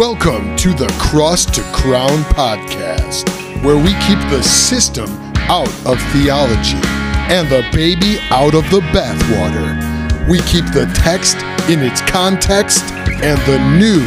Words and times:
Welcome 0.00 0.56
to 0.56 0.72
the 0.72 0.88
Cross 0.98 1.44
to 1.56 1.60
Crown 1.74 2.24
podcast, 2.32 3.28
where 3.62 3.76
we 3.76 3.92
keep 4.06 4.18
the 4.30 4.42
system 4.42 5.10
out 5.50 5.68
of 5.84 6.00
theology 6.14 6.80
and 7.28 7.46
the 7.50 7.68
baby 7.70 8.18
out 8.30 8.54
of 8.54 8.64
the 8.70 8.80
bathwater. 8.94 10.26
We 10.26 10.38
keep 10.38 10.64
the 10.72 10.90
text 10.94 11.36
in 11.68 11.80
its 11.80 12.00
context 12.00 12.82
and 13.22 13.38
the 13.42 13.58
new 13.78 14.00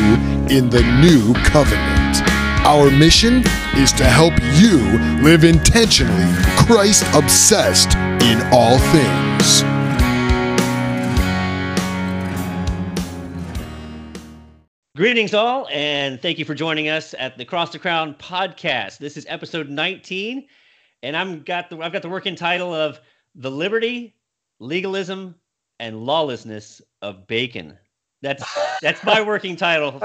in 0.49 0.71
the 0.71 0.81
new 0.99 1.31
covenant. 1.43 2.27
Our 2.65 2.89
mission 2.89 3.43
is 3.77 3.91
to 3.91 4.05
help 4.05 4.33
you 4.55 4.79
live 5.21 5.43
intentionally 5.43 6.33
Christ 6.65 7.03
obsessed 7.13 7.93
in 8.23 8.41
all 8.51 8.79
things. 8.79 9.72
Greetings, 15.03 15.33
all, 15.33 15.67
and 15.69 16.21
thank 16.21 16.39
you 16.39 16.45
for 16.45 16.55
joining 16.55 16.87
us 16.87 17.13
at 17.19 17.37
the 17.37 17.43
Cross 17.43 17.71
to 17.71 17.77
Crown 17.77 18.13
podcast. 18.13 18.99
This 18.99 19.17
is 19.17 19.25
episode 19.27 19.67
19, 19.67 20.47
and 21.01 21.17
I'm 21.17 21.43
got 21.43 21.69
the 21.69 21.77
I've 21.79 21.91
got 21.91 22.03
the 22.03 22.07
working 22.07 22.37
title 22.37 22.73
of 22.73 23.01
"The 23.35 23.51
Liberty, 23.51 24.15
Legalism, 24.61 25.35
and 25.77 26.05
Lawlessness 26.05 26.81
of 27.01 27.27
Bacon." 27.27 27.77
That's 28.21 28.45
that's 28.81 29.03
my 29.03 29.21
working 29.27 29.57
title. 29.57 30.01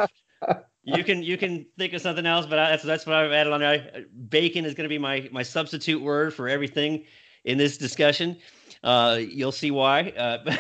You 0.82 1.04
can 1.04 1.22
you 1.22 1.38
can 1.38 1.64
think 1.78 1.92
of 1.92 2.00
something 2.00 2.26
else, 2.26 2.46
but 2.46 2.58
I, 2.58 2.70
that's 2.70 2.82
that's 2.82 3.06
what 3.06 3.14
I've 3.14 3.30
added 3.30 3.52
on 3.52 3.60
there. 3.60 4.04
Bacon 4.28 4.64
is 4.64 4.74
going 4.74 4.82
to 4.82 4.92
be 4.92 4.98
my 4.98 5.28
my 5.30 5.44
substitute 5.44 6.02
word 6.02 6.34
for 6.34 6.48
everything 6.48 7.04
in 7.44 7.56
this 7.56 7.78
discussion. 7.78 8.36
Uh, 8.82 9.18
you'll 9.20 9.52
see 9.52 9.70
why. 9.70 10.12
Uh, 10.16 10.54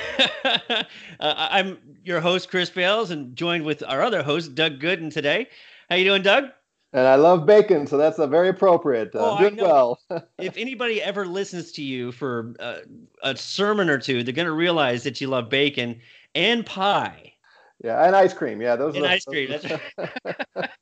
uh, 0.44 0.82
I'm 1.20 1.78
your 2.04 2.20
host, 2.20 2.50
Chris 2.50 2.70
Bales, 2.70 3.10
and 3.10 3.34
joined 3.36 3.64
with 3.64 3.82
our 3.86 4.02
other 4.02 4.22
host, 4.22 4.54
Doug 4.54 4.80
Gooden 4.80 5.12
today. 5.12 5.48
How 5.88 5.96
you 5.96 6.04
doing, 6.04 6.22
Doug? 6.22 6.50
And 6.92 7.06
I 7.06 7.16
love 7.16 7.44
bacon, 7.44 7.86
so 7.86 7.98
that's 7.98 8.18
a 8.18 8.26
very 8.26 8.48
appropriate. 8.48 9.14
Uh, 9.14 9.36
oh, 9.36 9.38
doing 9.38 9.56
well. 9.56 10.00
if 10.38 10.56
anybody 10.56 11.02
ever 11.02 11.26
listens 11.26 11.70
to 11.72 11.82
you 11.82 12.12
for 12.12 12.54
uh, 12.60 12.78
a 13.22 13.36
sermon 13.36 13.90
or 13.90 13.98
two, 13.98 14.22
they're 14.22 14.34
going 14.34 14.46
to 14.46 14.52
realize 14.52 15.02
that 15.02 15.20
you 15.20 15.28
love 15.28 15.50
bacon 15.50 16.00
and 16.34 16.64
pie. 16.64 17.34
Yeah, 17.82 18.04
and 18.04 18.16
ice 18.16 18.34
cream. 18.34 18.60
Yeah, 18.60 18.74
those. 18.76 18.96
And 18.96 19.04
are, 19.04 19.08
ice 19.08 19.24
cream. 19.24 19.50
That's 19.50 20.72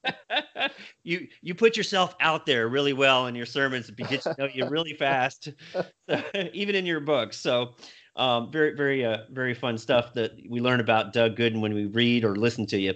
you 1.04 1.28
you 1.42 1.54
put 1.54 1.76
yourself 1.76 2.14
out 2.20 2.46
there 2.46 2.68
really 2.68 2.94
well 2.94 3.26
in 3.26 3.34
your 3.34 3.44
sermons. 3.44 3.90
It 3.90 3.96
gets 3.96 4.24
to 4.24 4.34
know 4.38 4.48
you 4.52 4.66
really 4.68 4.94
fast, 4.94 5.50
even 6.52 6.74
in 6.74 6.86
your 6.86 7.00
books. 7.00 7.36
So, 7.36 7.74
um, 8.16 8.50
very 8.50 8.74
very 8.74 9.04
uh, 9.04 9.24
very 9.30 9.52
fun 9.52 9.76
stuff 9.76 10.14
that 10.14 10.32
we 10.48 10.60
learn 10.60 10.80
about 10.80 11.12
Doug 11.12 11.36
Gooden 11.36 11.60
when 11.60 11.74
we 11.74 11.84
read 11.84 12.24
or 12.24 12.34
listen 12.34 12.66
to 12.68 12.78
you. 12.78 12.94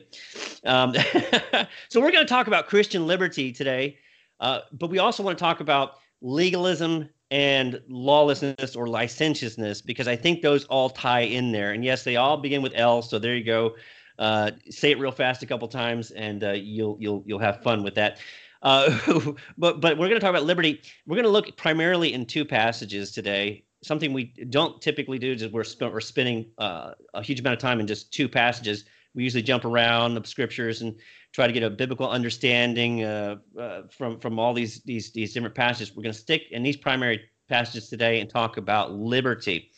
Um, 0.65 0.95
so 1.91 2.01
we're 2.01 2.13
going 2.13 2.25
to 2.25 2.33
talk 2.33 2.47
about 2.47 2.69
Christian 2.69 3.07
liberty 3.07 3.53
today, 3.53 3.99
uh, 4.41 4.61
but 4.73 4.89
we 4.89 4.99
also 4.99 5.23
want 5.23 5.37
to 5.37 5.43
talk 5.43 5.61
about 5.61 5.97
legalism 6.23 7.11
and 7.31 7.81
lawlessness 7.89 8.75
or 8.75 8.89
licentiousness 8.89 9.81
because 9.81 10.09
I 10.09 10.17
think 10.17 10.43
those 10.43 10.65
all 10.65 10.91
tie 10.91 11.21
in 11.21 11.53
there. 11.53 11.73
And 11.73 11.85
yes, 11.85 12.03
they 12.03 12.17
all 12.17 12.37
begin 12.37 12.63
with 12.63 12.73
L. 12.75 13.03
So 13.03 13.19
there 13.19 13.37
you 13.37 13.45
go. 13.45 13.77
Uh, 14.19 14.51
say 14.69 14.91
it 14.91 14.99
real 14.99 15.13
fast 15.13 15.43
a 15.43 15.47
couple 15.47 15.67
times, 15.69 16.11
and 16.11 16.45
uh, 16.45 16.53
you'll 16.53 16.97
you'll 17.01 17.23
you'll 17.27 17.39
have 17.39 17.63
fun 17.63 17.83
with 17.83 17.95
that. 17.95 18.19
Uh, 18.63 18.99
but 19.59 19.81
but 19.81 19.97
we're 19.97 20.09
going 20.09 20.21
to 20.21 20.21
talk 20.21 20.31
about 20.31 20.45
liberty. 20.45 20.81
We're 21.07 21.17
going 21.17 21.25
to 21.25 21.31
look 21.31 21.57
primarily 21.57 22.13
in 22.13 22.27
two 22.27 22.45
passages 22.45 23.13
today. 23.13 23.65
Something 23.83 24.13
we 24.13 24.25
don't 24.51 24.81
typically 24.83 25.19
do 25.19 25.33
is 25.33 25.49
we're 25.49 25.65
sp- 25.65 25.89
we're 25.93 26.01
spending 26.01 26.47
uh, 26.59 26.93
a 27.15 27.23
huge 27.23 27.41
amount 27.41 27.55
of 27.55 27.61
time 27.61 27.81
in 27.81 27.87
just 27.87 28.13
two 28.13 28.29
passages. 28.29 28.85
We 29.15 29.25
usually 29.25 29.43
jump 29.43 29.65
around 29.65 30.15
the 30.15 30.25
scriptures 30.25 30.83
and 30.83 30.95
try 31.33 31.47
to 31.47 31.53
get 31.53 31.63
a 31.63 31.71
biblical 31.71 32.09
understanding 32.09 33.05
uh, 33.05 33.37
uh, 33.59 33.83
from 33.89 34.19
from 34.19 34.39
all 34.39 34.55
these 34.55 34.81
these 34.83 35.11
these 35.11 35.33
different 35.33 35.55
passages. 35.55 35.95
We're 35.95 36.03
going 36.03 36.15
to 36.15 36.19
stick 36.19 36.43
in 36.51 36.63
these 36.63 36.77
primary 36.77 37.21
passages 37.49 37.89
today 37.89 38.21
and 38.21 38.31
talk 38.31 38.57
about 38.57 38.93
liberty. 38.93 39.71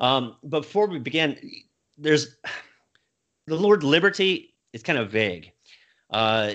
Um, 0.00 0.36
before 0.48 0.88
we 0.88 0.98
begin, 0.98 1.38
there's 1.96 2.36
the 3.46 3.56
Lord 3.56 3.82
liberty 3.82 4.54
is 4.72 4.82
kind 4.82 4.98
of 4.98 5.10
vague. 5.10 5.52
Uh, 6.10 6.52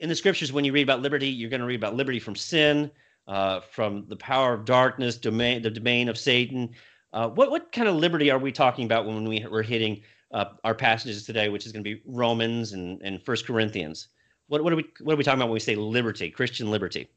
in 0.00 0.08
the 0.08 0.14
scriptures, 0.14 0.52
when 0.52 0.64
you 0.64 0.72
read 0.72 0.82
about 0.82 1.02
liberty, 1.02 1.28
you're 1.28 1.50
going 1.50 1.60
to 1.60 1.66
read 1.66 1.80
about 1.80 1.94
liberty 1.94 2.18
from 2.18 2.34
sin, 2.34 2.90
uh, 3.28 3.60
from 3.60 4.06
the 4.08 4.16
power 4.16 4.52
of 4.54 4.64
darkness, 4.64 5.16
domain, 5.16 5.62
the 5.62 5.70
domain 5.70 6.08
of 6.08 6.18
Satan. 6.18 6.70
Uh, 7.12 7.28
what 7.28 7.50
what 7.50 7.70
kind 7.72 7.88
of 7.88 7.94
liberty 7.94 8.30
are 8.30 8.38
we 8.38 8.50
talking 8.50 8.84
about 8.86 9.06
when 9.06 9.28
we, 9.28 9.46
we're 9.48 9.62
hitting 9.62 10.02
uh, 10.34 10.46
our 10.64 10.74
passages 10.74 11.24
today, 11.24 11.48
which 11.48 11.64
is 11.64 11.72
going 11.72 11.82
to 11.82 11.94
be 11.94 12.02
Romans 12.04 12.72
and, 12.72 13.00
and 13.02 13.22
First 13.22 13.46
Corinthians. 13.46 14.08
What, 14.48 14.64
what, 14.64 14.72
are 14.72 14.76
we, 14.76 14.84
what 15.00 15.14
are 15.14 15.16
we 15.16 15.24
talking 15.24 15.38
about 15.38 15.48
when 15.48 15.54
we 15.54 15.60
say 15.60 15.76
liberty, 15.76 16.28
Christian 16.30 16.70
liberty? 16.70 17.08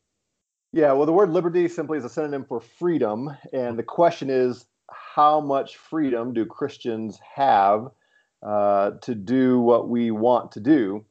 Yeah, 0.71 0.93
well, 0.93 1.05
the 1.05 1.13
word 1.13 1.31
liberty 1.31 1.67
simply 1.67 1.97
is 1.97 2.05
a 2.05 2.09
synonym 2.09 2.45
for 2.45 2.61
freedom. 2.61 3.35
And 3.51 3.77
the 3.77 3.83
question 3.83 4.29
is, 4.29 4.65
how 4.89 5.41
much 5.41 5.77
freedom 5.77 6.33
do 6.33 6.45
Christians 6.45 7.19
have 7.35 7.89
uh, 8.43 8.91
to 9.01 9.15
do 9.15 9.59
what 9.59 9.89
we 9.89 10.11
want 10.11 10.51
to 10.51 10.59
do? 10.59 11.03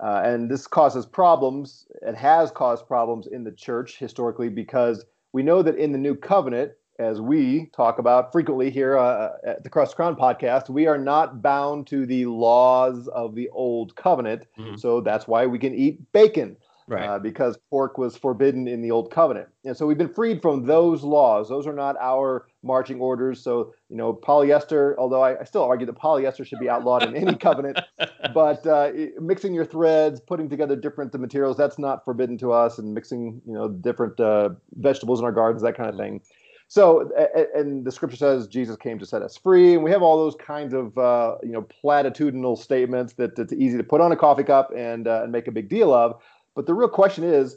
Uh, 0.00 0.22
and 0.24 0.48
this 0.48 0.68
causes 0.68 1.06
problems. 1.06 1.86
It 2.02 2.14
has 2.14 2.52
caused 2.52 2.86
problems 2.86 3.26
in 3.26 3.42
the 3.42 3.50
church 3.50 3.98
historically 3.98 4.48
because 4.48 5.04
we 5.32 5.42
know 5.42 5.62
that 5.62 5.74
in 5.74 5.90
the 5.90 5.98
new 5.98 6.14
covenant, 6.14 6.72
as 6.98 7.20
we 7.20 7.66
talk 7.66 7.98
about 7.98 8.32
frequently 8.32 8.70
here 8.70 8.98
uh, 8.98 9.30
at 9.44 9.62
the 9.62 9.70
Cross 9.70 9.94
Crown 9.94 10.16
podcast, 10.16 10.68
we 10.68 10.86
are 10.86 10.98
not 10.98 11.42
bound 11.42 11.86
to 11.88 12.06
the 12.06 12.26
laws 12.26 13.08
of 13.08 13.34
the 13.34 13.48
old 13.50 13.94
covenant. 13.94 14.46
Mm-hmm. 14.58 14.76
So 14.76 15.00
that's 15.00 15.28
why 15.28 15.46
we 15.46 15.58
can 15.58 15.74
eat 15.74 16.00
bacon. 16.12 16.56
Right. 16.88 17.04
Uh, 17.04 17.18
because 17.18 17.58
pork 17.68 17.98
was 17.98 18.16
forbidden 18.16 18.66
in 18.66 18.80
the 18.80 18.90
old 18.92 19.10
covenant. 19.10 19.48
And 19.66 19.76
so 19.76 19.84
we've 19.84 19.98
been 19.98 20.08
freed 20.08 20.40
from 20.40 20.64
those 20.64 21.02
laws. 21.02 21.50
Those 21.50 21.66
are 21.66 21.74
not 21.74 21.96
our 22.00 22.46
marching 22.62 22.98
orders. 22.98 23.42
So, 23.42 23.74
you 23.90 23.96
know, 23.98 24.14
polyester, 24.14 24.94
although 24.96 25.20
I, 25.20 25.38
I 25.38 25.44
still 25.44 25.64
argue 25.64 25.84
that 25.84 25.98
polyester 25.98 26.46
should 26.46 26.60
be 26.60 26.70
outlawed 26.70 27.02
in 27.02 27.14
any 27.14 27.34
covenant, 27.36 27.78
but 28.32 28.66
uh, 28.66 28.90
mixing 29.20 29.52
your 29.52 29.66
threads, 29.66 30.18
putting 30.18 30.48
together 30.48 30.76
different 30.76 31.12
materials, 31.12 31.58
that's 31.58 31.78
not 31.78 32.06
forbidden 32.06 32.38
to 32.38 32.52
us. 32.52 32.78
And 32.78 32.94
mixing, 32.94 33.42
you 33.46 33.52
know, 33.52 33.68
different 33.68 34.18
uh, 34.18 34.50
vegetables 34.76 35.18
in 35.18 35.26
our 35.26 35.32
gardens, 35.32 35.62
that 35.64 35.76
kind 35.76 35.90
of 35.90 35.96
thing. 35.98 36.22
So, 36.70 37.10
and 37.54 37.82
the 37.86 37.90
scripture 37.90 38.18
says 38.18 38.46
Jesus 38.46 38.76
came 38.76 38.98
to 38.98 39.06
set 39.06 39.22
us 39.22 39.38
free, 39.38 39.72
and 39.72 39.82
we 39.82 39.90
have 39.90 40.02
all 40.02 40.18
those 40.18 40.34
kinds 40.36 40.74
of 40.74 40.96
uh, 40.98 41.36
you 41.42 41.52
know 41.52 41.62
platitudinal 41.62 42.58
statements 42.58 43.14
that 43.14 43.38
it's 43.38 43.54
easy 43.54 43.78
to 43.78 43.82
put 43.82 44.02
on 44.02 44.12
a 44.12 44.16
coffee 44.16 44.44
cup 44.44 44.70
and 44.76 45.08
uh, 45.08 45.22
and 45.22 45.32
make 45.32 45.48
a 45.48 45.50
big 45.50 45.70
deal 45.70 45.94
of. 45.94 46.20
But 46.54 46.66
the 46.66 46.74
real 46.74 46.90
question 46.90 47.24
is, 47.24 47.56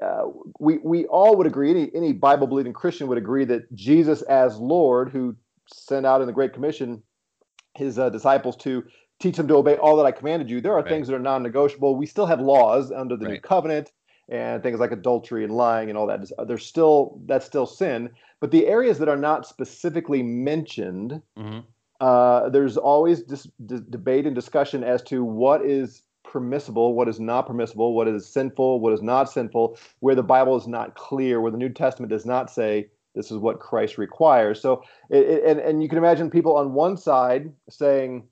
uh, 0.00 0.22
we 0.60 0.78
we 0.84 1.04
all 1.06 1.36
would 1.36 1.48
agree, 1.48 1.70
any 1.70 1.90
any 1.96 2.12
Bible 2.12 2.46
believing 2.46 2.72
Christian 2.72 3.08
would 3.08 3.18
agree 3.18 3.44
that 3.46 3.74
Jesus 3.74 4.22
as 4.22 4.56
Lord, 4.56 5.10
who 5.10 5.34
sent 5.66 6.06
out 6.06 6.20
in 6.20 6.28
the 6.28 6.32
Great 6.32 6.52
Commission 6.52 7.02
his 7.74 7.98
uh, 7.98 8.08
disciples 8.08 8.56
to 8.58 8.84
teach 9.18 9.36
them 9.36 9.48
to 9.48 9.56
obey 9.56 9.76
all 9.76 9.96
that 9.96 10.06
I 10.06 10.12
commanded 10.12 10.48
you. 10.48 10.60
There 10.60 10.72
are 10.72 10.82
right. 10.82 10.88
things 10.88 11.08
that 11.08 11.14
are 11.14 11.20
non-negotiable. 11.20 11.96
We 11.96 12.06
still 12.06 12.26
have 12.26 12.40
laws 12.40 12.92
under 12.92 13.16
the 13.16 13.24
right. 13.24 13.32
new 13.34 13.40
covenant 13.40 13.90
and 14.32 14.62
things 14.62 14.80
like 14.80 14.92
adultery 14.92 15.44
and 15.44 15.52
lying 15.52 15.90
and 15.90 15.98
all 15.98 16.06
that. 16.06 16.26
There's 16.48 16.64
still 16.64 17.20
that's 17.26 17.44
still 17.44 17.66
sin, 17.66 18.10
but 18.40 18.50
the 18.50 18.66
areas 18.66 18.98
that 18.98 19.08
are 19.08 19.16
not 19.16 19.46
specifically 19.46 20.22
mentioned, 20.22 21.20
mm-hmm. 21.38 21.60
uh, 22.00 22.48
there's 22.48 22.78
always 22.78 23.24
this 23.26 23.46
d- 23.66 23.80
debate 23.90 24.24
and 24.26 24.34
discussion 24.34 24.82
as 24.82 25.02
to 25.02 25.22
what 25.22 25.64
is 25.64 26.02
permissible, 26.24 26.94
what 26.94 27.08
is 27.08 27.20
not 27.20 27.46
permissible, 27.46 27.94
what 27.94 28.08
is 28.08 28.26
sinful, 28.26 28.80
what 28.80 28.94
is 28.94 29.02
not 29.02 29.30
sinful, 29.30 29.76
where 30.00 30.14
the 30.14 30.22
Bible 30.22 30.56
is 30.56 30.66
not 30.66 30.94
clear, 30.94 31.42
where 31.42 31.52
the 31.52 31.58
New 31.58 31.68
Testament 31.68 32.08
does 32.08 32.24
not 32.24 32.50
say 32.50 32.88
this 33.14 33.30
is 33.30 33.36
what 33.36 33.60
Christ 33.60 33.98
requires. 33.98 34.62
So, 34.62 34.82
it, 35.10 35.26
it, 35.26 35.44
and 35.44 35.60
and 35.60 35.82
you 35.82 35.90
can 35.90 35.98
imagine 35.98 36.30
people 36.30 36.56
on 36.56 36.72
one 36.72 36.96
side 36.96 37.52
saying, 37.68 38.26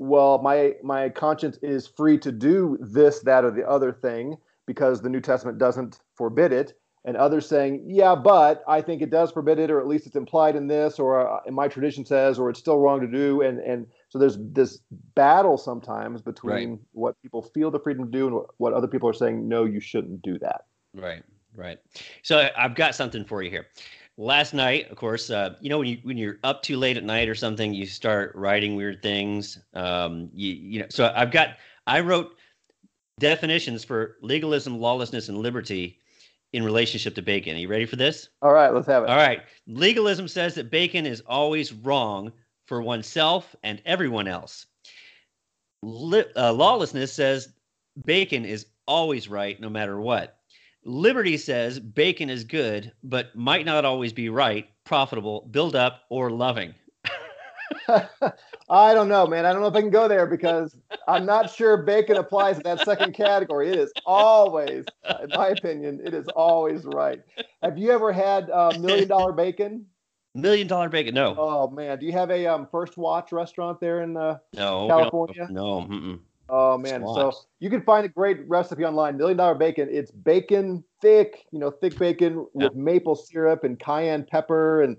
"Well, 0.00 0.38
my 0.38 0.74
my 0.82 1.10
conscience 1.10 1.58
is 1.62 1.86
free 1.86 2.18
to 2.18 2.32
do 2.32 2.76
this, 2.80 3.20
that, 3.20 3.44
or 3.44 3.52
the 3.52 3.68
other 3.68 3.92
thing." 3.92 4.36
Because 4.66 5.00
the 5.00 5.08
New 5.08 5.20
Testament 5.20 5.58
doesn't 5.58 6.00
forbid 6.14 6.52
it, 6.52 6.74
and 7.04 7.16
others 7.16 7.46
saying, 7.46 7.84
yeah, 7.86 8.14
but 8.14 8.64
I 8.66 8.80
think 8.80 9.02
it 9.02 9.10
does 9.10 9.30
forbid 9.30 9.58
it, 9.58 9.70
or 9.70 9.78
at 9.78 9.86
least 9.86 10.06
it's 10.06 10.16
implied 10.16 10.56
in 10.56 10.66
this, 10.66 10.98
or 10.98 11.28
uh, 11.28 11.40
in 11.46 11.54
my 11.54 11.68
tradition 11.68 12.04
says, 12.04 12.38
or 12.38 12.48
it's 12.48 12.58
still 12.58 12.78
wrong 12.78 13.00
to 13.00 13.06
do, 13.06 13.42
and 13.42 13.58
and 13.60 13.86
so 14.08 14.18
there's 14.18 14.38
this 14.40 14.80
battle 15.14 15.58
sometimes 15.58 16.22
between 16.22 16.70
right. 16.70 16.78
what 16.92 17.22
people 17.22 17.42
feel 17.42 17.70
the 17.70 17.80
freedom 17.80 18.04
to 18.04 18.10
do 18.10 18.26
and 18.26 18.36
what, 18.36 18.46
what 18.56 18.72
other 18.72 18.88
people 18.88 19.08
are 19.08 19.14
saying, 19.14 19.46
no, 19.46 19.64
you 19.64 19.80
shouldn't 19.80 20.22
do 20.22 20.38
that. 20.38 20.64
Right, 20.94 21.22
right. 21.54 21.78
So 22.22 22.48
I've 22.56 22.74
got 22.74 22.94
something 22.94 23.24
for 23.24 23.42
you 23.42 23.50
here. 23.50 23.66
Last 24.16 24.54
night, 24.54 24.90
of 24.90 24.96
course, 24.96 25.28
uh, 25.28 25.56
you 25.60 25.68
know 25.68 25.78
when 25.78 25.88
you 25.88 25.98
when 26.04 26.16
you're 26.16 26.38
up 26.44 26.62
too 26.62 26.78
late 26.78 26.96
at 26.96 27.04
night 27.04 27.28
or 27.28 27.34
something, 27.34 27.74
you 27.74 27.84
start 27.84 28.32
writing 28.34 28.76
weird 28.76 29.02
things. 29.02 29.58
Um, 29.74 30.30
you 30.32 30.54
you 30.54 30.80
know, 30.80 30.86
so 30.88 31.12
I've 31.14 31.32
got 31.32 31.56
I 31.86 32.00
wrote 32.00 32.36
definitions 33.18 33.84
for 33.84 34.16
legalism, 34.22 34.78
lawlessness, 34.78 35.28
and 35.28 35.38
liberty 35.38 35.98
in 36.52 36.64
relationship 36.64 37.14
to 37.16 37.22
bacon. 37.22 37.56
Are 37.56 37.58
you 37.58 37.68
ready 37.68 37.86
for 37.86 37.96
this? 37.96 38.28
All 38.42 38.52
right, 38.52 38.72
let's 38.72 38.86
have 38.86 39.02
it. 39.02 39.10
All 39.10 39.16
right. 39.16 39.42
Legalism 39.66 40.28
says 40.28 40.54
that 40.54 40.70
bacon 40.70 41.06
is 41.06 41.20
always 41.26 41.72
wrong 41.72 42.32
for 42.66 42.82
oneself 42.82 43.54
and 43.62 43.82
everyone 43.84 44.28
else. 44.28 44.66
Li- 45.82 46.24
uh, 46.36 46.52
lawlessness 46.52 47.12
says 47.12 47.48
bacon 48.04 48.44
is 48.44 48.66
always 48.86 49.28
right 49.28 49.60
no 49.60 49.68
matter 49.68 50.00
what. 50.00 50.38
Liberty 50.84 51.36
says 51.36 51.80
bacon 51.80 52.30
is 52.30 52.44
good, 52.44 52.92
but 53.02 53.34
might 53.34 53.64
not 53.64 53.84
always 53.84 54.12
be 54.12 54.28
right, 54.28 54.68
profitable, 54.84 55.48
build 55.50 55.74
up, 55.74 56.02
or 56.10 56.30
loving. 56.30 56.74
I 58.68 58.94
don't 58.94 59.08
know, 59.08 59.26
man. 59.26 59.44
I 59.44 59.52
don't 59.52 59.62
know 59.62 59.68
if 59.68 59.74
I 59.74 59.80
can 59.80 59.90
go 59.90 60.08
there 60.08 60.26
because 60.26 60.76
I'm 61.06 61.26
not 61.26 61.50
sure 61.50 61.76
bacon 61.76 62.16
applies 62.16 62.56
to 62.56 62.62
that 62.64 62.80
second 62.80 63.14
category. 63.14 63.70
It 63.70 63.78
is 63.78 63.92
always, 64.06 64.84
in 65.22 65.28
my 65.30 65.48
opinion, 65.48 66.00
it 66.04 66.14
is 66.14 66.26
always 66.28 66.84
right. 66.84 67.22
Have 67.62 67.78
you 67.78 67.90
ever 67.90 68.12
had 68.12 68.50
uh, 68.50 68.72
million 68.78 69.08
dollar 69.08 69.32
bacon? 69.32 69.86
Million 70.34 70.66
dollar 70.66 70.88
bacon? 70.88 71.14
No. 71.14 71.36
Oh 71.38 71.68
man, 71.68 71.98
do 71.98 72.06
you 72.06 72.12
have 72.12 72.30
a 72.30 72.46
um, 72.46 72.66
First 72.70 72.96
Watch 72.96 73.32
restaurant 73.32 73.80
there 73.80 74.02
in 74.02 74.16
uh, 74.16 74.38
no, 74.54 74.88
California? 74.88 75.46
No. 75.50 75.82
Mm-mm. 75.82 76.18
Oh 76.48 76.76
man, 76.76 77.00
so 77.00 77.32
you 77.58 77.70
can 77.70 77.82
find 77.82 78.04
a 78.04 78.08
great 78.08 78.46
recipe 78.48 78.84
online. 78.84 79.16
Million 79.16 79.38
dollar 79.38 79.54
bacon. 79.54 79.88
It's 79.90 80.10
bacon 80.10 80.84
thick, 81.00 81.46
you 81.52 81.58
know, 81.58 81.70
thick 81.70 81.98
bacon 81.98 82.46
with 82.52 82.74
maple 82.74 83.14
syrup 83.14 83.64
and 83.64 83.78
cayenne 83.78 84.26
pepper, 84.30 84.82
and 84.82 84.96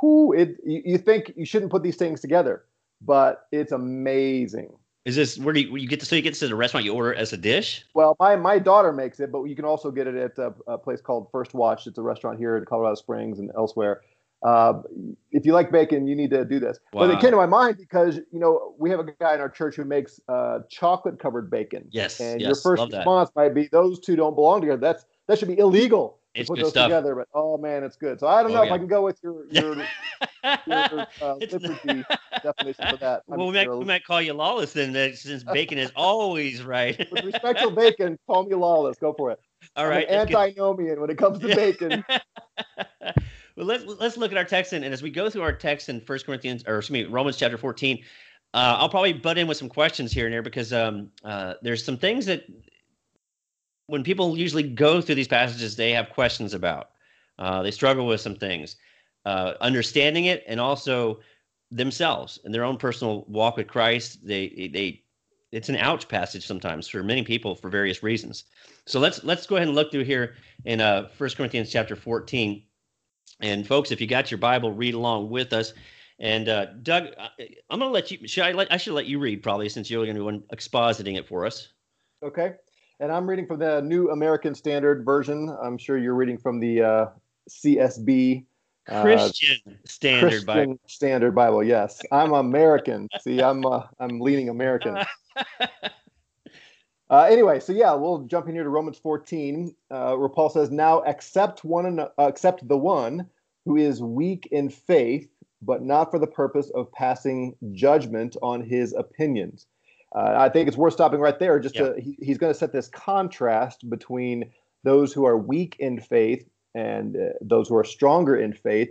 whoo, 0.00 0.32
it. 0.32 0.56
You, 0.64 0.98
think 0.98 1.32
you 1.36 1.44
shouldn't 1.44 1.70
put 1.70 1.82
these 1.82 1.96
things 1.96 2.20
together, 2.20 2.64
but 3.00 3.46
it's 3.52 3.72
amazing. 3.72 4.70
Is 5.04 5.16
this 5.16 5.38
where 5.38 5.54
do 5.54 5.60
you, 5.60 5.74
you 5.76 5.88
get 5.88 6.00
to? 6.00 6.06
So 6.06 6.16
you 6.16 6.22
get 6.22 6.34
to 6.34 6.48
the 6.48 6.54
restaurant, 6.54 6.84
you 6.84 6.92
order 6.92 7.12
it 7.12 7.18
as 7.18 7.32
a 7.32 7.36
dish. 7.36 7.84
Well, 7.94 8.14
my 8.20 8.36
my 8.36 8.58
daughter 8.58 8.92
makes 8.92 9.20
it, 9.20 9.32
but 9.32 9.44
you 9.44 9.56
can 9.56 9.64
also 9.64 9.90
get 9.90 10.06
it 10.06 10.16
at 10.16 10.38
a, 10.38 10.52
a 10.66 10.76
place 10.76 11.00
called 11.00 11.28
First 11.32 11.54
Watch. 11.54 11.86
It's 11.86 11.98
a 11.98 12.02
restaurant 12.02 12.38
here 12.38 12.56
in 12.56 12.64
Colorado 12.64 12.94
Springs 12.94 13.38
and 13.38 13.50
elsewhere. 13.56 14.02
Uh, 14.42 14.82
if 15.32 15.44
you 15.44 15.52
like 15.52 15.72
bacon, 15.72 16.06
you 16.06 16.14
need 16.14 16.30
to 16.30 16.44
do 16.44 16.60
this. 16.60 16.78
Wow. 16.92 17.06
But 17.06 17.10
it 17.16 17.20
came 17.20 17.30
to 17.30 17.36
my 17.36 17.46
mind 17.46 17.78
because 17.78 18.16
you 18.16 18.38
know 18.38 18.74
we 18.78 18.90
have 18.90 19.00
a 19.00 19.04
guy 19.04 19.34
in 19.34 19.40
our 19.40 19.48
church 19.48 19.76
who 19.76 19.84
makes 19.84 20.20
uh, 20.28 20.60
chocolate 20.68 21.18
covered 21.18 21.50
bacon. 21.50 21.88
Yes. 21.90 22.20
And 22.20 22.40
yes, 22.40 22.48
your 22.48 22.56
first 22.56 22.92
response 22.92 23.30
might 23.34 23.54
be 23.54 23.68
those 23.72 23.98
two 23.98 24.14
don't 24.14 24.34
belong 24.34 24.60
together. 24.60 24.80
That's 24.80 25.06
that 25.26 25.38
should 25.38 25.48
be 25.48 25.58
illegal 25.58 26.17
it's 26.34 26.48
put 26.48 26.58
those 26.60 26.70
stuff. 26.70 26.86
together. 26.86 27.14
But 27.14 27.28
oh 27.34 27.58
man, 27.58 27.84
it's 27.84 27.96
good. 27.96 28.20
So 28.20 28.26
I 28.26 28.42
don't 28.42 28.52
Oh, 28.52 28.56
know 28.56 28.62
if. 28.62 28.72
I 28.72 28.78
can 28.78 28.86
go 28.86 29.02
with 29.02 29.18
your 29.22 29.46
your, 29.50 29.76
your 30.66 31.06
uh, 31.20 31.34
liberty 31.34 32.04
definition 32.42 32.86
for 32.90 32.96
that. 32.98 33.22
I'm 33.30 33.38
well, 33.38 33.48
we 33.48 33.54
might, 33.54 33.70
we 33.70 33.84
might 33.84 34.04
call 34.04 34.22
you 34.22 34.32
lawless 34.34 34.72
then, 34.72 34.92
since 35.14 35.44
bacon 35.44 35.78
is 35.78 35.90
always 35.96 36.62
right. 36.62 36.98
With 37.12 37.24
respect 37.24 37.60
to 37.60 37.70
bacon, 37.70 38.18
call 38.26 38.44
me 38.44 38.54
lawless. 38.54 38.98
Go 38.98 39.12
for 39.12 39.30
it. 39.30 39.40
All 39.76 39.84
I'm 39.84 39.90
right. 39.90 40.08
an 40.08 40.28
antinomian 40.28 41.00
when 41.00 41.10
it 41.10 41.18
comes 41.18 41.38
to 41.40 41.48
bacon. 41.48 42.04
well, 43.56 43.66
let's 43.66 43.84
let's 43.84 44.16
look 44.16 44.30
at 44.32 44.38
our 44.38 44.44
text 44.44 44.72
and, 44.72 44.84
and 44.84 44.94
as 44.94 45.02
we 45.02 45.10
go 45.10 45.28
through 45.28 45.42
our 45.42 45.52
text 45.52 45.88
in 45.88 46.00
First 46.00 46.26
Corinthians 46.26 46.64
or 46.66 46.78
excuse 46.78 47.04
me 47.06 47.10
Romans 47.12 47.36
chapter 47.36 47.58
fourteen, 47.58 48.02
uh, 48.54 48.76
I'll 48.78 48.88
probably 48.88 49.12
butt 49.12 49.38
in 49.38 49.46
with 49.46 49.56
some 49.56 49.68
questions 49.68 50.12
here 50.12 50.26
and 50.26 50.32
there 50.32 50.42
because 50.42 50.72
um, 50.72 51.10
uh, 51.24 51.54
there's 51.62 51.84
some 51.84 51.96
things 51.96 52.26
that 52.26 52.44
when 53.88 54.04
people 54.04 54.38
usually 54.38 54.62
go 54.62 55.00
through 55.00 55.16
these 55.16 55.28
passages, 55.28 55.74
they 55.74 55.90
have 55.90 56.10
questions 56.10 56.54
about. 56.54 56.90
Uh, 57.38 57.62
they 57.62 57.70
struggle 57.70 58.06
with 58.06 58.20
some 58.20 58.36
things, 58.36 58.76
uh, 59.24 59.54
understanding 59.60 60.26
it, 60.26 60.44
and 60.46 60.60
also 60.60 61.20
themselves 61.70 62.38
and 62.44 62.54
their 62.54 62.64
own 62.64 62.76
personal 62.76 63.24
walk 63.28 63.56
with 63.56 63.66
Christ. 63.66 64.24
They 64.24 64.70
they 64.72 65.02
it's 65.50 65.68
an 65.70 65.76
ouch 65.76 66.08
passage 66.08 66.46
sometimes 66.46 66.86
for 66.88 67.02
many 67.02 67.22
people 67.22 67.54
for 67.54 67.70
various 67.70 68.02
reasons. 68.02 68.44
So 68.86 69.00
let's 69.00 69.24
let's 69.24 69.46
go 69.46 69.56
ahead 69.56 69.68
and 69.68 69.74
look 69.74 69.90
through 69.90 70.04
here 70.04 70.34
in 70.64 70.80
uh 70.80 71.08
First 71.16 71.36
Corinthians 71.36 71.70
chapter 71.70 71.96
14. 71.96 72.62
And 73.40 73.66
folks, 73.66 73.90
if 73.90 74.00
you 74.00 74.06
got 74.06 74.30
your 74.30 74.38
Bible, 74.38 74.72
read 74.72 74.94
along 74.94 75.30
with 75.30 75.52
us. 75.52 75.72
And 76.18 76.48
uh, 76.48 76.66
Doug, 76.82 77.06
I'm 77.70 77.78
going 77.78 77.80
to 77.80 77.86
let 77.88 78.10
you. 78.10 78.26
Should 78.26 78.42
I 78.42 78.50
let? 78.50 78.72
I 78.72 78.76
should 78.76 78.94
let 78.94 79.06
you 79.06 79.20
read 79.20 79.42
probably 79.42 79.68
since 79.68 79.88
you're 79.88 80.04
going 80.04 80.16
to 80.16 80.20
be 80.20 80.24
one 80.24 80.42
expositing 80.52 81.16
it 81.16 81.28
for 81.28 81.46
us. 81.46 81.68
Okay. 82.24 82.54
And 83.00 83.12
I'm 83.12 83.28
reading 83.28 83.46
from 83.46 83.60
the 83.60 83.80
New 83.80 84.10
American 84.10 84.54
Standard 84.54 85.04
Version. 85.04 85.54
I'm 85.62 85.78
sure 85.78 85.98
you're 85.98 86.14
reading 86.14 86.36
from 86.38 86.58
the 86.58 86.82
uh, 86.82 87.06
CSB. 87.48 88.44
uh, 88.88 89.02
Christian 89.02 89.78
Standard 89.84 90.28
Christian 90.30 90.46
Bible. 90.46 90.80
Standard 90.86 91.34
Bible. 91.34 91.62
Yes, 91.62 92.02
I'm 92.10 92.32
American. 92.32 93.08
See, 93.20 93.40
I'm 93.40 93.64
uh, 93.64 93.82
I'm 94.00 94.20
leaning 94.20 94.48
American. 94.48 94.98
Uh, 97.10 97.22
anyway, 97.22 97.58
so 97.58 97.72
yeah, 97.72 97.94
we'll 97.94 98.18
jump 98.24 98.48
in 98.48 98.54
here 98.54 98.64
to 98.64 98.68
Romans 98.68 98.98
14, 98.98 99.74
uh, 99.90 100.14
where 100.16 100.28
Paul 100.28 100.50
says, 100.50 100.70
"Now 100.70 101.00
accept 101.04 101.64
one, 101.64 101.86
an- 101.86 102.00
uh, 102.00 102.08
accept 102.18 102.68
the 102.68 102.76
one 102.76 103.26
who 103.64 103.76
is 103.76 104.02
weak 104.02 104.46
in 104.52 104.68
faith, 104.68 105.26
but 105.62 105.82
not 105.82 106.10
for 106.10 106.18
the 106.18 106.26
purpose 106.26 106.68
of 106.74 106.92
passing 106.92 107.56
judgment 107.72 108.36
on 108.42 108.60
his 108.60 108.92
opinions." 108.92 109.66
Uh, 110.14 110.34
I 110.38 110.48
think 110.48 110.68
it's 110.68 110.76
worth 110.76 110.94
stopping 110.94 111.20
right 111.20 111.38
there. 111.38 111.58
Just 111.60 111.74
to, 111.94 112.00
he, 112.00 112.16
he's 112.20 112.38
going 112.38 112.52
to 112.52 112.58
set 112.58 112.72
this 112.72 112.88
contrast 112.88 113.88
between 113.90 114.50
those 114.84 115.12
who 115.12 115.26
are 115.26 115.36
weak 115.36 115.76
in 115.78 116.00
faith 116.00 116.48
and 116.74 117.16
uh, 117.16 117.20
those 117.40 117.68
who 117.68 117.76
are 117.76 117.84
stronger 117.84 118.36
in 118.36 118.52
faith. 118.52 118.88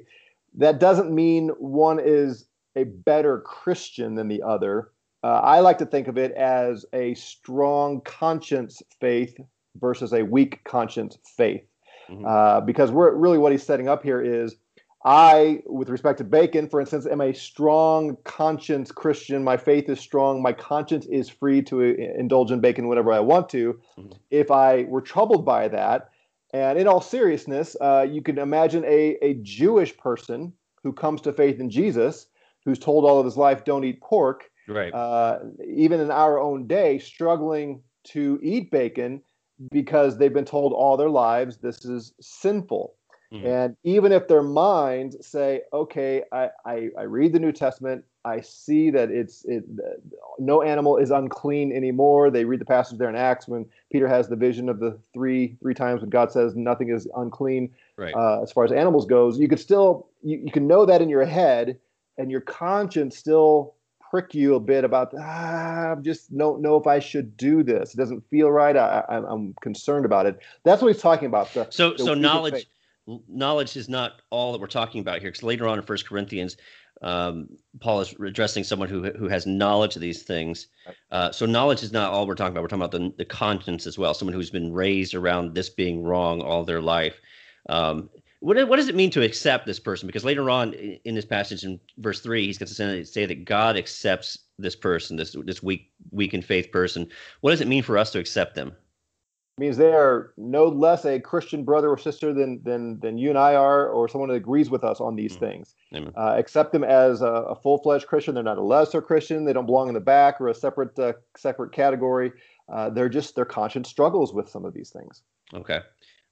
That 0.56 0.80
doesn't 0.80 1.14
mean 1.14 1.50
one 1.60 2.00
is 2.04 2.46
a 2.76 2.84
better 2.84 3.40
Christian 3.42 4.16
than 4.16 4.28
the 4.28 4.44
other. 4.44 4.92
Uh, 5.24 5.40
I 5.42 5.60
like 5.62 5.80
to 5.80 5.86
think 5.86 6.08
of 6.08 6.18
it 6.18 6.32
as 6.34 6.86
a 6.94 7.14
strong 7.16 8.02
conscience 8.02 8.82
faith 9.00 9.36
versus 9.80 10.14
a 10.14 10.24
weak 10.24 10.64
conscience 10.64 11.18
faith, 11.26 11.64
Mhm. 12.10 12.26
uh, 12.26 12.62
because 12.62 12.92
we're 12.92 13.14
really 13.16 13.38
what 13.38 13.52
he's 13.52 13.64
setting 13.64 13.88
up 13.90 14.04
here 14.04 14.22
is 14.22 14.56
I, 15.08 15.62
with 15.66 15.88
respect 15.88 16.18
to 16.18 16.26
bacon, 16.26 16.68
for 16.68 16.82
instance, 16.82 17.06
am 17.06 17.22
a 17.22 17.34
strong 17.34 18.18
conscience 18.26 18.92
Christian. 18.92 19.42
My 19.42 19.56
faith 19.56 19.88
is 19.88 20.02
strong. 20.02 20.42
My 20.42 20.52
conscience 20.52 21.06
is 21.06 21.30
free 21.30 21.62
to 21.64 21.82
uh, 21.82 22.20
indulge 22.20 22.52
in 22.52 22.60
bacon 22.60 22.90
whenever 22.90 23.14
I 23.14 23.22
want 23.22 23.48
to. 23.50 23.80
Mhm. 23.98 24.18
If 24.32 24.52
I 24.52 24.84
were 24.84 25.00
troubled 25.00 25.46
by 25.46 25.70
that, 25.70 26.10
and 26.52 26.78
in 26.78 26.88
all 26.90 27.00
seriousness, 27.00 27.78
uh, 27.80 28.06
you 28.10 28.22
can 28.22 28.38
imagine 28.38 28.84
a, 28.84 29.18
a 29.22 29.36
Jewish 29.36 29.96
person 29.98 30.52
who 30.84 30.92
comes 30.92 31.22
to 31.22 31.32
faith 31.32 31.62
in 31.62 31.70
Jesus, 31.70 32.28
who's 32.66 32.78
told 32.78 33.06
all 33.06 33.18
of 33.18 33.24
his 33.26 33.38
life, 33.38 33.64
don't 33.64 33.86
eat 33.86 34.02
pork, 34.02 34.52
Right. 34.68 34.94
uh, 34.94 35.40
even 35.66 36.02
in 36.02 36.12
our 36.12 36.38
own 36.38 36.68
day, 36.68 37.00
struggling 37.00 37.82
to 38.08 38.40
eat 38.44 38.72
bacon 38.72 39.22
because 39.72 40.18
they've 40.18 40.34
been 40.34 40.44
told 40.44 40.74
all 40.74 40.98
their 40.98 41.10
lives 41.10 41.58
this 41.60 41.86
is 41.86 42.14
sinful. 42.20 42.97
Mhm. 43.32 43.46
And 43.46 43.78
even 43.84 44.12
if 44.12 44.28
their 44.28 44.44
minds 44.44 45.26
say, 45.26 45.62
okay, 45.74 46.24
I, 46.32 46.50
I, 46.66 46.90
I 46.98 47.04
read 47.04 47.34
the 47.34 47.40
New 47.40 47.52
Testament, 47.52 48.06
I 48.24 48.42
see 48.42 48.90
that 48.92 49.10
it's 49.10 49.46
it, 49.46 49.64
no 50.40 50.62
animal 50.62 50.98
is 50.98 51.12
unclean 51.12 51.72
anymore. 51.72 52.30
They 52.30 52.46
read 52.46 52.60
the 52.60 52.66
passage 52.66 52.98
there 52.98 53.10
in 53.10 53.16
Acts 53.16 53.48
when 53.48 53.66
Peter 53.92 54.08
has 54.08 54.28
the 54.28 54.36
vision 54.36 54.70
of 54.70 54.80
the 54.80 54.98
three 55.14 55.56
three 55.62 55.74
times 55.74 56.02
when 56.02 56.10
God 56.10 56.32
says 56.32 56.56
nothing 56.56 56.90
is 56.90 57.08
unclean 57.16 57.74
right. 57.96 58.14
uh, 58.14 58.42
as 58.42 58.52
far 58.52 58.66
as 58.66 58.72
animals 58.72 59.06
goes, 59.06 59.40
you 59.40 59.48
could 59.48 59.60
still 59.60 60.08
you, 60.24 60.42
you 60.46 60.52
can 60.52 60.68
know 60.68 60.86
that 60.86 61.02
in 61.02 61.10
your 61.10 61.26
head, 61.26 61.78
and 62.18 62.30
your 62.30 62.42
conscience 62.42 63.18
still 63.18 63.76
prick 64.10 64.34
you 64.34 64.56
a 64.56 64.60
bit 64.60 64.84
about 64.84 65.14
ah, 65.18 65.94
I 65.94 65.96
just 66.02 66.36
don't 66.36 66.62
know 66.62 66.78
if 66.78 66.88
I 66.88 67.00
should 67.00 67.38
do 67.38 67.64
this. 67.64 67.94
It 67.94 67.98
doesn't 67.98 68.28
feel 68.30 68.52
right. 68.52 68.76
I, 68.76 69.06
I, 69.08 69.18
I'm 69.18 69.54
concerned 69.62 70.06
about 70.06 70.26
it. 70.26 70.40
That's 70.64 70.82
what 70.82 70.94
he's 70.94 71.02
talking 71.02 71.28
about. 71.28 71.54
The, 71.54 71.68
so 71.70 71.92
the 71.92 72.00
so 72.00 72.14
knowledge 72.14 72.68
knowledge 73.28 73.76
is 73.78 73.90
not 73.90 74.22
all 74.30 74.52
that 74.52 74.62
we're 74.62 74.68
talking 74.68 75.02
about 75.02 75.20
here 75.22 75.30
because 75.30 75.44
later 75.44 75.68
on 75.68 75.78
in 75.78 75.86
first 75.86 76.08
corinthians 76.08 76.58
um, 77.02 77.50
paul 77.80 78.02
is 78.02 78.14
addressing 78.24 78.64
someone 78.64 78.90
who 78.90 79.12
who 79.12 79.28
has 79.28 79.46
knowledge 79.46 79.96
of 79.96 80.02
these 80.02 80.24
things. 80.24 80.68
Uh, 81.12 81.32
so 81.32 81.46
knowledge 81.46 81.84
is 81.84 81.92
not 81.92 82.12
all 82.12 82.26
we're 82.26 82.36
talking 82.36 82.54
about. 82.54 82.64
We're 82.64 82.70
talking 82.70 82.82
about 82.82 82.92
the, 82.92 83.14
the 83.18 83.26
conscience 83.26 83.86
as 83.86 83.98
well 83.98 84.14
someone 84.14 84.34
who's 84.34 84.50
been 84.50 84.74
raised 84.74 85.14
around 85.14 85.54
this 85.54 85.70
being 85.70 86.04
wrong 86.04 86.42
all 86.42 86.64
their 86.64 86.82
life. 86.82 87.20
Um, 87.70 88.10
what, 88.40 88.68
what 88.68 88.78
does 88.78 88.88
it 88.88 88.96
mean 88.96 89.10
to 89.12 89.24
accept 89.24 89.66
this 89.66 89.80
person? 89.80 90.08
Because 90.08 90.24
later 90.24 90.50
on 90.50 90.74
in 90.74 91.16
this 91.16 91.26
passage 91.26 91.64
in 91.64 91.80
verse 91.98 92.20
3 92.22 92.46
he's 92.46 92.58
going 92.58 92.68
to 92.68 92.74
say- 92.74 93.04
say 93.04 93.26
that 93.26 93.46
god 93.46 93.78
accepts 93.78 94.40
this 94.60 94.76
person 94.76 95.18
this 95.18 95.36
this 95.46 95.62
weak 95.62 95.92
weak 96.12 96.34
in 96.34 96.42
faith 96.42 96.72
person. 96.72 97.08
What 97.42 97.52
does 97.52 97.62
it 97.62 97.68
mean 97.68 97.84
for 97.84 97.98
us 97.98 98.12
to 98.12 98.20
accept 98.20 98.56
them 98.56 98.76
means 99.58 99.78
they 99.78 99.94
are 99.94 100.34
no 100.38 100.66
less 100.68 101.06
a 101.06 101.20
Christian 101.20 101.64
brother 101.64 101.90
or 101.90 101.98
sister 101.98 102.34
than 102.34 102.62
than 102.64 103.00
than 103.00 103.18
you 103.18 103.30
and 103.30 103.38
I 103.38 103.56
are, 103.56 103.90
or 103.90 104.08
someone 104.08 104.30
that 104.30 104.36
agrees 104.36 104.70
with 104.70 104.84
us 104.84 105.02
on 105.02 105.16
these 105.16 105.36
Mm. 105.36 105.40
things. 105.40 105.76
Amen. 105.96 106.14
Uh, 106.16 106.36
accept 106.38 106.72
them 106.72 106.84
as 106.84 107.22
a, 107.22 107.26
a 107.26 107.56
full 107.56 107.80
fledged 107.80 108.08
Christian. 108.08 108.36
They're 108.36 108.44
not 108.44 108.58
a 108.58 108.64
lesser 108.64 109.02
Christian. 109.02 109.46
They 109.46 109.54
don't 109.54 109.66
belong 109.66 109.88
in 109.88 109.94
the 109.96 110.00
back 110.00 110.40
or 110.40 110.48
a 110.48 110.54
separate 110.54 110.98
uh, 111.00 111.14
separate 111.36 111.72
category. 111.72 112.32
Uh, 112.70 112.90
they're 112.90 113.10
just 113.10 113.36
their 113.36 113.46
conscience 113.46 113.90
struggles 113.90 114.34
with 114.34 114.50
some 114.50 114.66
of 114.66 114.74
these 114.74 114.90
things. 114.90 115.24
Okay. 115.54 115.80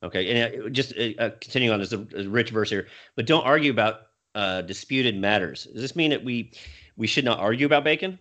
Okay. 0.04 0.30
And 0.30 0.66
uh, 0.66 0.70
just 0.70 0.94
uh, 0.98 1.10
uh, 1.18 1.30
continuing 1.42 1.74
on, 1.74 1.80
there's 1.80 1.94
a, 1.94 2.06
a 2.16 2.28
rich 2.28 2.52
verse 2.52 2.70
here, 2.70 2.88
but 3.16 3.26
don't 3.26 3.46
argue 3.46 3.72
about 3.72 4.02
uh, 4.36 4.62
disputed 4.62 5.18
matters. 5.18 5.64
Does 5.64 5.82
this 5.82 5.96
mean 5.96 6.12
that 6.12 6.24
we 6.24 6.52
we 6.98 7.08
should 7.08 7.26
not 7.26 7.40
argue 7.40 7.66
about 7.66 7.84
bacon? 7.84 8.20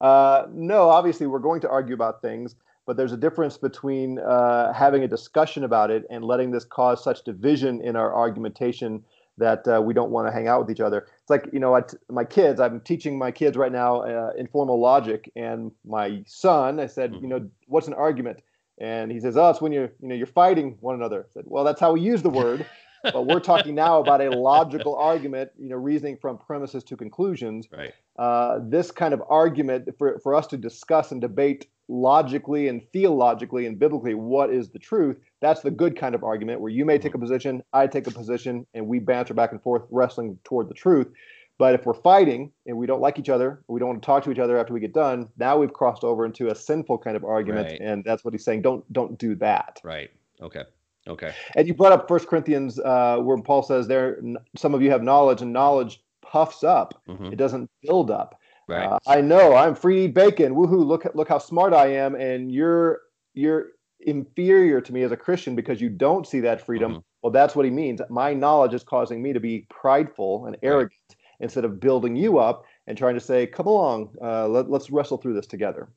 Uh, 0.00 0.46
no, 0.52 0.90
obviously 0.90 1.26
we're 1.26 1.38
going 1.38 1.62
to 1.62 1.68
argue 1.68 1.94
about 1.94 2.20
things, 2.20 2.56
but 2.86 2.96
there's 2.96 3.12
a 3.12 3.16
difference 3.16 3.56
between 3.56 4.18
uh, 4.18 4.72
having 4.72 5.02
a 5.02 5.08
discussion 5.08 5.64
about 5.64 5.90
it 5.90 6.04
and 6.10 6.24
letting 6.24 6.50
this 6.50 6.64
cause 6.64 7.02
such 7.02 7.24
division 7.24 7.80
in 7.80 7.96
our 7.96 8.14
argumentation 8.14 9.02
that 9.38 9.66
uh, 9.66 9.80
we 9.82 9.92
don't 9.94 10.10
want 10.10 10.28
to 10.28 10.32
hang 10.32 10.46
out 10.46 10.60
with 10.60 10.70
each 10.70 10.80
other. 10.80 11.06
It's 11.20 11.30
like 11.30 11.48
you 11.52 11.58
know, 11.58 11.80
my 12.08 12.24
kids. 12.24 12.60
I'm 12.60 12.80
teaching 12.80 13.18
my 13.18 13.30
kids 13.30 13.56
right 13.56 13.72
now 13.72 14.02
uh, 14.02 14.32
informal 14.36 14.80
logic, 14.80 15.30
and 15.34 15.72
my 15.84 16.22
son. 16.26 16.78
I 16.78 16.86
said, 16.86 17.12
mm-hmm. 17.12 17.22
you 17.22 17.28
know, 17.28 17.50
what's 17.66 17.88
an 17.88 17.94
argument? 17.94 18.40
And 18.78 19.10
he 19.10 19.20
says, 19.20 19.36
oh, 19.36 19.50
it's 19.50 19.60
when 19.60 19.72
you're 19.72 19.92
you 20.00 20.08
know 20.08 20.14
you're 20.14 20.26
fighting 20.26 20.76
one 20.80 20.94
another. 20.94 21.26
I 21.28 21.32
said, 21.32 21.44
well, 21.46 21.64
that's 21.64 21.80
how 21.80 21.92
we 21.92 22.00
use 22.00 22.22
the 22.22 22.30
word. 22.30 22.66
but 23.12 23.26
we're 23.26 23.40
talking 23.40 23.74
now 23.74 24.00
about 24.00 24.20
a 24.20 24.30
logical 24.30 24.96
argument, 24.96 25.50
you 25.58 25.68
know, 25.68 25.76
reasoning 25.76 26.16
from 26.16 26.38
premises 26.38 26.82
to 26.84 26.96
conclusions. 26.96 27.68
Right. 27.70 27.92
Uh, 28.18 28.60
this 28.62 28.90
kind 28.90 29.12
of 29.12 29.22
argument 29.28 29.90
for, 29.98 30.18
for 30.20 30.34
us 30.34 30.46
to 30.48 30.56
discuss 30.56 31.12
and 31.12 31.20
debate 31.20 31.66
logically 31.88 32.68
and 32.68 32.82
theologically 32.92 33.66
and 33.66 33.78
biblically 33.78 34.14
what 34.14 34.50
is 34.50 34.70
the 34.70 34.78
truth, 34.78 35.18
that's 35.40 35.60
the 35.60 35.70
good 35.70 35.96
kind 35.96 36.14
of 36.14 36.24
argument 36.24 36.60
where 36.60 36.70
you 36.70 36.84
may 36.84 36.98
take 36.98 37.14
a 37.14 37.18
position, 37.18 37.62
I 37.72 37.86
take 37.86 38.06
a 38.06 38.10
position, 38.10 38.66
and 38.74 38.86
we 38.86 38.98
banter 38.98 39.34
back 39.34 39.52
and 39.52 39.62
forth, 39.62 39.82
wrestling 39.90 40.38
toward 40.44 40.68
the 40.68 40.74
truth. 40.74 41.08
But 41.56 41.74
if 41.74 41.86
we're 41.86 41.94
fighting 41.94 42.50
and 42.66 42.76
we 42.76 42.86
don't 42.86 43.00
like 43.00 43.18
each 43.18 43.28
other, 43.28 43.62
we 43.68 43.78
don't 43.78 43.90
want 43.90 44.02
to 44.02 44.06
talk 44.06 44.24
to 44.24 44.32
each 44.32 44.38
other 44.38 44.58
after 44.58 44.72
we 44.72 44.80
get 44.80 44.92
done, 44.92 45.28
now 45.36 45.56
we've 45.56 45.72
crossed 45.72 46.02
over 46.02 46.26
into 46.26 46.48
a 46.48 46.54
sinful 46.54 46.98
kind 46.98 47.16
of 47.16 47.24
argument, 47.24 47.68
right. 47.68 47.80
and 47.80 48.02
that's 48.04 48.24
what 48.24 48.34
he's 48.34 48.44
saying. 48.44 48.62
Don't 48.62 48.90
don't 48.92 49.18
do 49.18 49.36
that. 49.36 49.80
Right. 49.84 50.10
Okay. 50.40 50.64
Okay. 51.06 51.32
And 51.54 51.68
you 51.68 51.74
brought 51.74 51.92
up 51.92 52.08
First 52.08 52.28
Corinthians, 52.28 52.80
uh, 52.80 53.18
where 53.18 53.36
Paul 53.38 53.62
says 53.62 53.86
there, 53.86 54.20
some 54.56 54.74
of 54.74 54.82
you 54.82 54.90
have 54.90 55.02
knowledge, 55.02 55.42
and 55.42 55.52
knowledge 55.52 56.02
puffs 56.22 56.64
up; 56.64 57.00
mm-hmm. 57.06 57.26
it 57.26 57.36
doesn't 57.36 57.70
build 57.82 58.10
up. 58.10 58.40
Right. 58.66 58.86
Uh, 58.86 58.98
I 59.06 59.20
know 59.20 59.54
I'm 59.54 59.74
free 59.74 60.06
bacon. 60.06 60.54
Woohoo! 60.54 60.84
Look 60.84 61.06
look 61.14 61.28
how 61.28 61.38
smart 61.38 61.74
I 61.74 61.88
am, 61.88 62.14
and 62.14 62.50
you're 62.50 63.00
you're 63.34 63.72
inferior 64.00 64.80
to 64.80 64.92
me 64.92 65.02
as 65.02 65.12
a 65.12 65.16
Christian 65.16 65.54
because 65.54 65.80
you 65.80 65.88
don't 65.88 66.26
see 66.26 66.40
that 66.40 66.64
freedom. 66.64 66.92
Mm-hmm. 66.92 67.00
Well, 67.22 67.32
that's 67.32 67.54
what 67.56 67.64
he 67.64 67.70
means. 67.70 68.00
My 68.10 68.34
knowledge 68.34 68.74
is 68.74 68.82
causing 68.82 69.22
me 69.22 69.32
to 69.32 69.40
be 69.40 69.66
prideful 69.70 70.46
and 70.46 70.56
arrogant 70.62 71.00
right. 71.10 71.16
instead 71.40 71.64
of 71.64 71.80
building 71.80 72.16
you 72.16 72.38
up 72.38 72.64
and 72.86 72.96
trying 72.96 73.14
to 73.14 73.20
say, 73.20 73.46
"Come 73.46 73.66
along, 73.66 74.14
uh, 74.22 74.48
let, 74.48 74.70
us 74.70 74.90
wrestle 74.90 75.18
through 75.18 75.34
this 75.34 75.46
together." 75.46 75.88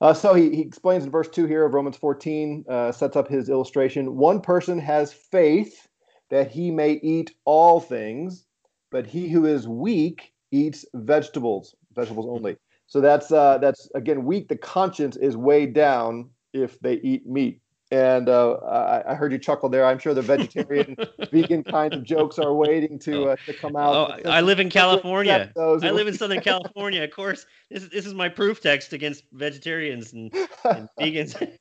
Uh, 0.00 0.14
so 0.14 0.32
he, 0.32 0.54
he 0.54 0.62
explains 0.62 1.04
in 1.04 1.10
verse 1.10 1.28
2 1.28 1.44
here 1.44 1.64
of 1.64 1.74
Romans 1.74 1.96
14, 1.96 2.64
uh, 2.68 2.90
sets 2.90 3.16
up 3.16 3.28
his 3.28 3.50
illustration. 3.50 4.16
One 4.16 4.40
person 4.40 4.78
has 4.78 5.12
faith 5.12 5.88
that 6.30 6.50
he 6.50 6.70
may 6.70 6.92
eat 7.02 7.34
all 7.44 7.80
things, 7.80 8.46
but 8.90 9.06
he 9.06 9.28
who 9.28 9.44
is 9.44 9.68
weak 9.68 10.32
eats 10.50 10.84
vegetables, 10.94 11.74
vegetables 11.94 12.26
only. 12.28 12.56
So 12.86 13.00
that's 13.00 13.30
uh, 13.30 13.58
that's 13.58 13.88
again 13.94 14.24
weak. 14.24 14.48
The 14.48 14.56
conscience 14.56 15.16
is 15.16 15.36
weighed 15.36 15.74
down 15.74 16.30
if 16.52 16.78
they 16.80 16.94
eat 16.94 17.26
meat. 17.26 17.60
And 17.92 18.28
uh, 18.28 18.52
I, 18.52 19.12
I, 19.12 19.14
heard 19.16 19.32
you 19.32 19.38
chuckle 19.38 19.68
there. 19.68 19.84
I'm 19.84 19.98
sure 19.98 20.14
the 20.14 20.22
vegetarian, 20.22 20.96
vegan 21.32 21.64
kinds 21.64 21.96
of 21.96 22.04
jokes 22.04 22.38
are 22.38 22.54
waiting 22.54 23.00
to 23.00 23.30
uh, 23.30 23.36
to 23.46 23.52
come 23.52 23.74
out. 23.74 24.22
Oh, 24.24 24.30
I 24.30 24.42
live 24.42 24.60
in 24.60 24.70
California. 24.70 25.52
I 25.56 25.90
live 25.90 26.06
in 26.06 26.14
Southern 26.14 26.40
California. 26.40 27.02
Of 27.02 27.10
course, 27.10 27.46
this 27.68 27.88
this 27.88 28.06
is 28.06 28.14
my 28.14 28.28
proof 28.28 28.60
text 28.60 28.92
against 28.92 29.24
vegetarians 29.32 30.12
and, 30.12 30.32
and 30.64 30.88
vegans. 31.00 31.58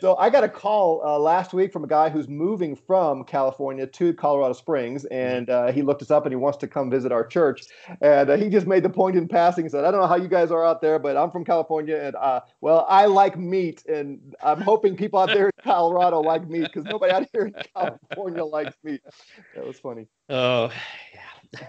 So 0.00 0.16
I 0.16 0.30
got 0.30 0.44
a 0.44 0.48
call 0.48 1.02
uh, 1.04 1.18
last 1.18 1.52
week 1.52 1.72
from 1.72 1.84
a 1.84 1.86
guy 1.86 2.08
who's 2.08 2.28
moving 2.28 2.76
from 2.76 3.24
California 3.24 3.86
to 3.86 4.14
Colorado 4.14 4.54
Springs, 4.54 5.04
and 5.06 5.50
uh, 5.50 5.72
he 5.72 5.82
looked 5.82 6.02
us 6.02 6.10
up 6.10 6.24
and 6.24 6.32
he 6.32 6.36
wants 6.36 6.58
to 6.58 6.68
come 6.68 6.90
visit 6.90 7.12
our 7.12 7.26
church. 7.26 7.62
And 8.00 8.30
uh, 8.30 8.36
he 8.36 8.48
just 8.48 8.66
made 8.66 8.82
the 8.82 8.90
point 8.90 9.16
in 9.16 9.28
passing. 9.28 9.64
He 9.64 9.68
said, 9.68 9.84
"I 9.84 9.90
don't 9.90 10.00
know 10.00 10.06
how 10.06 10.16
you 10.16 10.28
guys 10.28 10.50
are 10.50 10.64
out 10.64 10.80
there, 10.80 10.98
but 10.98 11.16
I'm 11.16 11.30
from 11.30 11.44
California, 11.44 11.96
and 11.96 12.16
uh, 12.16 12.40
well, 12.60 12.86
I 12.88 13.06
like 13.06 13.38
meat, 13.38 13.84
and 13.86 14.34
I'm 14.42 14.60
hoping 14.60 14.96
people 14.96 15.18
out 15.18 15.28
there 15.28 15.46
in 15.46 15.52
Colorado 15.62 16.20
like 16.20 16.48
meat 16.48 16.62
because 16.62 16.84
nobody 16.84 17.12
out 17.12 17.26
here 17.32 17.46
in 17.46 17.54
California 17.74 18.44
likes 18.44 18.76
meat." 18.82 19.00
That 19.54 19.66
was 19.66 19.78
funny. 19.78 20.06
Oh, 20.28 20.70
yeah. 21.14 21.60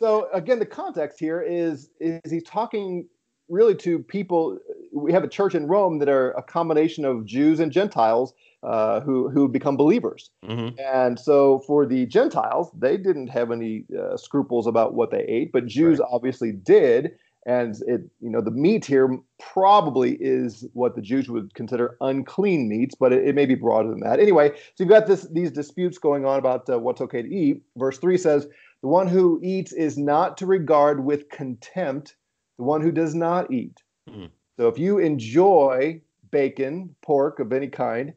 so 0.00 0.28
again, 0.32 0.58
the 0.58 0.66
context 0.66 1.18
here 1.18 1.42
is 1.42 1.90
is 2.00 2.20
he's 2.30 2.44
talking 2.44 3.06
really 3.50 3.74
to 3.76 3.98
people. 3.98 4.58
We 4.92 5.12
have 5.12 5.24
a 5.24 5.28
church 5.28 5.54
in 5.54 5.66
Rome 5.66 5.98
that 5.98 6.08
are 6.08 6.32
a 6.32 6.42
combination 6.42 7.04
of 7.04 7.24
Jews 7.26 7.60
and 7.60 7.70
Gentiles 7.72 8.32
uh, 8.62 9.00
who 9.00 9.28
who 9.30 9.48
become 9.48 9.76
believers. 9.76 10.30
Mm-hmm. 10.44 10.78
And 10.78 11.18
so 11.18 11.60
for 11.66 11.86
the 11.86 12.06
Gentiles, 12.06 12.70
they 12.78 12.96
didn't 12.96 13.28
have 13.28 13.50
any 13.50 13.84
uh, 13.98 14.16
scruples 14.16 14.66
about 14.66 14.94
what 14.94 15.10
they 15.10 15.24
ate, 15.28 15.52
but 15.52 15.66
Jews 15.66 15.98
right. 15.98 16.08
obviously 16.10 16.52
did. 16.52 17.12
And 17.46 17.74
it, 17.86 18.02
you 18.20 18.28
know, 18.28 18.42
the 18.42 18.50
meat 18.50 18.84
here 18.84 19.18
probably 19.38 20.18
is 20.20 20.66
what 20.74 20.94
the 20.94 21.00
Jews 21.00 21.30
would 21.30 21.54
consider 21.54 21.96
unclean 22.02 22.68
meats, 22.68 22.94
but 22.94 23.14
it, 23.14 23.28
it 23.28 23.34
may 23.34 23.46
be 23.46 23.54
broader 23.54 23.88
than 23.88 24.00
that. 24.00 24.20
Anyway, 24.20 24.50
so 24.50 24.84
you've 24.84 24.90
got 24.90 25.06
this 25.06 25.26
these 25.32 25.50
disputes 25.50 25.96
going 25.96 26.26
on 26.26 26.38
about 26.38 26.68
uh, 26.68 26.78
what's 26.78 27.00
okay 27.00 27.22
to 27.22 27.34
eat. 27.34 27.62
Verse 27.78 27.98
three 27.98 28.18
says, 28.18 28.46
"The 28.82 28.88
one 28.88 29.08
who 29.08 29.40
eats 29.42 29.72
is 29.72 29.96
not 29.96 30.36
to 30.36 30.46
regard 30.46 31.02
with 31.02 31.30
contempt 31.30 32.14
the 32.60 32.64
one 32.64 32.82
who 32.82 32.92
does 32.92 33.14
not 33.14 33.50
eat. 33.50 33.82
Mm-hmm. 34.06 34.26
So 34.58 34.68
if 34.68 34.78
you 34.78 34.98
enjoy 34.98 36.02
bacon, 36.30 36.94
pork 37.02 37.40
of 37.40 37.54
any 37.54 37.68
kind, 37.68 38.12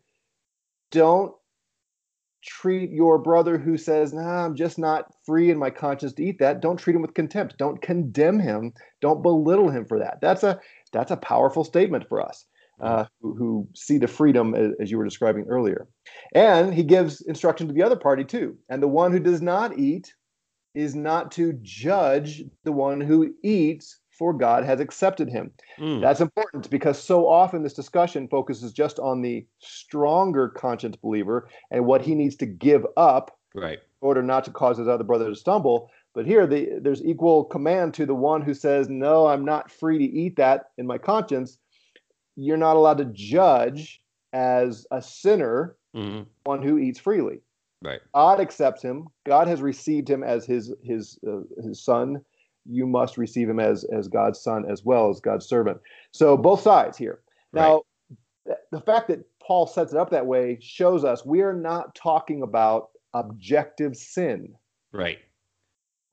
don't 0.92 1.34
treat 2.44 2.92
your 2.92 3.18
brother 3.18 3.58
who 3.58 3.78
says, 3.78 4.12
nah, 4.12 4.44
I'm 4.44 4.54
just 4.54 4.78
not 4.78 5.14
free 5.26 5.50
in 5.50 5.58
my 5.58 5.70
conscience 5.70 6.12
to 6.16 6.24
eat 6.26 6.40
that. 6.40 6.60
Don't 6.60 6.76
treat 6.76 6.94
him 6.94 7.02
with 7.02 7.14
contempt. 7.14 7.58
Don't 7.58 7.82
condemn 7.82 8.38
him. 8.38 8.74
Don't 9.00 9.24
belittle 9.24 9.70
him 9.70 9.86
for 9.86 9.98
that. 10.00 10.20
That's 10.20 10.44
a 10.44 10.60
that's 10.92 11.12
a 11.12 11.18
powerful 11.18 11.64
statement 11.64 12.10
for 12.10 12.22
us. 12.22 12.46
Uh, 12.82 13.06
who, 13.22 13.36
who, 13.36 13.68
see 13.74 13.98
the 13.98 14.08
freedom 14.08 14.56
as, 14.56 14.72
as, 14.82 14.92
you 14.92 14.98
were 14.98 15.06
describing 15.06 15.46
earlier. 15.48 15.88
And 16.34 16.74
he 16.74 16.84
gives 16.84 17.22
instruction 17.22 17.68
to 17.68 17.74
the 17.74 17.84
other 17.84 17.96
party 17.96 18.26
too. 18.26 18.58
And 18.68 18.84
the 18.84 18.90
one 18.90 19.12
who 19.14 19.20
does 19.20 19.42
not 19.42 19.78
eat 19.78 20.14
is 20.76 20.96
not 20.96 21.32
to 21.34 21.54
judge 21.62 22.44
the 22.64 22.72
one 22.72 23.00
who 23.00 23.34
eats, 23.44 24.00
for 24.17 24.34
God 24.34 24.63
has 24.63 24.79
accepted 24.79 25.29
him. 25.29 25.51
Mm. 25.79 26.01
That's 26.01 26.22
important 26.22 26.70
because 26.70 27.01
so 27.01 27.27
often 27.27 27.63
this 27.63 27.74
discussion 27.74 28.27
focuses 28.27 28.72
just 28.72 29.00
on 29.00 29.22
the 29.22 29.46
stronger 29.60 30.50
conscience 30.50 30.96
believer 30.96 31.50
and 31.72 31.86
what 31.86 32.01
he 32.01 32.15
needs 32.15 32.36
to 32.38 32.46
give 32.46 32.86
up 32.96 33.38
right. 33.55 33.79
in 33.79 34.08
order 34.08 34.22
not 34.22 34.46
to 34.46 34.51
cause 34.51 34.77
his 34.77 34.88
other 34.88 35.03
brother 35.03 35.29
to 35.29 35.36
stumble. 35.36 35.89
But 36.13 36.27
here, 36.27 36.46
the, 36.46 36.79
there's 36.79 37.03
equal 37.03 37.46
command 37.46 37.96
to 37.96 38.05
the 38.05 38.13
one 38.13 38.43
who 38.43 38.53
says, 38.53 38.88
No, 38.88 39.25
I'm 39.27 39.46
not 39.46 39.72
free 39.72 39.98
to 39.98 40.03
eat 40.03 40.36
that 40.36 40.70
in 40.77 40.86
my 40.86 41.00
conscience. 41.00 41.58
You're 42.36 42.58
not 42.58 42.75
allowed 42.75 43.00
to 43.00 43.05
judge 43.05 44.01
as 44.32 44.86
a 44.91 45.01
sinner 45.01 45.75
mm-hmm. 45.96 46.24
one 46.43 46.62
who 46.62 46.77
eats 46.77 47.00
freely. 47.00 47.41
Right. 47.82 48.00
God 48.13 48.39
accepts 48.39 48.82
him. 48.82 49.08
God 49.25 49.48
has 49.48 49.62
received 49.62 50.10
him 50.10 50.24
as 50.24 50.46
his 50.46 50.74
his 50.84 51.20
uh, 51.27 51.41
his 51.62 51.84
son 51.84 52.24
you 52.65 52.86
must 52.86 53.17
receive 53.17 53.50
him 53.50 53.60
as 53.60 53.84
as 53.86 54.08
God's 54.08 54.39
son 54.39 54.65
as 54.70 54.84
well 54.84 55.10
as 55.10 55.20
God's 55.20 55.48
servant. 55.48 55.79
So 56.12 56.38
both 56.38 56.62
sides 56.62 56.98
here. 56.98 57.20
Now, 57.51 57.84
right. 58.48 58.58
the 58.72 58.82
fact 58.82 59.08
that 59.10 59.20
Paul 59.41 59.67
sets 59.67 59.93
it 59.93 60.00
up 60.00 60.10
that 60.12 60.25
way 60.25 60.58
shows 60.62 61.03
us 61.03 61.25
we 61.25 61.41
are 61.41 61.53
not 61.53 61.96
talking 61.96 62.41
about 62.41 62.89
objective 63.13 63.96
sin. 63.96 64.55
Right. 64.91 65.20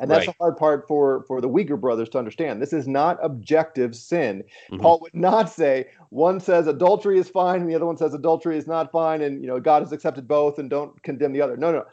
And 0.01 0.11
that's 0.11 0.27
right. 0.27 0.37
the 0.39 0.43
hard 0.43 0.57
part 0.57 0.89
for 0.89 1.25
for 1.29 1.41
the 1.41 1.49
weaker 1.49 1.77
brothers 1.77 2.09
to 2.11 2.19
understand. 2.19 2.61
This 2.63 2.73
is 2.73 2.89
not 2.89 3.19
objective 3.23 3.95
sin. 3.95 4.43
Mm-hmm. 4.71 4.81
Paul 4.81 5.01
would 5.03 5.15
not 5.15 5.51
say 5.51 5.89
one 6.09 6.41
says 6.41 6.67
adultery 6.67 7.19
is 7.19 7.29
fine 7.29 7.61
and 7.61 7.71
the 7.71 7.75
other 7.75 7.87
one 7.87 7.97
says 7.97 8.15
adultery 8.15 8.57
is 8.57 8.67
not 8.67 8.91
fine 8.91 9.21
and 9.21 9.41
you 9.43 9.47
know 9.47 9.61
God 9.61 9.83
has 9.83 9.93
accepted 9.93 10.27
both 10.27 10.59
and 10.59 10.71
don't 10.71 11.01
condemn 11.03 11.33
the 11.33 11.43
other. 11.43 11.57
No, 11.57 11.71
no. 11.71 11.85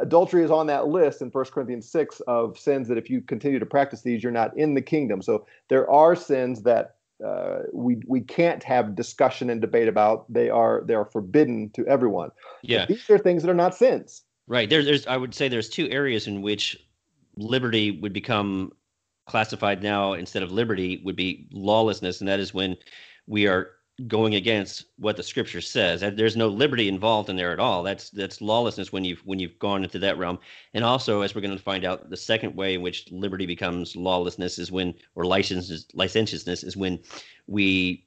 Adultery 0.00 0.44
is 0.44 0.50
on 0.50 0.66
that 0.68 0.86
list 0.86 1.20
in 1.20 1.30
1 1.30 1.44
Corinthians 1.46 1.88
6 1.88 2.20
of 2.28 2.58
sins 2.58 2.88
that 2.88 2.98
if 2.98 3.10
you 3.10 3.20
continue 3.20 3.58
to 3.58 3.66
practice 3.66 4.02
these 4.02 4.22
you're 4.22 4.32
not 4.32 4.56
in 4.56 4.74
the 4.74 4.82
kingdom. 4.82 5.20
So 5.20 5.46
there 5.68 5.90
are 5.90 6.14
sins 6.14 6.62
that 6.62 6.96
uh, 7.24 7.60
we 7.72 7.96
we 8.06 8.20
can't 8.20 8.62
have 8.62 8.94
discussion 8.94 9.48
and 9.50 9.60
debate 9.60 9.88
about. 9.88 10.30
They 10.32 10.50
are 10.50 10.82
they 10.86 10.94
are 10.94 11.06
forbidden 11.06 11.70
to 11.70 11.86
everyone. 11.86 12.30
Yeah. 12.62 12.80
But 12.80 12.88
these 12.88 13.10
are 13.10 13.18
things 13.18 13.42
that 13.42 13.50
are 13.50 13.54
not 13.54 13.74
sins. 13.74 14.22
Right. 14.46 14.68
There, 14.68 14.84
there's 14.84 15.06
I 15.06 15.16
would 15.16 15.34
say 15.34 15.48
there's 15.48 15.68
two 15.68 15.88
areas 15.90 16.26
in 16.26 16.42
which 16.42 16.76
liberty 17.36 17.90
would 17.90 18.12
become 18.12 18.72
classified 19.26 19.82
now 19.82 20.12
instead 20.14 20.42
of 20.42 20.52
liberty 20.52 21.00
would 21.04 21.16
be 21.16 21.48
lawlessness, 21.52 22.20
and 22.20 22.28
that 22.28 22.40
is 22.40 22.54
when 22.54 22.76
we 23.26 23.46
are 23.46 23.72
going 24.06 24.34
against 24.34 24.84
what 24.98 25.16
the 25.16 25.22
scripture 25.22 25.60
says. 25.60 26.00
There's 26.00 26.36
no 26.36 26.48
liberty 26.48 26.86
involved 26.86 27.30
in 27.30 27.36
there 27.36 27.52
at 27.52 27.58
all. 27.58 27.82
That's 27.82 28.10
that's 28.10 28.42
lawlessness 28.42 28.92
when 28.92 29.04
you've 29.04 29.20
when 29.24 29.38
you've 29.38 29.58
gone 29.58 29.84
into 29.84 29.98
that 30.00 30.18
realm. 30.18 30.38
And 30.74 30.84
also, 30.84 31.22
as 31.22 31.34
we're 31.34 31.40
going 31.40 31.56
to 31.56 31.62
find 31.62 31.84
out, 31.84 32.10
the 32.10 32.16
second 32.16 32.54
way 32.54 32.74
in 32.74 32.82
which 32.82 33.10
liberty 33.10 33.46
becomes 33.46 33.96
lawlessness 33.96 34.58
is 34.58 34.70
when, 34.70 34.94
or 35.14 35.24
licentiousness, 35.24 35.86
licentiousness 35.94 36.62
is 36.62 36.76
when 36.76 36.98
we 37.46 38.06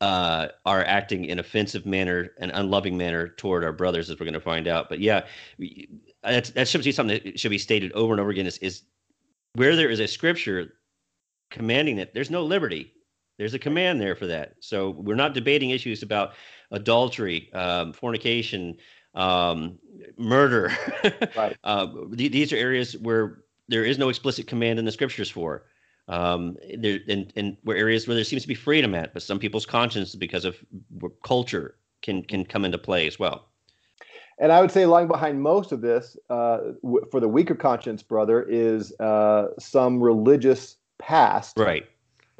uh, 0.00 0.48
are 0.66 0.84
acting 0.84 1.24
in 1.24 1.38
offensive 1.38 1.86
manner 1.86 2.30
and 2.38 2.50
unloving 2.54 2.96
manner 2.96 3.28
toward 3.28 3.64
our 3.64 3.72
brothers, 3.72 4.10
as 4.10 4.18
we're 4.18 4.26
going 4.26 4.34
to 4.34 4.40
find 4.40 4.68
out. 4.68 4.88
But 4.88 5.00
yeah, 5.00 5.26
that 6.30 6.46
that 6.54 6.68
should 6.68 6.84
be 6.84 6.92
something 6.92 7.20
that 7.24 7.38
should 7.38 7.50
be 7.50 7.58
stated 7.58 7.92
over 7.92 8.12
and 8.12 8.20
over 8.20 8.30
again. 8.30 8.46
Is, 8.46 8.58
is 8.58 8.82
where 9.54 9.76
there 9.76 9.90
is 9.90 10.00
a 10.00 10.06
scripture 10.06 10.74
commanding 11.50 11.98
it, 11.98 12.14
there's 12.14 12.30
no 12.30 12.44
liberty. 12.44 12.92
There's 13.38 13.54
a 13.54 13.58
command 13.58 14.00
there 14.00 14.16
for 14.16 14.26
that. 14.26 14.54
So 14.60 14.90
we're 14.90 15.14
not 15.14 15.34
debating 15.34 15.70
issues 15.70 16.02
about 16.02 16.32
adultery, 16.70 17.52
um, 17.52 17.92
fornication, 17.92 18.76
um, 19.14 19.78
murder. 20.16 20.72
Right. 21.36 21.56
uh, 21.64 21.86
th- 22.16 22.32
these 22.32 22.52
are 22.52 22.56
areas 22.56 22.96
where 22.98 23.44
there 23.68 23.84
is 23.84 23.98
no 23.98 24.08
explicit 24.08 24.46
command 24.46 24.78
in 24.78 24.84
the 24.84 24.92
scriptures 24.92 25.30
for. 25.30 25.66
Um, 26.08 26.56
there 26.78 27.00
and, 27.08 27.32
and 27.36 27.56
where 27.64 27.76
areas 27.76 28.08
where 28.08 28.14
there 28.14 28.24
seems 28.24 28.42
to 28.42 28.48
be 28.48 28.54
freedom 28.54 28.94
at, 28.94 29.12
but 29.12 29.22
some 29.22 29.38
people's 29.38 29.66
conscience, 29.66 30.14
because 30.14 30.46
of 30.46 30.56
culture, 31.22 31.76
can 32.00 32.22
can 32.22 32.46
come 32.46 32.64
into 32.64 32.78
play 32.78 33.06
as 33.06 33.18
well. 33.18 33.47
And 34.38 34.52
I 34.52 34.60
would 34.60 34.70
say 34.70 34.86
lying 34.86 35.08
behind 35.08 35.42
most 35.42 35.72
of 35.72 35.80
this, 35.80 36.16
uh, 36.30 36.58
w- 36.82 37.06
for 37.10 37.20
the 37.20 37.28
weaker 37.28 37.54
conscience, 37.54 38.02
brother, 38.02 38.42
is 38.42 38.92
uh, 39.00 39.48
some 39.58 40.00
religious 40.00 40.76
past. 40.98 41.58
Right. 41.58 41.86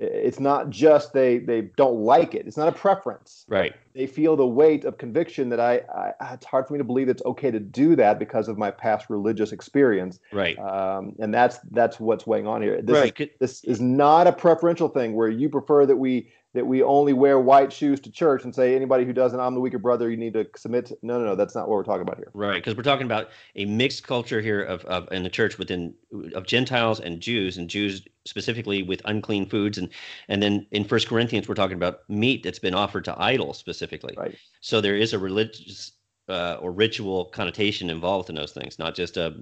It's 0.01 0.39
not 0.39 0.71
just 0.71 1.13
they 1.13 1.39
they 1.39 1.63
don't 1.77 2.03
like 2.03 2.33
it. 2.33 2.47
It's 2.47 2.57
not 2.57 2.69
a 2.69 2.73
preference. 2.73 3.45
Right. 3.49 3.75
They 3.95 4.07
feel 4.07 4.37
the 4.37 4.47
weight 4.47 4.85
of 4.85 4.97
conviction 4.97 5.49
that 5.49 5.59
I, 5.59 5.81
I 5.93 6.35
it's 6.35 6.47
hard 6.47 6.69
for 6.69 6.75
me 6.75 6.79
to 6.79 6.85
believe 6.85 7.09
it's 7.09 7.23
okay 7.25 7.51
to 7.51 7.59
do 7.59 7.97
that 7.97 8.21
because 8.21 8.47
of 8.47 8.57
my 8.57 8.71
past 8.71 9.11
religious 9.11 9.51
experience. 9.51 10.21
Right. 10.33 10.57
Um, 10.57 11.17
and 11.19 11.35
that's 11.35 11.59
that's 11.73 11.99
what's 11.99 12.29
weighing 12.29 12.47
on 12.47 12.63
here. 12.63 12.81
This 12.81 12.97
right. 12.97 13.21
is 13.21 13.29
this 13.41 13.65
is 13.65 13.81
not 13.81 14.29
a 14.29 14.33
preferential 14.33 14.89
thing 14.89 15.15
where 15.15 15.29
you 15.29 15.49
prefer 15.49 15.85
that 15.87 15.97
we 15.97 16.31
that 16.55 16.67
we 16.67 16.83
only 16.83 17.13
wear 17.13 17.39
white 17.39 17.73
shoes 17.73 18.01
to 18.01 18.11
church 18.11 18.45
and 18.45 18.55
say 18.55 18.75
anybody 18.75 19.05
who 19.05 19.13
doesn't 19.13 19.41
i'm 19.41 19.55
the 19.55 19.61
weaker 19.61 19.79
brother 19.79 20.11
you 20.11 20.17
need 20.17 20.33
to 20.33 20.47
submit 20.57 20.87
to. 20.87 20.97
no 21.03 21.19
no 21.19 21.27
no 21.27 21.35
that's 21.35 21.55
not 21.55 21.69
what 21.69 21.75
we're 21.77 21.85
talking 21.85 22.03
about 22.03 22.17
here 22.17 22.29
Right, 22.39 22.55
because 22.55 22.77
we're 22.77 22.85
talking 22.85 23.05
about 23.05 23.31
a 23.57 23.65
mixed 23.65 24.07
culture 24.07 24.41
here 24.41 24.63
of, 24.63 24.85
of 24.85 25.11
in 25.11 25.25
the 25.25 25.29
church 25.29 25.59
within 25.59 25.93
of 26.35 26.47
Gentiles 26.47 27.01
and 27.01 27.21
Jews, 27.21 27.59
and 27.59 27.69
Jews 27.69 28.03
specifically 28.25 28.83
with 28.83 29.03
unclean 29.05 29.49
foods, 29.49 29.77
and 29.77 29.89
and 30.29 30.41
then 30.41 30.67
in 30.71 30.85
First 30.85 31.09
Corinthians 31.09 31.49
we're 31.49 31.57
talking 31.57 31.77
about 31.77 32.09
meat 32.09 32.45
that's 32.45 32.61
been 32.61 32.75
offered 32.75 33.05
to 33.07 33.21
idols 33.21 33.59
specifically. 33.59 34.15
Right. 34.17 34.37
So 34.61 34.81
there 34.81 34.97
is 34.97 35.13
a 35.13 35.19
religious 35.19 35.93
uh, 36.29 36.59
or 36.61 36.71
ritual 36.71 37.25
connotation 37.27 37.91
involved 37.91 38.31
in 38.31 38.37
those 38.37 38.53
things, 38.53 38.79
not 38.79 38.95
just 38.95 39.17
a 39.17 39.35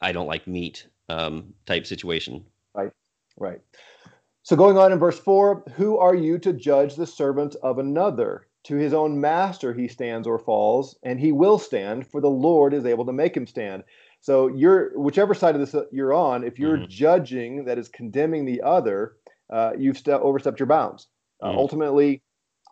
I 0.00 0.12
don't 0.12 0.26
like 0.26 0.46
meat 0.46 0.86
um, 1.08 1.54
type 1.66 1.86
situation. 1.86 2.44
Right. 2.74 2.90
Right 3.38 3.60
so 4.50 4.56
going 4.56 4.76
on 4.76 4.90
in 4.90 4.98
verse 4.98 5.16
4 5.20 5.62
who 5.76 5.96
are 5.96 6.16
you 6.16 6.36
to 6.40 6.52
judge 6.52 6.96
the 6.96 7.06
servant 7.06 7.54
of 7.62 7.78
another? 7.78 8.48
To 8.64 8.74
his 8.74 8.92
own 8.92 9.20
master 9.20 9.72
he 9.72 9.86
stands 9.86 10.26
or 10.26 10.40
falls 10.40 10.98
and 11.04 11.20
he 11.20 11.30
will 11.30 11.56
stand 11.56 12.04
for 12.08 12.20
the 12.20 12.28
lord 12.28 12.74
is 12.74 12.84
able 12.84 13.06
to 13.06 13.12
make 13.12 13.36
him 13.36 13.46
stand. 13.46 13.84
So 14.20 14.48
you're 14.48 14.98
whichever 14.98 15.34
side 15.34 15.54
of 15.54 15.60
this 15.60 15.80
you're 15.92 16.12
on 16.12 16.42
if 16.42 16.58
you're 16.58 16.78
Mhm. 16.78 16.88
judging 16.88 17.64
that 17.66 17.78
is 17.78 17.88
condemning 17.88 18.44
the 18.44 18.60
other 18.62 19.12
uh, 19.50 19.74
you've 19.78 19.98
ste- 19.98 20.08
overstepped 20.08 20.58
your 20.58 20.66
bounds. 20.66 21.06
Uh, 21.40 21.52
Mhm. 21.52 21.56
ultimately 21.56 22.20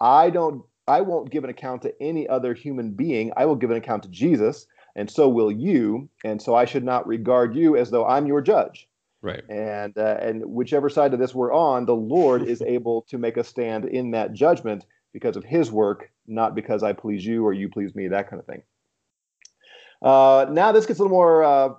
i 0.00 0.30
don't 0.30 0.64
i 0.88 1.00
won't 1.00 1.30
give 1.30 1.44
an 1.44 1.50
account 1.50 1.82
to 1.82 2.02
any 2.02 2.26
other 2.28 2.54
human 2.54 2.90
being. 2.90 3.32
I 3.36 3.46
will 3.46 3.54
give 3.54 3.70
an 3.70 3.76
account 3.76 4.02
to 4.02 4.08
jesus 4.08 4.66
and 4.96 5.08
so 5.08 5.28
will 5.28 5.52
you 5.52 6.08
and 6.24 6.42
so 6.42 6.56
i 6.56 6.64
should 6.64 6.82
not 6.82 7.06
regard 7.06 7.54
you 7.54 7.76
as 7.76 7.92
though 7.92 8.04
i'm 8.04 8.26
your 8.26 8.40
judge 8.40 8.88
Right. 9.20 9.42
and 9.48 9.96
uh, 9.98 10.16
and 10.20 10.44
whichever 10.46 10.88
side 10.88 11.12
of 11.12 11.18
this 11.18 11.34
we're 11.34 11.52
on, 11.52 11.86
the 11.86 11.94
Lord 11.94 12.42
is 12.42 12.62
able 12.66 13.02
to 13.08 13.18
make 13.18 13.36
us 13.36 13.48
stand 13.48 13.84
in 13.86 14.12
that 14.12 14.32
judgment 14.32 14.84
because 15.12 15.36
of 15.36 15.44
His 15.44 15.72
work, 15.72 16.10
not 16.26 16.54
because 16.54 16.82
I 16.82 16.92
please 16.92 17.24
you 17.24 17.44
or 17.44 17.52
you 17.52 17.68
please 17.68 17.94
me, 17.94 18.08
that 18.08 18.30
kind 18.30 18.38
of 18.40 18.46
thing. 18.46 18.62
Uh, 20.02 20.46
now 20.50 20.70
this 20.70 20.86
gets 20.86 21.00
a 21.00 21.02
little 21.02 21.16
more 21.16 21.42
uh, 21.42 21.70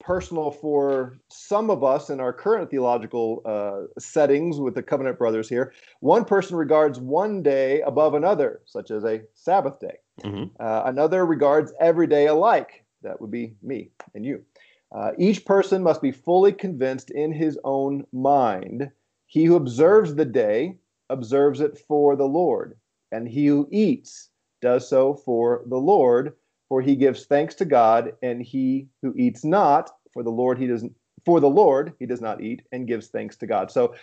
personal 0.00 0.50
for 0.50 1.18
some 1.28 1.70
of 1.70 1.82
us 1.82 2.10
in 2.10 2.20
our 2.20 2.32
current 2.32 2.70
theological 2.70 3.42
uh, 3.44 4.00
settings 4.00 4.58
with 4.58 4.74
the 4.74 4.82
covenant 4.82 5.18
brothers 5.18 5.48
here. 5.48 5.72
One 6.00 6.24
person 6.24 6.56
regards 6.56 7.00
one 7.00 7.42
day 7.42 7.80
above 7.82 8.14
another, 8.14 8.60
such 8.66 8.90
as 8.90 9.04
a 9.04 9.22
Sabbath 9.34 9.80
day. 9.80 9.98
Mhm. 10.22 10.50
Uh, 10.60 10.82
another 10.86 11.24
regards 11.24 11.72
every 11.80 12.06
day 12.06 12.26
alike. 12.26 12.84
That 13.02 13.20
would 13.20 13.30
be 13.30 13.54
me 13.62 13.90
and 14.14 14.24
you. 14.24 14.44
Uh, 14.90 15.12
each 15.18 15.44
person 15.44 15.82
must 15.82 16.00
be 16.00 16.12
fully 16.12 16.52
convinced 16.52 17.10
in 17.10 17.32
his 17.32 17.58
own 17.64 18.06
mind. 18.12 18.90
He 19.26 19.44
who 19.44 19.56
observes 19.56 20.14
the 20.14 20.24
day 20.24 20.78
observes 21.10 21.60
it 21.60 21.78
for 21.86 22.16
the 22.16 22.26
Lord, 22.26 22.78
and 23.12 23.28
he 23.28 23.46
who 23.46 23.68
eats 23.70 24.30
does 24.60 24.88
so 24.88 25.14
for 25.14 25.62
the 25.66 25.76
Lord, 25.76 26.34
for 26.68 26.80
he 26.80 26.96
gives 26.96 27.26
thanks 27.26 27.54
to 27.56 27.64
God, 27.64 28.14
and 28.22 28.42
he 28.42 28.88
who 29.02 29.14
eats 29.16 29.44
not 29.44 29.90
for 30.12 30.22
the 30.22 30.30
Lord 30.30 30.58
he 30.58 30.66
doesn't 30.66 30.94
for 31.24 31.40
the 31.40 31.50
Lord 31.50 31.92
he 31.98 32.06
does 32.06 32.20
not 32.20 32.40
eat 32.40 32.62
and 32.72 32.88
gives 32.88 33.08
thanks 33.08 33.36
to 33.36 33.46
God. 33.46 33.70
So 33.70 33.94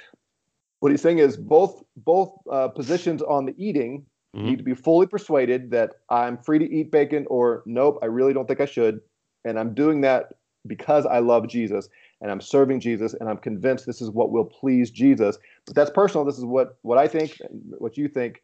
what 0.79 0.91
he's 0.91 1.01
saying 1.01 1.19
is 1.19 1.37
both 1.37 1.83
both 1.97 2.37
uh, 2.51 2.67
positions 2.67 3.21
on 3.23 3.45
the 3.45 3.55
eating 3.57 4.05
Mhm. 4.35 4.43
need 4.49 4.57
to 4.57 4.63
be 4.63 4.73
fully 4.75 5.07
persuaded 5.07 5.71
that 5.71 5.95
I'm 6.09 6.37
free 6.37 6.59
to 6.59 6.69
eat 6.71 6.91
bacon 6.91 7.25
or 7.29 7.63
nope, 7.65 7.99
I 8.01 8.07
really 8.07 8.33
don't 8.33 8.47
think 8.47 8.61
I 8.61 8.65
should. 8.65 9.01
And 9.45 9.57
I'm 9.57 9.73
doing 9.73 10.01
that 10.01 10.33
because 10.67 11.05
I 11.05 11.19
love 11.19 11.47
Jesus 11.47 11.89
and 12.21 12.31
I'm 12.31 12.41
serving 12.41 12.79
Jesus 12.79 13.13
and 13.13 13.29
I'm 13.29 13.37
convinced 13.37 13.85
this 13.85 14.01
is 14.01 14.09
what 14.09 14.31
will 14.31 14.45
please 14.45 14.89
Jesus. 14.91 15.37
But 15.65 15.75
that's 15.75 15.91
personal. 15.91 16.25
This 16.25 16.37
is 16.37 16.45
what 16.45 16.77
what 16.81 16.97
I 16.97 17.07
think, 17.07 17.37
what 17.77 17.97
you 17.97 18.07
think. 18.07 18.41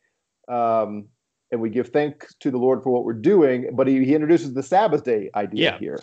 Um, 0.47 1.07
and 1.51 1.59
we 1.61 1.69
give 1.69 1.89
thanks 1.89 2.33
to 2.39 2.51
the 2.51 2.57
Lord 2.57 2.83
for 2.83 2.91
what 2.91 3.03
we're 3.03 3.13
doing. 3.13 3.69
But 3.73 3.87
he, 3.87 4.05
he 4.05 4.13
introduces 4.13 4.53
the 4.53 4.63
Sabbath 4.63 5.03
day 5.03 5.29
idea 5.35 5.71
Yeah. 5.71 5.77
here. 5.79 5.99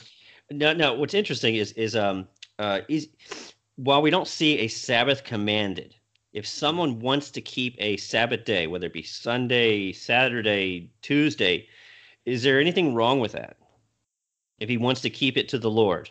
No, 0.51 0.73
no. 0.73 0.95
What's 0.95 1.15
interesting 1.15 1.57
is 1.57 1.73
is 1.73 1.95
um 1.95 2.27
uh 2.59 2.81
is 2.89 3.09
while 3.77 4.03
we 4.03 4.11
don't 4.11 4.27
see 4.27 4.59
a 4.61 4.69
Sabbath 4.69 5.23
commanded, 5.25 5.95
if 6.33 6.47
someone 6.47 6.99
wants 7.01 7.31
to 7.33 7.41
keep 7.41 7.77
a 7.79 7.97
Sabbath 7.99 8.45
day, 8.45 8.67
whether 8.67 8.87
it 8.87 8.93
be 8.93 9.03
Sunday, 9.03 9.93
Saturday, 9.93 10.91
Tuesday, 11.03 11.69
is 12.27 12.43
there 12.43 12.61
anything 12.61 12.95
wrong 12.95 13.21
with 13.21 13.33
that? 13.33 13.58
If 14.61 14.69
he 14.69 14.77
wants 14.77 15.01
to 15.03 15.11
keep 15.11 15.37
it 15.37 15.49
to 15.51 15.59
the 15.59 15.71
Lord, 15.71 16.11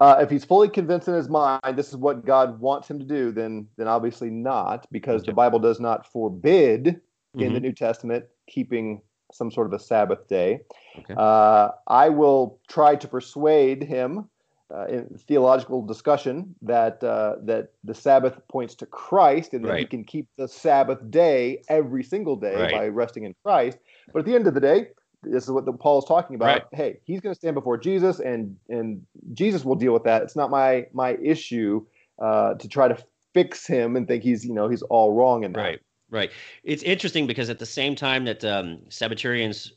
Uh, 0.00 0.16
if 0.22 0.30
he's 0.30 0.46
fully 0.46 0.68
convinced 0.70 1.08
in 1.08 1.14
his 1.14 1.28
mind 1.28 1.60
this 1.76 1.90
is 1.90 1.96
what 1.96 2.24
God 2.24 2.58
wants 2.58 2.88
him 2.88 2.98
to 2.98 3.04
do, 3.04 3.32
then 3.32 3.68
then 3.76 3.86
obviously 3.86 4.30
not, 4.30 4.86
because 4.90 5.22
the 5.24 5.32
Bible 5.34 5.58
does 5.58 5.78
not 5.78 6.06
forbid 6.10 7.00
in 7.34 7.52
the 7.52 7.58
Mhm. 7.60 7.62
New 7.62 7.72
Testament 7.72 8.24
keeping 8.46 9.02
some 9.30 9.50
sort 9.50 9.66
of 9.66 9.74
a 9.74 9.78
Sabbath 9.78 10.26
day. 10.26 10.62
Okay. 11.00 11.14
Uh, 11.16 11.72
I 11.86 12.08
will 12.08 12.58
try 12.66 12.96
to 12.96 13.06
persuade 13.06 13.82
him 13.82 14.28
uh, 14.72 14.86
in 14.86 15.18
theological 15.28 15.82
discussion 15.82 16.54
that 16.62 17.04
uh, 17.04 17.36
that 17.42 17.72
the 17.84 17.94
Sabbath 17.94 18.40
points 18.48 18.74
to 18.76 18.86
Christ 18.86 19.52
and 19.52 19.64
that 19.66 19.78
he 19.80 19.84
can 19.84 20.02
keep 20.04 20.28
the 20.38 20.48
Sabbath 20.48 21.10
day 21.10 21.60
every 21.68 22.04
single 22.04 22.36
day 22.36 22.54
Right. 22.56 22.72
by 22.72 22.88
resting 22.88 23.24
in 23.24 23.34
Christ. 23.44 23.78
But 24.12 24.20
at 24.20 24.24
the 24.24 24.34
end 24.34 24.46
of 24.46 24.54
the 24.54 24.60
day, 24.60 24.88
this 25.22 25.44
is 25.44 25.50
what 25.50 25.66
the, 25.66 25.72
Paul 25.72 25.98
is 25.98 26.04
talking 26.06 26.36
about. 26.36 26.46
Right. 26.46 26.62
Hey, 26.72 27.00
he's 27.04 27.20
going 27.20 27.34
to 27.34 27.38
stand 27.38 27.54
before 27.54 27.76
Jesus, 27.76 28.20
and 28.20 28.56
and 28.68 29.04
Jesus 29.32 29.64
will 29.64 29.74
deal 29.74 29.92
with 29.92 30.04
that. 30.04 30.22
It's 30.22 30.36
not 30.36 30.50
my 30.50 30.86
my 30.92 31.16
issue 31.22 31.84
uh, 32.18 32.54
to 32.54 32.68
try 32.68 32.88
to 32.88 32.96
fix 33.34 33.66
him 33.66 33.96
and 33.96 34.08
think 34.08 34.22
he's 34.22 34.44
you 34.44 34.54
know 34.54 34.68
he's 34.68 34.82
all 34.82 35.12
wrong 35.12 35.44
and 35.44 35.54
that. 35.54 35.60
right, 35.60 35.80
right. 36.10 36.30
It's 36.64 36.82
interesting 36.82 37.26
because 37.26 37.50
at 37.50 37.58
the 37.58 37.66
same 37.66 37.94
time 37.94 38.24
that 38.24 38.44
um, 38.44 38.78
Sabbatarians 38.88 39.72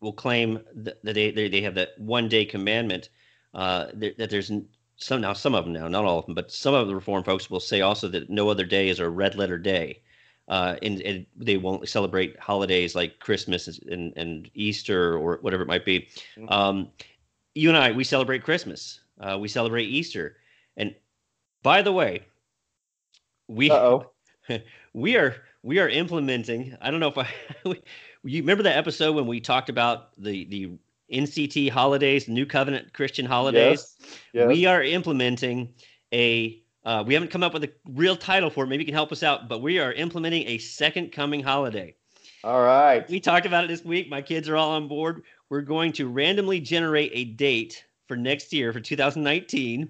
will 0.00 0.12
claim 0.12 0.60
that 0.74 1.00
they 1.02 1.30
they, 1.30 1.48
they 1.48 1.62
have 1.62 1.76
that 1.76 1.90
one 1.98 2.28
day 2.28 2.44
commandment, 2.44 3.08
uh, 3.54 3.86
that, 3.94 4.18
that 4.18 4.30
there's 4.30 4.50
some 4.96 5.20
now 5.20 5.32
some 5.32 5.54
of 5.54 5.64
them 5.64 5.72
now 5.72 5.88
not 5.88 6.04
all 6.04 6.18
of 6.18 6.26
them, 6.26 6.34
but 6.34 6.50
some 6.50 6.74
of 6.74 6.88
the 6.88 6.94
Reform 6.94 7.22
folks 7.22 7.48
will 7.48 7.60
say 7.60 7.80
also 7.80 8.08
that 8.08 8.28
no 8.28 8.48
other 8.48 8.64
day 8.64 8.88
is 8.88 8.98
a 8.98 9.08
red 9.08 9.36
letter 9.36 9.58
day. 9.58 10.02
Uh, 10.48 10.76
and, 10.82 11.00
and 11.02 11.26
they 11.36 11.56
won't 11.56 11.88
celebrate 11.88 12.38
holidays 12.38 12.94
like 12.94 13.20
Christmas 13.20 13.68
and, 13.88 14.12
and 14.16 14.50
Easter 14.54 15.16
or 15.16 15.38
whatever 15.38 15.62
it 15.62 15.68
might 15.68 15.84
be. 15.84 16.08
Mhm. 16.36 16.50
Um, 16.50 16.90
you 17.54 17.68
and 17.68 17.78
I, 17.78 17.92
we 17.92 18.04
celebrate 18.04 18.42
Christmas. 18.42 19.00
Uh, 19.20 19.38
we 19.38 19.48
celebrate 19.48 19.84
Easter. 19.84 20.36
And 20.76 20.94
by 21.62 21.82
the 21.82 21.92
way, 21.92 22.22
we 23.48 23.70
we 24.92 25.16
are 25.16 25.36
we 25.62 25.78
are 25.78 25.88
implementing. 25.88 26.76
I 26.80 26.90
don't 26.90 27.00
know 27.00 27.08
if 27.08 27.18
I 27.18 27.28
you 28.24 28.42
remember 28.42 28.62
that 28.64 28.76
episode 28.76 29.14
when 29.14 29.26
we 29.26 29.40
talked 29.40 29.68
about 29.68 30.10
the 30.18 30.44
the 30.46 30.70
NCT 31.12 31.70
holidays, 31.70 32.26
New 32.28 32.46
Covenant 32.46 32.92
Christian 32.94 33.26
holidays. 33.26 33.96
Yes. 34.00 34.20
Yes. 34.32 34.48
We 34.48 34.66
are 34.66 34.82
implementing 34.82 35.74
a. 36.12 36.58
Uh, 36.84 37.04
we 37.06 37.14
haven't 37.14 37.30
come 37.30 37.42
up 37.42 37.54
with 37.54 37.64
a 37.64 37.72
real 37.88 38.16
title 38.16 38.50
for 38.50 38.64
it. 38.64 38.66
Maybe 38.66 38.82
you 38.82 38.86
can 38.86 38.94
help 38.94 39.12
us 39.12 39.22
out, 39.22 39.48
but 39.48 39.60
we 39.60 39.78
are 39.78 39.92
implementing 39.92 40.46
a 40.48 40.58
second 40.58 41.12
coming 41.12 41.42
holiday. 41.42 41.94
All 42.44 42.62
right. 42.62 43.08
We 43.08 43.20
talked 43.20 43.46
about 43.46 43.64
it 43.64 43.68
this 43.68 43.84
week. 43.84 44.08
My 44.08 44.20
kids 44.20 44.48
are 44.48 44.56
all 44.56 44.70
on 44.72 44.88
board. 44.88 45.22
We're 45.48 45.60
going 45.60 45.92
to 45.92 46.08
randomly 46.08 46.60
generate 46.60 47.12
a 47.14 47.24
date 47.24 47.84
for 48.08 48.16
next 48.16 48.52
year 48.52 48.72
for 48.72 48.80
2019, 48.80 49.88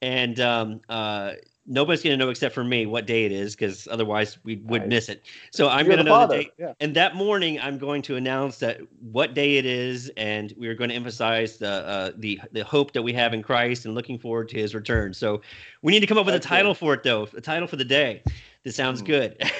and 0.00 0.40
um, 0.40 0.80
uh, 0.88 1.32
nobody's 1.66 2.02
going 2.02 2.18
to 2.18 2.24
know 2.24 2.30
except 2.30 2.54
for 2.54 2.64
me 2.64 2.86
what 2.86 3.06
day 3.06 3.24
it 3.24 3.32
is 3.32 3.54
because 3.54 3.86
otherwise 3.90 4.38
we 4.44 4.56
would 4.56 4.82
Nice. 4.82 4.88
miss 4.88 5.08
it. 5.08 5.22
So 5.52 5.68
I'm 5.68 5.86
going 5.86 5.98
to 5.98 6.04
know 6.04 6.26
the 6.26 6.34
date. 6.34 6.50
Yeah. 6.58 6.72
And 6.80 6.94
that 6.96 7.14
morning, 7.14 7.60
I'm 7.60 7.78
going 7.78 8.02
to 8.02 8.16
announce 8.16 8.58
that 8.58 8.80
what 9.00 9.34
day 9.34 9.56
it 9.58 9.66
is, 9.66 10.10
and 10.16 10.52
we 10.56 10.68
are 10.68 10.74
going 10.74 10.90
to 10.90 10.96
emphasize 10.96 11.58
the 11.58 11.68
uh, 11.70 12.12
the 12.16 12.40
the 12.52 12.64
hope 12.64 12.92
that 12.92 13.02
we 13.02 13.12
have 13.12 13.32
in 13.34 13.42
Christ 13.42 13.84
and 13.84 13.94
looking 13.94 14.18
forward 14.18 14.48
to 14.50 14.56
His 14.58 14.74
return. 14.74 15.14
So 15.14 15.40
we 15.82 15.92
need 15.92 16.00
to 16.00 16.06
come 16.06 16.18
up 16.18 16.26
with 16.26 16.34
That's 16.34 16.46
a 16.46 16.48
good. 16.48 16.54
title 16.56 16.74
for 16.74 16.94
it, 16.94 17.02
though, 17.02 17.28
a 17.36 17.40
title 17.40 17.68
for 17.68 17.76
the 17.76 17.84
day. 17.84 18.22
This 18.64 18.76
sounds 18.76 19.02
Mhm. 19.02 19.06
good. 19.06 19.50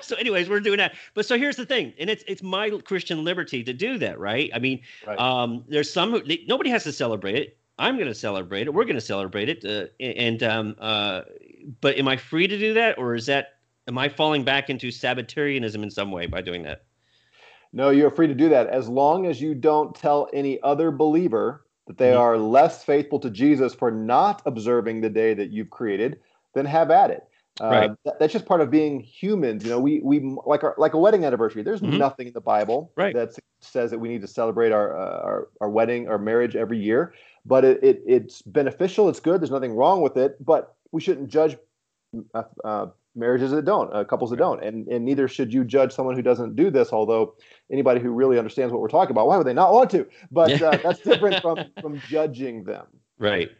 so, 0.02 0.16
anyways, 0.16 0.48
we're 0.48 0.58
doing 0.58 0.78
that. 0.78 0.94
But 1.14 1.24
so 1.24 1.38
here's 1.38 1.54
the 1.56 1.66
thing, 1.66 1.92
and 1.98 2.10
it's 2.10 2.24
it's 2.26 2.42
my 2.42 2.68
Christian 2.84 3.22
liberty 3.24 3.62
to 3.62 3.72
do 3.72 3.96
that, 3.98 4.18
right? 4.18 4.50
I 4.52 4.58
mean, 4.58 4.80
Right. 5.06 5.18
um, 5.18 5.64
there's 5.68 5.92
some 5.92 6.20
nobody 6.48 6.70
has 6.70 6.82
to 6.84 6.92
celebrate 6.92 7.36
it. 7.36 7.56
I'm 7.80 7.96
going 7.96 8.08
to 8.08 8.14
celebrate 8.14 8.66
it. 8.66 8.74
We're 8.74 8.84
going 8.84 8.94
to 8.96 9.00
celebrate 9.00 9.48
it. 9.48 9.64
Uh, 9.64 9.86
and 9.98 10.42
um, 10.42 10.76
uh, 10.78 11.22
but 11.80 11.96
am 11.96 12.06
I 12.08 12.16
free 12.18 12.46
to 12.46 12.58
do 12.58 12.74
that, 12.74 12.98
or 12.98 13.14
is 13.14 13.26
that 13.26 13.54
am 13.88 13.96
I 13.96 14.08
falling 14.10 14.44
back 14.44 14.68
into 14.68 14.90
Sabbatarianism 14.90 15.82
in 15.82 15.90
some 15.90 16.12
way 16.12 16.26
by 16.26 16.42
doing 16.42 16.62
that? 16.64 16.84
No, 17.72 17.90
you're 17.90 18.10
free 18.10 18.26
to 18.26 18.34
do 18.34 18.48
that 18.50 18.66
as 18.66 18.88
long 18.88 19.26
as 19.26 19.40
you 19.40 19.54
don't 19.54 19.94
tell 19.94 20.28
any 20.32 20.60
other 20.62 20.90
believer 20.90 21.64
that 21.86 21.96
they 21.98 22.10
Mhm. 22.12 22.18
are 22.18 22.36
less 22.36 22.84
faithful 22.84 23.18
to 23.20 23.30
Jesus 23.30 23.74
for 23.74 23.90
not 23.90 24.42
observing 24.44 25.00
the 25.00 25.10
day 25.10 25.34
that 25.34 25.50
you've 25.50 25.70
created. 25.70 26.20
Then 26.52 26.66
have 26.66 26.90
at 26.90 27.10
it. 27.10 27.24
Uh, 27.60 27.68
Right. 27.68 27.90
that- 28.04 28.18
that's 28.18 28.32
just 28.32 28.46
part 28.46 28.60
of 28.60 28.70
being 28.70 29.00
humans. 29.00 29.64
You 29.64 29.70
know, 29.70 29.80
we 29.80 30.00
we 30.00 30.20
like 30.44 30.64
our 30.64 30.74
like 30.78 30.94
a 30.94 30.98
wedding 30.98 31.24
anniversary. 31.24 31.62
There's 31.62 31.80
Mhm. 31.80 31.96
nothing 31.98 32.26
in 32.26 32.32
the 32.32 32.40
Bible 32.40 32.90
Right. 32.96 33.14
that 33.14 33.36
says 33.60 33.90
that 33.90 33.98
we 33.98 34.08
need 34.08 34.22
to 34.22 34.26
celebrate 34.26 34.72
our 34.72 34.96
uh, 34.96 35.20
our 35.22 35.48
our 35.60 35.70
wedding, 35.70 36.08
our 36.08 36.18
marriage 36.18 36.56
every 36.56 36.78
year. 36.78 37.12
But 37.46 37.64
it, 37.64 37.82
it 37.82 38.02
it's 38.06 38.42
beneficial. 38.42 39.08
It's 39.08 39.20
good. 39.20 39.40
There's 39.40 39.50
nothing 39.50 39.74
wrong 39.74 40.02
with 40.02 40.16
it. 40.16 40.44
But 40.44 40.74
we 40.92 41.00
shouldn't 41.00 41.28
judge 41.28 41.56
uh, 42.34 42.42
uh, 42.64 42.86
marriages 43.14 43.50
that 43.50 43.64
don't, 43.64 43.92
uh, 43.94 44.04
couples 44.04 44.30
that 44.30 44.36
don't, 44.36 44.62
and 44.62 44.86
and 44.88 45.04
neither 45.04 45.28
should 45.28 45.52
you 45.52 45.64
judge 45.64 45.92
someone 45.92 46.14
who 46.14 46.22
doesn't 46.22 46.56
do 46.56 46.70
this. 46.70 46.92
Although 46.92 47.34
anybody 47.70 48.00
who 48.00 48.10
really 48.10 48.38
understands 48.38 48.72
what 48.72 48.80
we're 48.80 48.88
talking 48.88 49.12
about, 49.12 49.26
why 49.26 49.36
would 49.36 49.46
they 49.46 49.54
not 49.54 49.72
want 49.72 49.90
to? 49.90 50.06
But 50.30 50.60
uh, 50.60 50.78
that's 50.82 51.00
different 51.04 51.40
from 51.42 51.58
from 51.80 52.00
judging 52.08 52.64
them. 52.64 52.86
Right. 53.18 53.50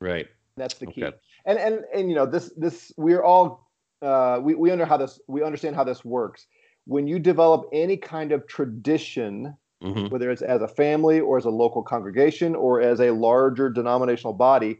Right. 0.00 0.26
That's 0.56 0.74
the 0.74 0.86
key. 0.86 1.04
Okay. 1.04 1.16
And 1.44 1.58
and 1.58 1.84
and 1.94 2.08
you 2.08 2.16
know 2.16 2.26
this 2.26 2.52
this 2.56 2.92
we're 2.96 3.22
all 3.22 3.70
uh, 4.02 4.40
we 4.42 4.54
we 4.54 4.70
under 4.70 4.84
how 4.84 4.96
this 4.96 5.20
we 5.28 5.42
understand 5.42 5.76
how 5.76 5.84
this 5.84 6.04
works. 6.04 6.46
When 6.84 7.06
you 7.06 7.18
develop 7.18 7.68
any 7.72 7.96
kind 7.96 8.32
of 8.32 8.46
tradition, 8.48 9.56
hmm 9.82 10.06
whether 10.08 10.30
it's 10.30 10.42
as 10.42 10.62
a 10.62 10.68
family 10.68 11.20
or 11.20 11.38
as 11.38 11.44
a 11.44 11.50
local 11.50 11.82
congregation 11.82 12.54
or 12.54 12.80
as 12.80 13.00
a 13.00 13.10
larger 13.10 13.68
denominational 13.70 14.32
body, 14.32 14.78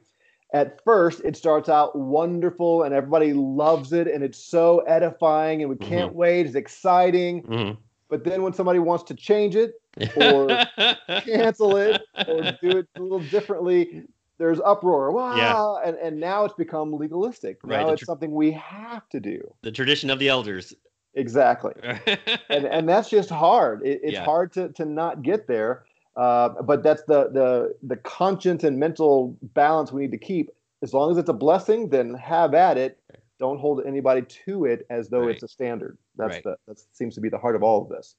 at 0.54 0.78
first 0.84 1.20
it 1.24 1.36
starts 1.36 1.68
out 1.68 1.96
wonderful 1.98 2.82
and 2.82 2.94
everybody 2.94 3.32
loves 3.32 3.92
it 3.92 4.06
and 4.06 4.22
it's 4.22 4.38
so 4.44 4.80
edifying 4.80 5.62
and 5.62 5.70
we 5.70 5.76
can't 5.76 6.14
wait. 6.14 6.46
It's 6.46 6.54
exciting. 6.54 7.42
hmm 7.42 7.70
But 8.08 8.24
then 8.24 8.42
when 8.42 8.52
somebody 8.52 8.78
wants 8.78 9.04
to 9.04 9.14
change 9.14 9.56
it 9.56 9.72
Or 10.16 10.58
cancel 11.24 11.76
it 11.76 12.02
or 12.26 12.42
do 12.62 12.78
it 12.78 12.86
a 12.96 13.00
little 13.02 13.20
differently, 13.20 14.04
there's 14.38 14.60
uproar. 14.60 15.12
Wow. 15.12 15.36
Yeah. 15.36 15.88
And, 15.88 15.96
and 15.98 16.20
now 16.20 16.44
it's 16.44 16.54
become 16.54 16.92
legalistic. 16.94 17.58
Right, 17.62 17.80
Now 17.80 17.90
it's 17.92 18.00
tr- 18.00 18.06
something 18.06 18.32
we 18.32 18.52
have 18.52 19.08
to 19.10 19.20
do. 19.20 19.54
the 19.62 19.72
tradition 19.72 20.10
of 20.10 20.18
the 20.18 20.28
elders. 20.28 20.74
Exactly. 21.14 21.72
And, 22.48 22.66
and 22.66 22.88
that's 22.88 23.08
just 23.08 23.30
hard. 23.30 23.84
It, 23.86 24.00
it's 24.02 24.12
Yeah. 24.14 24.24
hard 24.24 24.52
to, 24.54 24.68
to 24.70 24.84
not 24.84 25.22
get 25.22 25.46
there. 25.46 25.84
Uh, 26.16 26.50
but 26.62 26.82
that's 26.82 27.02
the, 27.04 27.30
the, 27.30 27.74
the 27.82 27.96
conscience 27.96 28.62
and 28.64 28.78
mental 28.78 29.36
balance 29.54 29.90
we 29.92 30.02
need 30.02 30.10
to 30.12 30.18
keep. 30.18 30.50
As 30.82 30.92
long 30.92 31.10
as 31.10 31.16
it's 31.18 31.28
a 31.30 31.32
blessing, 31.34 31.88
then 31.88 32.12
have 32.14 32.54
at 32.54 32.76
it. 32.76 32.98
Don't 33.38 33.58
hold 33.58 33.82
anybody 33.86 34.22
to 34.46 34.66
it 34.66 34.86
as 34.90 35.08
though 35.08 35.20
Right. 35.20 35.30
it's 35.30 35.42
a 35.42 35.48
standard. 35.48 35.96
That's 36.16 36.34
Right. 36.34 36.44
the 36.44 36.56
that 36.68 36.78
seems 36.92 37.14
to 37.14 37.20
be 37.20 37.28
the 37.30 37.38
heart 37.38 37.56
of 37.56 37.62
all 37.62 37.82
of 37.82 37.88
this. 37.88 38.14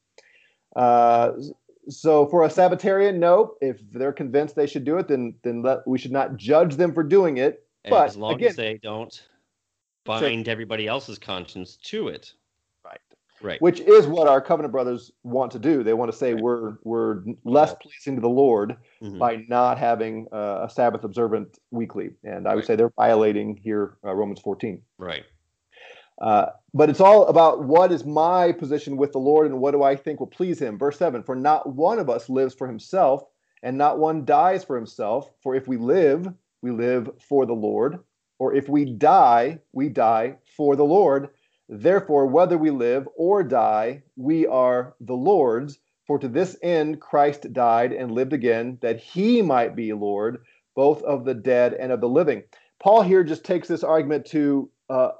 Uh, 0.75 1.33
so 1.89 2.25
for 2.27 2.43
a 2.43 2.49
Sabbatarian, 2.49 3.19
no. 3.19 3.55
If 3.61 3.77
they're 3.91 4.13
convinced 4.13 4.55
they 4.55 4.67
should 4.67 4.85
do 4.85 4.97
it, 4.97 5.07
then 5.07 5.35
then 5.43 5.61
let, 5.61 5.85
we 5.87 5.97
should 5.99 6.11
not 6.11 6.37
judge 6.37 6.75
them 6.75 6.93
for 6.93 7.03
doing 7.03 7.37
it. 7.37 7.65
But, 7.89 8.07
as 8.07 8.17
long 8.17 8.35
again- 8.35 8.49
as 8.49 8.55
they 8.55 8.79
don't 8.81 9.27
bind 10.05 10.47
everybody 10.47 10.87
else's 10.87 11.19
conscience 11.19 11.75
to 11.83 12.07
it. 12.07 12.33
Right. 13.43 13.51
Right. 13.53 13.61
Which 13.61 13.81
is 13.81 14.07
what 14.07 14.27
our 14.27 14.41
covenant 14.41 14.71
brothers 14.71 15.11
want 15.23 15.51
to 15.51 15.59
do. 15.59 15.83
They 15.83 15.93
want 15.93 16.11
to 16.11 16.17
say 16.17 16.33
Right. 16.33 16.41
we're 16.41 16.77
we're 16.83 17.23
less 17.43 17.75
pleasing 17.81 18.15
to 18.15 18.21
the 18.21 18.29
Lord 18.29 18.77
Mhm. 19.01 19.19
by 19.19 19.45
not 19.49 19.77
having 19.77 20.27
uh, 20.31 20.61
a 20.63 20.69
Sabbath 20.69 21.03
observant 21.03 21.59
weekly, 21.69 22.11
and 22.23 22.47
I 22.47 22.55
would 22.55 22.65
say 22.65 22.75
they're 22.75 22.93
violating 22.95 23.57
here 23.57 23.97
uh, 24.05 24.13
Romans 24.15 24.39
14. 24.39 24.81
Right. 24.97 25.23
Uh, 26.21 26.47
but 26.73 26.89
it's 26.89 27.01
all 27.01 27.25
about 27.27 27.63
what 27.63 27.91
is 27.91 28.05
my 28.05 28.51
position 28.53 28.95
with 28.97 29.11
the 29.11 29.19
Lord 29.19 29.47
and 29.47 29.59
what 29.59 29.71
do 29.71 29.83
I 29.83 29.95
think 29.95 30.19
will 30.19 30.27
please 30.27 30.59
him. 30.59 30.77
Verse 30.77 30.97
7 30.97 31.23
For 31.23 31.35
not 31.35 31.73
one 31.73 31.99
of 31.99 32.09
us 32.09 32.29
lives 32.29 32.53
for 32.55 32.67
himself, 32.67 33.23
and 33.61 33.77
not 33.77 33.99
one 33.99 34.23
dies 34.23 34.63
for 34.63 34.75
himself. 34.75 35.31
For 35.41 35.53
if 35.55 35.67
we 35.67 35.75
live, 35.77 36.31
we 36.61 36.71
live 36.71 37.09
for 37.19 37.45
the 37.45 37.53
Lord. 37.53 37.99
Or 38.39 38.53
if 38.55 38.69
we 38.69 38.85
die, 38.85 39.59
we 39.73 39.89
die 39.89 40.37
for 40.55 40.75
the 40.75 40.85
Lord. 40.85 41.29
Therefore, 41.69 42.27
whether 42.27 42.57
we 42.57 42.71
live 42.71 43.07
or 43.15 43.43
die, 43.43 44.03
we 44.15 44.45
are 44.45 44.95
the 44.99 45.15
Lord's. 45.15 45.79
For 46.05 46.19
to 46.19 46.27
this 46.27 46.57
end 46.61 46.99
Christ 46.99 47.53
died 47.53 47.93
and 47.93 48.11
lived 48.11 48.33
again, 48.33 48.77
that 48.81 48.99
he 48.99 49.41
might 49.41 49.73
be 49.75 49.93
Lord, 49.93 50.43
both 50.75 51.01
of 51.03 51.23
the 51.23 51.33
dead 51.33 51.73
and 51.73 51.91
of 51.93 52.01
the 52.01 52.09
living. 52.09 52.43
Paul 52.81 53.01
here 53.03 53.23
just 53.23 53.45
takes 53.45 53.69
this 53.69 53.83
argument 53.83 54.25
to 54.27 54.69
uh, 54.89 55.11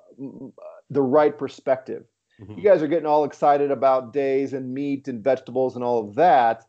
the 0.89 1.01
right 1.01 1.37
perspective. 1.37 2.03
Mhm. 2.41 2.57
You 2.57 2.63
guys 2.63 2.83
are 2.83 2.87
getting 2.87 3.05
all 3.05 3.23
excited 3.23 3.71
about 3.71 4.11
days 4.11 4.51
and 4.53 4.73
meat 4.73 5.07
and 5.07 5.23
vegetables 5.23 5.75
and 5.75 5.83
all 5.85 5.99
of 6.05 6.15
that. 6.15 6.65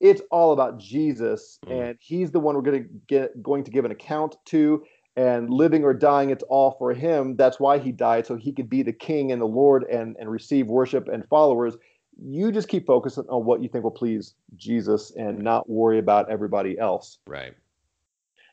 It's 0.00 0.22
all 0.32 0.52
about 0.52 0.78
Jesus, 0.78 1.60
Mhm. 1.64 1.70
and 1.72 1.98
He's 2.00 2.32
the 2.32 2.40
one 2.40 2.56
we're 2.56 2.62
going 2.62 2.82
to 2.82 2.88
get 3.06 3.40
going 3.42 3.62
to 3.62 3.70
give 3.70 3.84
an 3.84 3.92
account 3.92 4.36
to. 4.46 4.82
And 5.14 5.50
living 5.50 5.84
or 5.84 5.92
dying, 5.92 6.30
it's 6.30 6.44
all 6.44 6.72
for 6.78 6.94
Him. 6.94 7.36
That's 7.36 7.60
why 7.60 7.78
He 7.78 7.92
died, 7.92 8.26
so 8.26 8.36
He 8.36 8.52
could 8.52 8.70
be 8.70 8.82
the 8.82 8.92
King 8.92 9.30
and 9.30 9.40
the 9.40 9.46
Lord 9.46 9.84
and 9.84 10.16
and 10.18 10.30
receive 10.30 10.68
worship 10.68 11.08
and 11.08 11.26
followers. 11.28 11.76
You 12.18 12.52
just 12.52 12.68
keep 12.68 12.86
focusing 12.86 13.24
on 13.28 13.44
what 13.44 13.62
you 13.62 13.68
think 13.68 13.84
will 13.84 13.90
please 13.90 14.34
Jesus 14.56 15.12
and 15.16 15.38
not 15.38 15.68
worry 15.68 15.98
about 15.98 16.30
everybody 16.30 16.78
else. 16.78 17.18
Right. 17.26 17.54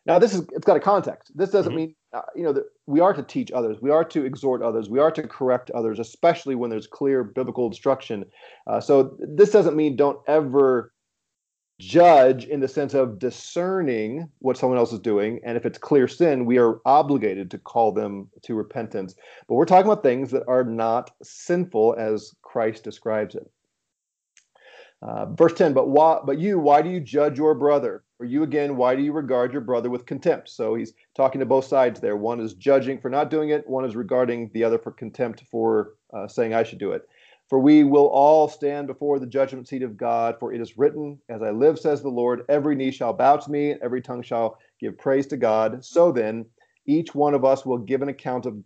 Now, 0.06 0.18
this 0.18 0.34
is 0.34 0.42
it's 0.54 0.66
got 0.66 0.76
a 0.78 0.80
context. 0.80 1.32
This 1.38 1.52
doesn't 1.52 1.74
Mhm. 1.74 1.76
mean 1.76 1.96
uh, 2.12 2.22
you 2.36 2.44
know 2.44 2.52
that 2.54 2.66
we 2.88 3.00
are 3.00 3.14
to 3.14 3.22
teach 3.22 3.52
others, 3.52 3.82
we 3.82 3.92
are 3.92 4.04
to 4.04 4.26
exhort 4.26 4.62
others, 4.64 4.90
we 4.90 5.00
are 5.00 5.12
to 5.12 5.24
correct 5.28 5.70
others, 5.72 6.00
especially 6.00 6.56
when 6.56 6.70
there's 6.70 6.88
clear 6.88 7.24
biblical 7.24 7.68
instruction. 7.68 8.26
Uh, 8.66 8.80
so 8.82 9.16
this 9.20 9.52
doesn't 9.52 9.76
mean 9.76 9.96
don't 9.96 10.20
ever 10.28 10.92
judge 11.80 12.46
in 12.46 12.60
the 12.60 12.68
sense 12.68 12.94
of 12.94 13.20
discerning 13.20 14.30
what 14.40 14.58
someone 14.58 14.78
else 14.78 14.92
is 14.92 15.00
doing, 15.00 15.40
and 15.44 15.58
if 15.58 15.66
it's 15.66 15.78
clear 15.78 16.08
sin, 16.08 16.46
we 16.46 16.60
are 16.60 16.82
obligated 16.86 17.50
to 17.52 17.58
call 17.58 17.92
them 17.92 18.30
to 18.44 18.54
repentance. 18.54 19.16
But 19.48 19.56
we're 19.56 19.66
talking 19.66 19.90
about 19.90 20.04
things 20.04 20.30
that 20.32 20.44
are 20.48 20.66
not 20.66 21.12
sinful 21.24 21.96
as 21.98 22.36
Christ 22.42 22.84
describes 22.84 23.36
it. 23.36 23.50
Uh, 25.02 25.28
verse 25.28 25.54
10 25.54 25.72
but 25.72 25.88
why 25.88 26.20
but 26.26 26.40
you 26.40 26.60
why 26.60 26.82
do 26.82 26.90
you 26.90 27.00
judge 27.00 27.38
your 27.38 27.56
brother? 27.56 28.04
Or 28.20 28.26
you 28.26 28.44
again 28.44 28.76
why 28.76 28.98
do 28.98 29.02
you 29.02 29.14
regard 29.14 29.54
your 29.54 29.62
brother 29.62 29.90
with 29.90 30.06
contempt? 30.06 30.50
So 30.50 30.76
he's 30.76 30.92
talking 31.16 31.40
to 31.40 31.46
both 31.46 31.64
sides 31.64 32.02
there. 32.02 32.18
One 32.18 32.42
is 32.42 32.54
judging 32.54 33.00
for 33.00 33.10
not 33.10 33.30
doing 33.30 33.48
it. 33.48 33.66
One 33.66 33.86
is 33.86 33.96
regarding 33.96 34.52
the 34.54 34.66
other 34.66 34.78
for 34.78 34.92
contempt 34.92 35.44
for 35.50 35.94
uh, 36.14 36.28
saying 36.28 36.54
i 36.54 36.64
should 36.64 36.80
do 36.80 36.92
it 36.92 37.08
for 37.50 37.60
we 37.60 37.84
will 37.84 38.08
all 38.08 38.48
stand 38.48 38.88
before 38.88 39.20
the 39.20 39.26
judgment 39.26 39.68
seat 39.68 39.84
of 39.84 39.98
god 39.98 40.36
for 40.40 40.54
it 40.54 40.62
is 40.62 40.78
written 40.78 41.18
as 41.30 41.42
i 41.42 41.50
live 41.50 41.80
says 41.80 42.02
the 42.02 42.10
lord 42.10 42.44
every 42.50 42.76
knee 42.76 42.92
shall 42.92 43.14
bow 43.14 43.36
to 43.38 43.52
me 43.52 43.72
and 43.72 43.82
every 43.82 44.02
tongue 44.02 44.22
shall 44.22 44.58
give 44.80 44.98
praise 44.98 45.28
to 45.28 45.38
god 45.38 45.84
so 45.84 46.12
then 46.12 46.46
each 46.86 47.14
one 47.14 47.34
of 47.34 47.46
us 47.46 47.66
will 47.66 47.78
give 47.78 48.02
an 48.02 48.10
account 48.10 48.46
of 48.46 48.58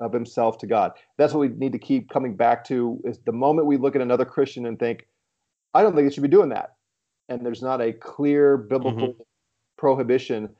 of 0.00 0.12
himself 0.12 0.58
to 0.58 0.66
god 0.66 0.92
that's 1.16 1.32
what 1.32 1.40
we 1.40 1.48
need 1.48 1.72
to 1.72 1.78
keep 1.78 2.10
coming 2.10 2.34
back 2.36 2.64
to 2.64 3.00
is 3.04 3.18
the 3.24 3.32
moment 3.32 3.66
we 3.66 3.76
look 3.76 3.94
at 3.94 4.02
another 4.02 4.24
christian 4.24 4.66
and 4.66 4.78
think 4.78 5.06
I 5.74 5.82
don't 5.82 5.94
think 5.94 6.06
it 6.06 6.14
should 6.14 6.22
be 6.22 6.28
doing 6.28 6.50
that. 6.50 6.74
And 7.28 7.44
there's 7.44 7.62
not 7.62 7.80
a 7.80 7.92
clear 7.92 8.56
biblical 8.56 9.14
prohibition. 9.78 10.50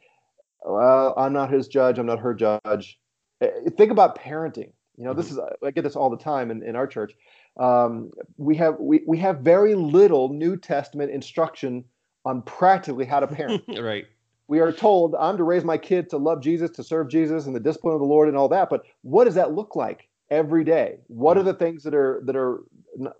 Well, 0.64 1.14
I'm 1.16 1.32
not 1.32 1.52
his 1.52 1.68
judge. 1.68 1.98
I'm 1.98 2.06
not 2.06 2.20
her 2.20 2.34
judge. 2.34 2.98
Eh, 3.40 3.50
Think 3.76 3.90
about 3.90 4.18
parenting. 4.18 4.72
You 4.96 5.04
know, 5.04 5.14
this 5.14 5.30
is 5.30 5.38
I 5.64 5.70
get 5.70 5.84
this 5.84 5.96
all 5.96 6.10
the 6.10 6.16
time 6.16 6.50
in, 6.50 6.62
in 6.62 6.76
our 6.76 6.86
church. 6.86 7.12
Um, 7.58 8.10
we 8.36 8.56
have 8.56 8.76
we, 8.80 9.02
we 9.06 9.18
have 9.18 9.40
very 9.40 9.74
little 9.74 10.28
New 10.32 10.56
Testament 10.56 11.10
instruction 11.10 11.84
on 12.24 12.42
practically 12.42 13.04
how 13.04 13.20
to 13.20 13.26
parent. 13.26 13.62
right. 13.80 14.06
we 14.48 14.60
are 14.60 14.72
told 14.72 15.14
I'm 15.16 15.36
to 15.36 15.44
raise 15.44 15.64
my 15.64 15.76
kid 15.78 16.08
to 16.10 16.16
love 16.16 16.40
Jesus, 16.42 16.70
to 16.72 16.82
serve 16.84 17.08
Jesus, 17.08 17.46
and 17.46 17.54
the 17.54 17.60
discipline 17.60 17.94
of 17.94 18.00
the 18.00 18.06
Lord, 18.06 18.28
and 18.28 18.36
all 18.36 18.48
that. 18.48 18.70
But 18.70 18.84
what 19.02 19.24
does 19.24 19.34
that 19.34 19.52
look 19.52 19.76
like 19.76 20.08
every 20.30 20.64
day? 20.64 20.98
What 21.08 21.36
are 21.36 21.42
the 21.42 21.54
things 21.54 21.82
that 21.82 21.94
are 21.94 22.22
that 22.26 22.36
are 22.36 22.60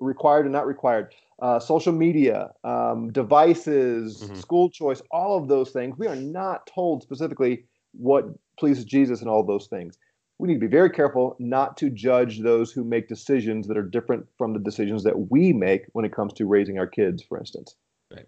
required 0.00 0.46
and 0.46 0.52
not 0.52 0.66
required? 0.66 1.14
Uh, 1.40 1.58
social 1.58 1.92
media, 1.92 2.52
um, 2.62 3.10
devices, 3.10 4.22
Mhm. 4.30 4.36
school 4.36 4.70
choice, 4.70 5.02
all 5.10 5.36
of 5.36 5.48
those 5.48 5.70
things. 5.72 5.98
We 5.98 6.06
are 6.06 6.14
not 6.16 6.66
told 6.68 7.02
specifically 7.02 7.64
what 7.98 8.26
pleases 8.58 8.84
Jesus 8.84 9.20
and 9.20 9.28
all 9.28 9.42
those 9.42 9.66
things. 9.66 9.98
We 10.38 10.48
need 10.48 10.54
to 10.54 10.60
be 10.60 10.66
very 10.66 10.90
careful 10.90 11.36
not 11.38 11.76
to 11.78 11.90
judge 11.90 12.40
those 12.40 12.72
who 12.72 12.84
make 12.84 13.08
decisions 13.08 13.68
that 13.68 13.76
are 13.76 13.82
different 13.82 14.26
from 14.38 14.52
the 14.52 14.58
decisions 14.58 15.04
that 15.04 15.30
we 15.30 15.52
make 15.52 15.82
when 15.92 16.04
it 16.04 16.14
comes 16.14 16.32
to 16.34 16.46
raising 16.46 16.78
our 16.78 16.86
kids, 16.86 17.22
for 17.22 17.38
instance 17.38 17.76
Right. 18.10 18.26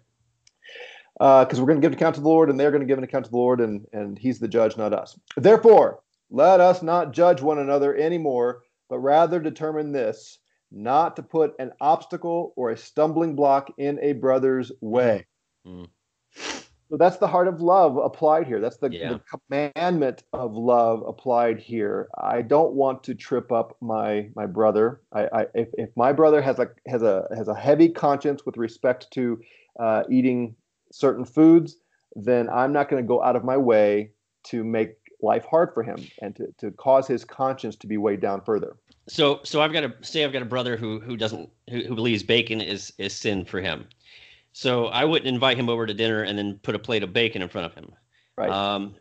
because 1.19 1.59
we're 1.59 1.67
going 1.67 1.81
to 1.81 1.85
give 1.85 1.91
an 1.91 1.97
account 1.97 2.15
to 2.15 2.21
the 2.21 2.29
Lord, 2.29 2.49
and 2.49 2.59
they're 2.59 2.71
going 2.71 2.81
to 2.81 2.87
give 2.87 2.97
an 2.97 3.03
account 3.03 3.25
to 3.25 3.31
the 3.31 3.37
Lord, 3.37 3.59
and 3.61 3.85
and 3.93 4.17
He's 4.17 4.39
the 4.39 4.47
judge, 4.47 4.77
not 4.77 4.93
us. 4.93 5.19
Therefore, 5.35 5.99
let 6.29 6.59
us 6.59 6.81
not 6.81 7.13
judge 7.13 7.41
one 7.41 7.59
another 7.59 7.95
anymore, 7.95 8.63
but 8.89 8.99
rather 8.99 9.39
determine 9.39 9.91
this 9.91 10.39
not 10.71 11.15
to 11.15 11.23
put 11.23 11.53
an 11.59 11.71
obstacle 11.79 12.53
or 12.55 12.71
a 12.71 12.77
stumbling 12.77 13.35
block 13.35 13.71
in 13.77 13.99
a 14.01 14.13
brother's 14.13 14.71
way. 14.81 15.25
Mm. 15.65 15.87
So 16.89 16.97
that's 16.97 17.17
the 17.17 17.27
heart 17.27 17.47
of 17.47 17.61
love 17.61 17.97
applied 17.97 18.45
here. 18.45 18.59
That's 18.59 18.77
the, 18.77 18.89
yeah. 18.91 19.13
the, 19.13 19.21
commandment 19.39 20.23
of 20.33 20.53
love 20.53 21.03
applied 21.07 21.59
here. 21.59 22.09
I 22.21 22.43
don't 22.43 22.73
want 22.73 23.03
to 23.05 23.15
trip 23.15 23.51
up 23.51 23.75
my 23.81 24.29
my 24.35 24.45
brother. 24.45 25.01
I, 25.11 25.27
I 25.33 25.45
if, 25.55 25.69
if 25.73 25.89
my 25.95 26.13
brother 26.13 26.41
has 26.41 26.59
a 26.59 26.69
has 26.87 27.01
a 27.01 27.27
has 27.35 27.47
a 27.47 27.55
heavy 27.55 27.89
conscience 27.89 28.45
with 28.45 28.57
respect 28.57 29.09
to 29.11 29.41
uh, 29.79 30.03
eating 30.11 30.55
certain 30.91 31.25
foods, 31.25 31.77
then 32.15 32.49
I'm 32.49 32.71
not 32.71 32.89
going 32.89 33.03
to 33.03 33.07
go 33.07 33.23
out 33.23 33.35
of 33.35 33.43
my 33.43 33.57
way 33.57 34.11
to 34.45 34.63
make 34.63 34.95
life 35.21 35.45
hard 35.45 35.73
for 35.73 35.81
him 35.81 35.97
and 36.21 36.35
to, 36.35 36.53
to 36.59 36.71
cause 36.71 37.07
his 37.07 37.25
conscience 37.25 37.75
to 37.77 37.87
be 37.87 37.97
weighed 37.97 38.19
down 38.19 38.41
further. 38.41 38.77
So 39.07 39.39
so 39.43 39.61
I've 39.61 39.73
got 39.73 39.83
a 39.83 39.93
say 40.01 40.23
I've 40.23 40.33
got 40.33 40.41
a 40.41 40.45
brother 40.45 40.77
who 40.77 40.99
who 40.99 41.17
doesn't 41.17 41.49
who, 41.69 41.81
who 41.83 41.95
believes 41.95 42.21
bacon 42.23 42.61
is 42.61 42.93
is 42.97 43.13
sin 43.13 43.45
for 43.45 43.59
him. 43.59 43.87
So 44.57 44.85
I 44.85 45.03
wouldn't 45.03 45.27
invite 45.27 45.57
him 45.57 45.67
over 45.67 45.85
to 45.85 45.93
dinner 45.93 46.23
and 46.23 46.37
then 46.37 46.61
put 46.63 46.75
a 46.75 46.79
plate 46.79 47.03
of 47.03 47.11
bacon 47.11 47.41
in 47.41 47.49
front 47.49 47.65
of 47.65 47.73
him. 47.73 47.91
Right. 48.37 48.49
Um, 48.49 48.95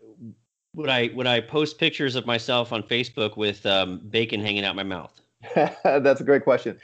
would 0.75 0.90
I 0.90 1.11
would 1.14 1.29
I 1.29 1.43
post 1.43 1.79
pictures 1.79 2.17
of 2.17 2.27
myself 2.27 2.73
on 2.73 2.83
Facebook 2.83 3.37
with 3.37 3.64
um, 3.64 4.01
bacon 4.11 4.40
hanging 4.40 4.64
out 4.64 4.75
my 4.75 4.83
mouth? 4.83 5.12
that's 5.85 6.21
a 6.21 6.25
great 6.25 6.43
question, 6.43 6.77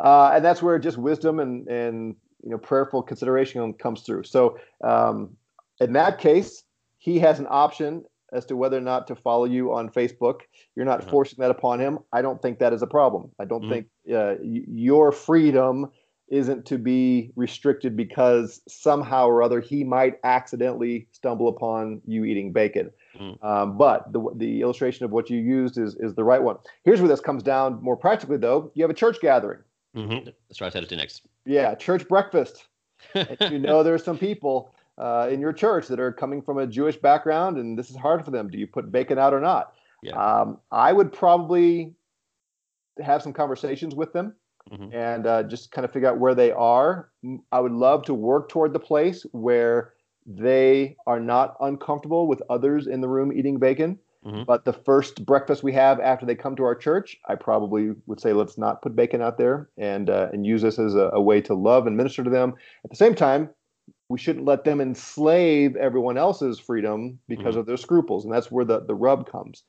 uh, 0.00 0.30
and 0.34 0.42
that's 0.42 0.62
where 0.62 0.78
just 0.78 0.96
wisdom 0.96 1.38
and 1.38 1.68
and 1.68 2.16
you 2.42 2.48
know 2.48 2.56
prayerful 2.56 3.02
consideration 3.02 3.74
comes 3.74 4.00
through. 4.00 4.22
So 4.22 4.58
um, 4.82 5.36
in 5.78 5.92
that 5.92 6.18
case, 6.18 6.64
he 6.96 7.18
has 7.18 7.40
an 7.40 7.46
option 7.50 8.04
as 8.32 8.46
to 8.46 8.56
whether 8.56 8.78
or 8.78 8.80
not 8.80 9.06
to 9.08 9.14
follow 9.14 9.44
you 9.44 9.74
on 9.74 9.90
Facebook. 9.90 10.40
You're 10.76 10.86
not 10.86 11.02
uh-huh. 11.02 11.10
forcing 11.10 11.36
that 11.40 11.50
upon 11.50 11.78
him. 11.78 11.98
I 12.10 12.22
don't 12.22 12.40
think 12.40 12.58
that 12.60 12.72
is 12.72 12.80
a 12.80 12.86
problem. 12.86 13.32
I 13.38 13.44
don't 13.44 13.64
mm-hmm. 13.64 13.70
think 13.70 13.86
uh, 14.10 14.36
y- 14.42 14.64
your 14.66 15.12
freedom 15.12 15.90
isn't 16.28 16.64
to 16.66 16.78
be 16.78 17.30
restricted 17.36 17.96
because 17.96 18.62
somehow 18.66 19.26
or 19.26 19.42
other 19.42 19.60
he 19.60 19.84
might 19.84 20.18
accidentally 20.24 21.06
stumble 21.12 21.48
upon 21.48 22.00
you 22.06 22.24
eating 22.24 22.52
bacon. 22.52 22.90
Mm. 23.18 23.44
Um, 23.44 23.76
but 23.76 24.12
the, 24.12 24.24
the 24.36 24.62
illustration 24.62 25.04
of 25.04 25.10
what 25.10 25.28
you 25.28 25.38
used 25.38 25.78
is, 25.78 25.94
is 25.96 26.14
the 26.14 26.24
right 26.24 26.42
one. 26.42 26.56
Here's 26.84 27.00
where 27.00 27.08
this 27.08 27.20
comes 27.20 27.42
down 27.42 27.82
more 27.82 27.96
practically, 27.96 28.38
though. 28.38 28.70
You 28.74 28.82
have 28.82 28.90
a 28.90 28.94
church 28.94 29.20
gathering. 29.20 29.60
Mm-hmm. 29.94 30.30
That's 30.48 30.60
what 30.60 30.68
I 30.68 30.70
said 30.70 30.88
to 30.88 30.96
next. 30.96 31.22
Yeah, 31.44 31.74
church 31.74 32.08
breakfast. 32.08 32.64
you 33.14 33.58
know 33.58 33.82
there's 33.82 34.02
some 34.02 34.18
people 34.18 34.72
uh, 34.96 35.28
in 35.30 35.40
your 35.40 35.52
church 35.52 35.88
that 35.88 36.00
are 36.00 36.12
coming 36.12 36.40
from 36.40 36.58
a 36.58 36.66
Jewish 36.66 36.96
background, 36.96 37.58
and 37.58 37.78
this 37.78 37.90
is 37.90 37.96
hard 37.96 38.24
for 38.24 38.30
them. 38.30 38.48
Do 38.48 38.58
you 38.58 38.66
put 38.66 38.90
bacon 38.90 39.18
out 39.18 39.34
or 39.34 39.40
not? 39.40 39.74
Yeah. 40.02 40.16
Um, 40.16 40.58
I 40.70 40.92
would 40.92 41.12
probably 41.12 41.94
have 43.02 43.22
some 43.22 43.32
conversations 43.32 43.94
with 43.94 44.12
them 44.12 44.34
mm-hmm. 44.72 44.94
and 44.94 45.26
uh, 45.26 45.42
just 45.42 45.72
kind 45.72 45.84
of 45.84 45.92
figure 45.92 46.08
out 46.08 46.18
where 46.18 46.34
they 46.34 46.52
are. 46.52 47.10
I 47.52 47.60
would 47.60 47.72
love 47.72 48.04
to 48.04 48.14
work 48.14 48.48
toward 48.48 48.72
the 48.72 48.80
place 48.80 49.24
where 49.32 49.94
they 50.26 50.96
are 51.06 51.20
not 51.20 51.56
uncomfortable 51.60 52.26
with 52.26 52.42
others 52.48 52.86
in 52.86 53.00
the 53.00 53.08
room 53.08 53.32
eating 53.32 53.58
bacon. 53.58 53.98
Mm-hmm. 54.24 54.44
But 54.44 54.64
the 54.64 54.72
first 54.72 55.26
breakfast 55.26 55.62
we 55.62 55.72
have 55.74 56.00
after 56.00 56.24
they 56.24 56.34
come 56.34 56.56
to 56.56 56.64
our 56.64 56.74
church, 56.74 57.18
I 57.28 57.34
probably 57.34 57.92
would 58.06 58.20
say 58.20 58.32
let's 58.32 58.56
not 58.56 58.80
put 58.80 58.96
bacon 58.96 59.20
out 59.20 59.36
there 59.36 59.68
and 59.76 60.08
uh, 60.08 60.28
and 60.32 60.46
use 60.46 60.62
this 60.62 60.78
as 60.78 60.94
a, 60.94 61.10
a 61.12 61.20
way 61.20 61.42
to 61.42 61.54
love 61.54 61.86
and 61.86 61.96
minister 61.96 62.24
to 62.24 62.30
them. 62.30 62.54
At 62.84 62.90
the 62.90 62.96
same 62.96 63.14
time, 63.14 63.50
we 64.08 64.18
shouldn't 64.18 64.46
let 64.46 64.64
them 64.64 64.80
enslave 64.80 65.76
everyone 65.76 66.16
else's 66.16 66.58
freedom 66.58 67.18
because 67.28 67.52
mm-hmm. 67.52 67.60
of 67.60 67.66
their 67.66 67.76
scruples, 67.76 68.24
and 68.24 68.32
that's 68.32 68.50
where 68.50 68.64
the 68.64 68.80
the 68.80 68.94
rub 68.94 69.30
comes. 69.30 69.62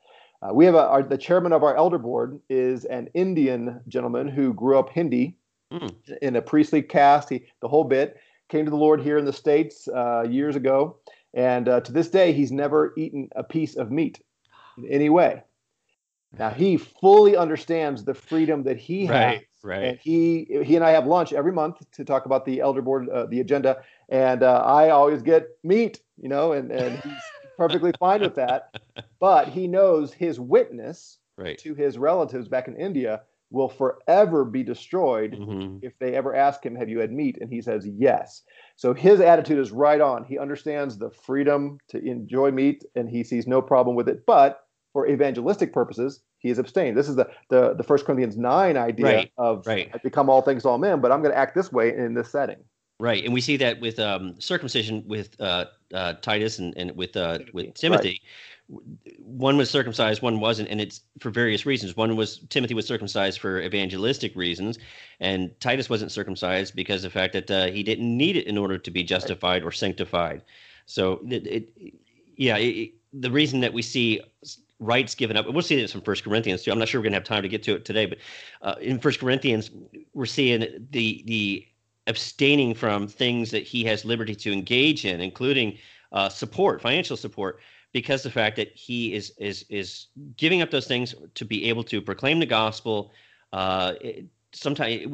Uh, 0.46 0.54
we 0.54 0.66
have 0.66 0.76
a, 0.76 0.88
our, 0.88 1.04
the 1.04 1.18
chairman 1.18 1.54
of 1.54 1.64
our 1.64 1.76
elder 1.76 1.98
board 1.98 2.40
is 2.50 2.86
an 2.86 3.10
Indian 3.14 3.82
gentleman 3.88 4.28
who 4.28 4.54
grew 4.54 4.78
up 4.78 4.90
Hindi 4.90 5.36
mm. 5.72 5.94
in 6.22 6.36
a 6.36 6.42
priestly 6.42 6.82
caste. 6.82 7.30
He, 7.30 7.46
the 7.62 7.68
whole 7.68 7.84
bit 7.84 8.18
came 8.50 8.66
to 8.66 8.72
the 8.72 8.78
Lord 8.78 9.02
here 9.02 9.18
in 9.18 9.26
the 9.26 9.34
states 9.34 9.88
uh, 9.88 10.24
years 10.30 10.56
ago, 10.56 10.98
and 11.34 11.68
uh, 11.68 11.82
to 11.82 11.92
this 11.92 12.10
day 12.10 12.32
he's 12.32 12.52
never 12.52 12.94
eaten 12.98 13.30
a 13.36 13.44
piece 13.44 13.76
of 13.76 13.92
meat 13.92 14.22
in 14.78 14.86
any 14.88 15.10
way. 15.10 15.42
Now 16.38 16.50
he 16.50 16.78
fully 16.78 17.36
understands 17.38 18.04
the 18.04 18.14
freedom 18.14 18.64
that 18.64 18.78
he 18.78 19.08
right, 19.08 19.38
has, 19.38 19.42
right. 19.64 19.84
and 19.84 20.00
he 20.00 20.46
he 20.64 20.76
and 20.76 20.84
I 20.84 20.92
have 20.92 21.08
lunch 21.08 21.32
every 21.32 21.54
month 21.54 21.78
to 21.94 22.04
talk 22.04 22.26
about 22.26 22.46
the 22.46 22.60
elder 22.60 22.82
board, 22.82 23.10
uh, 23.10 23.26
the 23.26 23.40
agenda, 23.40 23.78
and 24.10 24.44
uh, 24.44 24.62
I 24.66 24.90
always 24.90 25.22
get 25.22 25.48
meat, 25.64 26.02
you 26.18 26.28
know, 26.28 26.52
and 26.52 26.72
and 26.72 27.00
he's 27.00 27.24
perfectly 27.58 27.92
fine 28.00 28.22
with 28.22 28.36
that. 28.36 28.76
But 29.20 29.48
he 29.48 29.68
knows 29.68 30.14
his 30.14 30.40
witness 30.40 31.18
right. 31.38 31.58
to 31.60 31.74
his 31.74 31.98
relatives 31.98 32.48
back 32.48 32.68
in 32.68 32.76
India 32.76 33.22
will 33.50 33.70
forever 33.70 34.44
be 34.44 34.62
destroyed 34.62 35.32
mm-hmm. 35.32 35.78
if 35.82 35.98
they 36.00 36.16
ever 36.16 36.36
ask 36.36 36.64
him, 36.64 36.76
Have 36.76 36.90
you 36.90 37.00
had 37.00 37.12
meat? 37.12 37.38
And 37.40 37.50
he 37.50 37.62
says, 37.62 37.88
Yes. 37.88 38.44
So 38.76 38.94
his 38.94 39.22
attitude 39.22 39.58
is 39.58 39.72
right 39.72 40.02
on. 40.02 40.26
He 40.26 40.38
understands 40.38 40.98
the 40.98 41.10
freedom 41.10 41.80
to 41.90 42.04
enjoy 42.06 42.52
meat 42.52 42.84
and 42.96 43.10
he 43.10 43.24
sees 43.24 43.48
no 43.48 43.62
problem 43.62 43.96
with 43.96 44.10
it. 44.10 44.26
But 44.26 44.62
for 44.94 45.08
evangelistic 45.08 45.74
purposes, 45.74 46.22
he 46.40 46.50
is 46.50 46.60
abstained. 46.60 46.98
This 46.98 47.10
is 47.10 47.16
the 47.16 47.30
the, 47.50 47.74
the 47.74 47.84
First 47.84 48.06
Corinthians 48.06 48.38
9 48.38 48.78
idea 48.78 49.06
right. 49.06 49.32
of 49.38 49.66
right. 49.66 49.92
become 50.04 50.30
all 50.30 50.42
things 50.42 50.66
all 50.66 50.78
men, 50.78 51.02
but 51.02 51.12
I'm 51.12 51.22
going 51.22 51.34
to 51.34 51.38
act 51.38 51.56
this 51.56 51.72
way 51.72 51.96
in 51.96 52.14
this 52.14 52.32
setting. 52.32 52.64
Right, 52.98 53.26
and 53.26 53.34
we 53.34 53.42
see 53.42 53.58
that 53.58 53.82
with 53.82 54.00
um, 54.00 54.40
circumcision 54.40 55.04
with 55.06 55.40
uh, 55.42 55.66
uh, 55.94 56.14
Titus 56.14 56.60
and, 56.60 56.74
and 56.78 56.96
with 56.96 57.18
uh, 57.18 57.40
with 57.52 57.74
Timothy. 57.74 58.22
Right. 58.70 58.80
One 59.20 59.58
was 59.58 59.70
circumcised, 59.70 60.22
one 60.22 60.40
wasn't, 60.40 60.70
and 60.70 60.80
it's 60.80 61.02
for 61.20 61.30
various 61.30 61.66
reasons. 61.66 61.98
One 61.98 62.16
was 62.16 62.40
Timothy 62.50 62.74
was 62.74 62.88
circumcised 62.88 63.40
for 63.40 63.60
evangelistic 63.60 64.34
reasons, 64.36 64.80
and 65.20 65.52
Titus 65.60 65.90
wasn't 65.90 66.12
circumcised 66.14 66.74
because 66.74 67.04
of 67.04 67.12
the 67.12 67.20
fact 67.20 67.34
that 67.34 67.52
uh, 67.52 67.68
he 67.68 67.84
didn't 67.84 68.18
need 68.18 68.38
it 68.38 68.48
in 68.48 68.58
order 68.58 68.78
to 68.78 68.92
be 68.92 69.04
justified 69.04 69.64
or 69.64 69.74
sanctified. 69.74 70.42
So 70.86 71.20
it, 71.30 71.46
it 71.46 71.94
yeah, 72.38 72.56
it, 72.58 72.94
the 73.12 73.30
reason 73.30 73.60
that 73.60 73.74
we 73.74 73.82
see 73.82 74.22
rights 74.80 75.16
given 75.16 75.36
up. 75.36 75.52
We'll 75.52 75.62
see 75.62 75.76
this 75.76 75.96
in 75.96 76.02
First 76.02 76.24
Corinthians 76.24 76.64
too. 76.64 76.72
I'm 76.72 76.80
not 76.80 76.88
sure 76.88 77.00
we're 77.02 77.04
going 77.04 77.14
to 77.14 77.18
have 77.18 77.24
time 77.26 77.44
to 77.44 77.50
get 77.50 77.64
to 77.64 77.76
it 77.76 77.86
today, 77.86 78.06
but 78.06 78.20
uh, 78.62 78.76
in 78.80 79.00
First 79.00 79.20
Corinthians, 79.20 79.70
we're 80.14 80.26
seeing 80.26 80.88
the 80.92 81.24
the 81.26 81.68
abstaining 82.08 82.74
from 82.74 83.08
things 83.08 83.52
that 83.52 83.64
he 83.64 83.84
has 83.84 84.06
liberty 84.06 84.36
to 84.36 84.52
engage 84.52 85.06
in, 85.06 85.22
including 85.22 85.78
uh, 86.12 86.30
support, 86.30 86.82
financial 86.82 87.18
support, 87.18 87.60
because 87.92 88.24
the 88.24 88.32
fact 88.32 88.56
that 88.58 88.72
he 88.76 89.14
is 89.14 89.34
is 89.38 89.66
is 89.70 90.08
giving 90.38 90.62
up 90.62 90.70
those 90.72 90.88
things 90.88 91.16
to 91.34 91.46
be 91.46 91.70
able 91.70 91.84
to 91.84 92.02
proclaim 92.02 92.40
the 92.40 92.46
gospel. 92.46 93.12
Uh, 93.54 93.94
sometimes, 94.54 95.06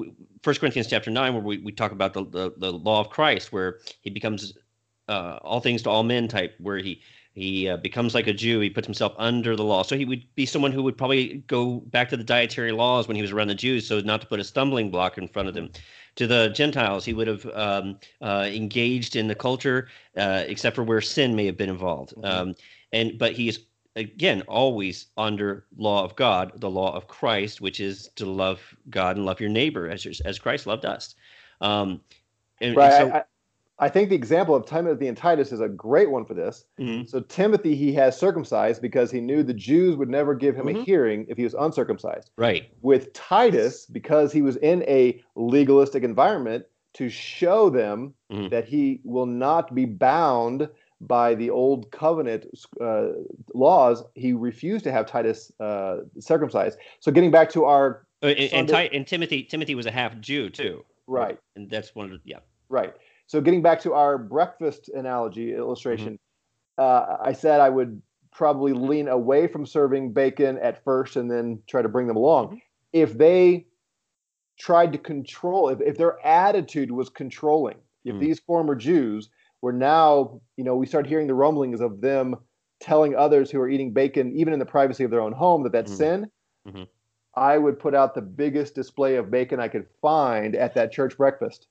First 0.41 0.59
Corinthians 0.59 0.87
chapter 0.87 1.11
nine, 1.11 1.33
where 1.33 1.43
we, 1.43 1.57
we 1.59 1.71
talk 1.71 1.91
about 1.91 2.13
the, 2.13 2.25
the, 2.25 2.53
the 2.57 2.71
law 2.71 2.99
of 2.99 3.09
Christ, 3.09 3.51
where 3.51 3.79
he 4.01 4.09
becomes 4.09 4.53
uh, 5.07 5.39
all 5.41 5.59
things 5.59 5.81
to 5.83 5.89
all 5.89 6.03
men 6.03 6.27
type, 6.27 6.55
where 6.59 6.77
he 6.77 7.01
he 7.33 7.69
uh, 7.69 7.77
becomes 7.77 8.13
like 8.13 8.27
a 8.27 8.33
Jew. 8.33 8.59
He 8.59 8.69
puts 8.69 8.87
himself 8.87 9.13
under 9.17 9.55
the 9.55 9.63
law. 9.63 9.83
So 9.83 9.97
he 9.97 10.05
would 10.05 10.23
be 10.35 10.45
someone 10.45 10.71
who 10.71 10.83
would 10.83 10.97
probably 10.97 11.43
go 11.47 11.79
back 11.79 12.09
to 12.09 12.17
the 12.17 12.23
dietary 12.23 12.71
laws 12.71 13.07
when 13.07 13.15
he 13.15 13.21
was 13.21 13.31
around 13.31 13.47
the 13.47 13.55
Jews, 13.55 13.87
so 13.87 13.99
not 14.01 14.21
to 14.21 14.27
put 14.27 14.39
a 14.39 14.43
stumbling 14.43 14.91
block 14.91 15.17
in 15.17 15.27
front 15.27 15.47
of 15.47 15.53
them 15.53 15.69
to 16.15 16.27
the 16.27 16.49
Gentiles. 16.49 17.05
He 17.05 17.13
would 17.13 17.27
have 17.27 17.45
um, 17.53 17.97
uh, 18.21 18.49
engaged 18.51 19.15
in 19.15 19.27
the 19.27 19.35
culture, 19.35 19.87
uh, 20.17 20.43
except 20.45 20.75
for 20.75 20.83
where 20.83 21.01
sin 21.01 21.35
may 21.35 21.45
have 21.45 21.57
been 21.57 21.69
involved. 21.69 22.13
Mm-hmm. 22.15 22.25
Um, 22.25 22.55
and 22.91 23.17
but 23.17 23.31
he 23.31 23.47
is 23.47 23.59
again 23.95 24.41
always 24.43 25.07
under 25.17 25.65
law 25.77 26.03
of 26.03 26.15
God, 26.17 26.51
the 26.59 26.69
law 26.69 26.93
of 26.95 27.07
Christ, 27.07 27.61
which 27.61 27.79
is 27.79 28.09
to 28.15 28.25
love 28.25 28.59
God 28.89 29.15
and 29.15 29.25
love 29.25 29.39
your 29.39 29.49
neighbor 29.49 29.89
as 29.89 30.05
as 30.25 30.37
Christ 30.37 30.67
loved 30.67 30.83
us. 30.83 31.15
Um, 31.61 32.01
and, 32.59 32.75
right. 32.75 32.91
And 32.91 33.11
so, 33.11 33.15
I, 33.15 33.19
I 33.19 33.23
think 33.89 34.09
the 34.09 34.15
example 34.15 34.55
of 34.55 34.65
Timothy 34.65 35.07
and 35.07 35.17
Titus 35.17 35.51
is 35.51 35.59
a 35.59 35.67
great 35.67 36.11
one 36.11 36.25
for 36.25 36.33
this. 36.33 36.65
Mm-hmm. 36.79 37.07
So 37.07 37.21
Timothy 37.21 37.75
he 37.75 37.93
has 37.93 38.17
circumcised 38.17 38.81
because 38.81 39.11
he 39.11 39.21
knew 39.21 39.43
the 39.43 39.53
Jews 39.53 39.95
would 39.95 40.09
never 40.09 40.35
give 40.35 40.55
him 40.55 40.67
mm-hmm. 40.67 40.81
a 40.81 40.83
hearing 40.83 41.25
if 41.29 41.37
he 41.37 41.43
was 41.43 41.55
uncircumcised. 41.55 42.29
Right. 42.37 42.71
With 42.81 43.11
Titus 43.13 43.85
because 43.85 44.31
he 44.31 44.41
was 44.41 44.57
in 44.57 44.83
a 44.83 45.21
legalistic 45.35 46.03
environment 46.03 46.65
to 46.93 47.09
show 47.09 47.69
them 47.69 48.13
mm-hmm. 48.31 48.49
that 48.49 48.65
he 48.65 49.01
will 49.03 49.25
not 49.25 49.73
be 49.73 49.85
bound 49.85 50.69
by 51.01 51.33
the 51.33 51.49
old 51.49 51.91
covenant 51.91 52.45
uh, 52.79 53.07
laws, 53.53 54.03
he 54.13 54.33
refused 54.33 54.83
to 54.83 54.91
have 54.91 55.07
Titus 55.07 55.51
uh, 55.59 55.97
circumcised. 56.19 56.77
So 56.99 57.11
getting 57.11 57.31
back 57.31 57.49
to 57.51 57.65
our 57.65 58.05
uh, 58.21 58.27
and, 58.27 58.69
and, 58.69 58.93
and 58.93 59.07
Timothy 59.07 59.43
Timothy 59.43 59.73
was 59.73 59.87
a 59.87 59.91
half 59.91 60.19
Jew 60.19 60.49
too. 60.49 60.85
Right. 61.07 61.39
And 61.55 61.69
that's 61.69 61.95
one 61.95 62.05
of 62.05 62.11
the 62.11 62.19
yeah. 62.25 62.39
Right. 62.69 62.93
So 63.31 63.39
getting 63.39 63.61
back 63.61 63.79
to 63.83 63.93
our 63.93 64.17
breakfast 64.17 64.89
analogy 64.89 65.55
illustration, 65.55 66.19
mm-hmm. 66.77 67.15
uh, 67.15 67.25
I 67.25 67.31
said 67.31 67.61
I 67.61 67.69
would 67.69 68.01
probably 68.33 68.73
lean 68.73 69.07
away 69.07 69.47
from 69.47 69.65
serving 69.65 70.11
bacon 70.11 70.59
at 70.61 70.83
first 70.83 71.15
and 71.15 71.31
then 71.31 71.59
try 71.65 71.81
to 71.81 71.87
bring 71.87 72.07
them 72.07 72.17
along. 72.17 72.47
Mm-hmm. 72.47 72.57
If 72.91 73.17
they 73.17 73.67
tried 74.59 74.91
to 74.91 74.97
control, 74.97 75.69
if, 75.69 75.79
if 75.79 75.97
their 75.97 76.17
attitude 76.27 76.91
was 76.91 77.07
controlling, 77.07 77.77
if 78.03 78.15
mm-hmm. 78.15 78.19
these 78.19 78.41
former 78.41 78.75
Jews 78.75 79.29
were 79.61 79.71
now, 79.71 80.41
you 80.57 80.65
know, 80.65 80.75
we 80.75 80.85
start 80.85 81.07
hearing 81.07 81.27
the 81.27 81.33
rumblings 81.33 81.79
of 81.79 82.01
them 82.01 82.35
telling 82.81 83.15
others 83.15 83.49
who 83.49 83.61
are 83.61 83.69
eating 83.69 83.93
bacon, 83.93 84.33
even 84.35 84.51
in 84.51 84.59
the 84.59 84.65
privacy 84.65 85.05
of 85.05 85.09
their 85.09 85.21
own 85.21 85.31
home, 85.31 85.63
that 85.63 85.71
that's 85.71 85.91
mm-hmm. 85.91 85.97
sin. 85.97 86.31
Mm-hmm. 86.67 86.83
I 87.35 87.57
would 87.57 87.79
put 87.79 87.95
out 87.95 88.13
the 88.13 88.21
biggest 88.21 88.75
display 88.75 89.15
of 89.15 89.31
bacon 89.31 89.61
I 89.61 89.69
could 89.69 89.87
find 90.01 90.53
at 90.53 90.75
that 90.75 90.91
church 90.91 91.15
breakfast 91.15 91.67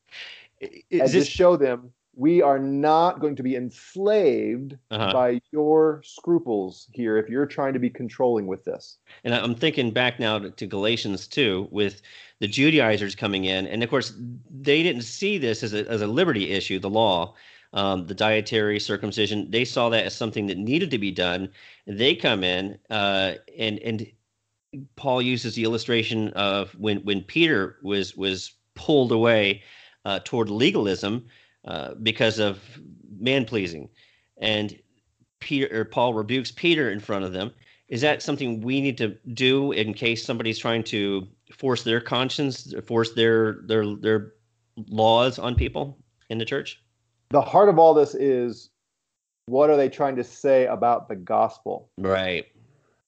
and 0.60 0.70
this, 0.90 1.12
just 1.12 1.30
show 1.30 1.56
them 1.56 1.92
we 2.14 2.42
are 2.42 2.58
not 2.58 3.20
going 3.20 3.36
to 3.36 3.42
be 3.42 3.56
enslaved 3.56 4.76
Uh-huh. 4.90 5.12
by 5.12 5.40
your 5.52 6.02
scruples 6.04 6.88
here 6.92 7.16
if 7.16 7.28
you're 7.28 7.46
trying 7.46 7.72
to 7.72 7.78
be 7.78 7.88
controlling 7.88 8.46
with 8.46 8.64
this. 8.64 8.98
and 9.24 9.34
I'm 9.34 9.54
thinking 9.54 9.90
back 9.90 10.18
now 10.18 10.38
to, 10.38 10.50
to 10.50 10.66
Galatians 10.66 11.26
2 11.28 11.68
with 11.70 12.02
the 12.40 12.48
Judaizers 12.48 13.14
coming 13.14 13.44
in. 13.44 13.66
And 13.66 13.82
of 13.82 13.90
course, 13.90 14.12
they 14.50 14.82
didn't 14.82 15.02
see 15.02 15.38
this 15.38 15.62
as 15.62 15.72
a, 15.72 15.88
as 15.88 16.02
a 16.02 16.06
liberty 16.06 16.50
issue, 16.50 16.78
the 16.78 16.90
law, 16.90 17.34
um, 17.72 18.06
the 18.06 18.14
dietary 18.14 18.80
circumcision. 18.80 19.50
They 19.50 19.64
saw 19.64 19.88
that 19.90 20.04
as 20.04 20.14
something 20.14 20.46
that 20.48 20.58
needed 20.58 20.90
to 20.90 20.98
be 20.98 21.12
done. 21.12 21.48
They 21.86 22.14
come 22.16 22.42
in 22.42 22.78
uh, 22.90 23.34
and, 23.56 23.78
and 23.80 24.06
Paul 24.96 25.22
uses 25.22 25.54
the 25.54 25.64
illustration 25.64 26.28
of 26.30 26.72
when, 26.72 26.98
when 27.04 27.22
Peter 27.22 27.76
was, 27.82 28.16
was 28.16 28.52
pulled 28.74 29.12
away 29.12 29.62
uh, 30.04 30.20
toward 30.24 30.48
legalism 30.48 31.26
uh, 31.64 31.94
because 32.02 32.38
of 32.38 32.60
man 33.18 33.44
pleasing. 33.44 33.88
And 34.38 34.78
Peter 35.40 35.80
or 35.80 35.84
Paul 35.84 36.14
rebukes 36.14 36.50
Peter 36.50 36.90
in 36.90 37.00
front 37.00 37.24
of 37.24 37.32
them. 37.32 37.50
Is 37.88 38.00
that 38.02 38.22
something 38.22 38.60
we 38.60 38.80
need 38.80 38.96
to 38.98 39.16
do 39.34 39.72
in 39.72 39.94
case 39.94 40.24
somebody's 40.24 40.58
trying 40.58 40.84
to 40.84 41.26
force 41.52 41.82
their 41.82 42.00
conscience, 42.00 42.72
force 42.86 43.12
their 43.14 43.62
their 43.64 43.96
their 43.96 44.32
laws 44.88 45.38
on 45.38 45.54
people 45.54 45.98
in 46.28 46.38
the 46.38 46.44
church? 46.44 46.80
The 47.30 47.40
heart 47.40 47.68
of 47.68 47.78
all 47.78 47.94
this 47.94 48.14
is 48.14 48.70
what 49.46 49.70
are 49.70 49.76
they 49.76 49.88
trying 49.88 50.16
to 50.16 50.24
say 50.24 50.66
about 50.66 51.08
the 51.08 51.16
gospel? 51.16 51.90
Right. 51.98 52.46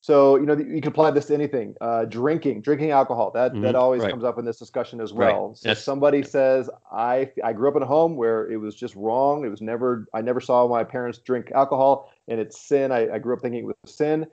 So 0.02 0.34
you 0.34 0.46
know 0.46 0.56
you 0.56 0.80
can 0.80 0.88
apply 0.90 1.12
this 1.12 1.26
to 1.26 1.34
anything. 1.34 1.76
Uh, 1.80 2.04
drinking, 2.06 2.60
drinking 2.62 2.90
alcohol. 2.90 3.30
That 3.30 3.52
that 3.62 3.74
Mhm, 3.76 3.78
always 3.78 4.02
right. 4.02 4.10
comes 4.10 4.24
up 4.24 4.36
in 4.36 4.44
this 4.44 4.58
discussion 4.58 5.00
as 5.00 5.12
Right. 5.12 5.32
well. 5.32 5.54
So 5.54 5.60
if 5.68 5.70
That's- 5.70 5.84
somebody 5.84 6.24
says 6.24 6.68
I 6.90 7.30
I 7.44 7.52
grew 7.52 7.68
up 7.68 7.76
in 7.76 7.82
a 7.82 7.86
home 7.86 8.16
where 8.16 8.50
it 8.50 8.56
was 8.56 8.74
just 8.74 8.96
wrong. 8.96 9.44
It 9.44 9.48
was 9.48 9.62
never 9.62 10.06
I 10.12 10.20
never 10.20 10.40
saw 10.40 10.66
my 10.66 10.82
parents 10.82 11.18
drink 11.18 11.52
alcohol 11.52 12.10
and 12.26 12.40
it's 12.40 12.60
sin. 12.60 12.90
I, 12.90 13.14
I 13.14 13.18
grew 13.20 13.34
up 13.34 13.42
thinking 13.42 13.60
it 13.62 13.66
was 13.66 13.76
sin, 13.94 14.26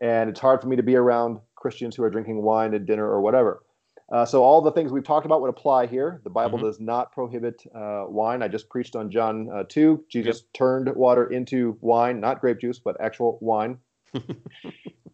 and 0.00 0.30
it's 0.30 0.38
hard 0.38 0.60
for 0.62 0.68
me 0.68 0.76
to 0.76 0.82
be 0.84 0.94
around 0.94 1.40
Christians 1.56 1.96
who 1.96 2.04
are 2.04 2.10
drinking 2.10 2.42
wine 2.42 2.72
at 2.74 2.86
dinner 2.86 3.08
or 3.10 3.20
whatever. 3.20 3.64
Uh, 4.12 4.24
so 4.24 4.44
all 4.44 4.60
the 4.62 4.70
things 4.70 4.92
we've 4.92 5.02
talked 5.02 5.26
about 5.26 5.40
would 5.40 5.50
apply 5.50 5.86
here. 5.86 6.20
The 6.22 6.30
Bible 6.30 6.60
Mhm. 6.60 6.62
does 6.62 6.78
not 6.78 7.10
prohibit 7.10 7.64
uh, 7.74 8.04
wine. 8.08 8.44
I 8.44 8.46
just 8.46 8.68
preached 8.68 8.94
on 8.94 9.10
John 9.10 9.50
uh, 9.52 9.64
two. 9.68 10.04
Jesus 10.08 10.42
turned 10.52 10.94
water 10.94 11.26
into 11.26 11.76
wine, 11.80 12.20
not 12.20 12.40
grape 12.40 12.60
juice, 12.60 12.78
but 12.78 12.96
actual 13.00 13.38
wine 13.40 13.78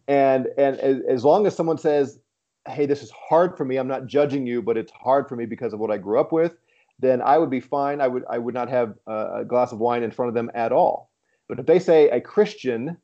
and 0.07 0.47
and 0.57 0.77
as, 0.77 1.01
as 1.07 1.25
long 1.25 1.47
as 1.47 1.55
someone 1.55 1.77
says 1.77 2.19
hey 2.67 2.85
this 2.85 3.03
is 3.03 3.11
hard 3.11 3.57
for 3.57 3.65
me. 3.65 3.77
I'm 3.77 3.87
not 3.87 4.07
judging 4.07 4.45
you 4.45 4.61
but 4.61 4.77
it's 4.77 4.91
hard 4.91 5.27
for 5.27 5.35
me 5.35 5.45
because 5.45 5.73
of 5.73 5.79
what 5.79 5.91
i 5.91 5.97
grew 5.97 6.19
up 6.19 6.31
with 6.31 6.55
then 6.99 7.21
i 7.21 7.37
would 7.37 7.49
be 7.49 7.59
fine. 7.59 8.01
I 8.01 8.07
would 8.07 8.23
i 8.29 8.37
would 8.37 8.53
not 8.53 8.69
have 8.69 8.95
a, 9.07 9.39
a 9.39 9.45
glass 9.45 9.71
of 9.71 9.79
wine 9.79 10.03
in 10.03 10.11
front 10.11 10.29
of 10.29 10.35
them 10.35 10.51
at 10.53 10.71
all. 10.71 11.09
But 11.47 11.59
if 11.59 11.65
they 11.65 11.79
say 11.79 12.09
a 12.09 12.21
christian 12.21 12.97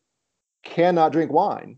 cannot 0.63 1.12
drink 1.12 1.31
wine 1.31 1.77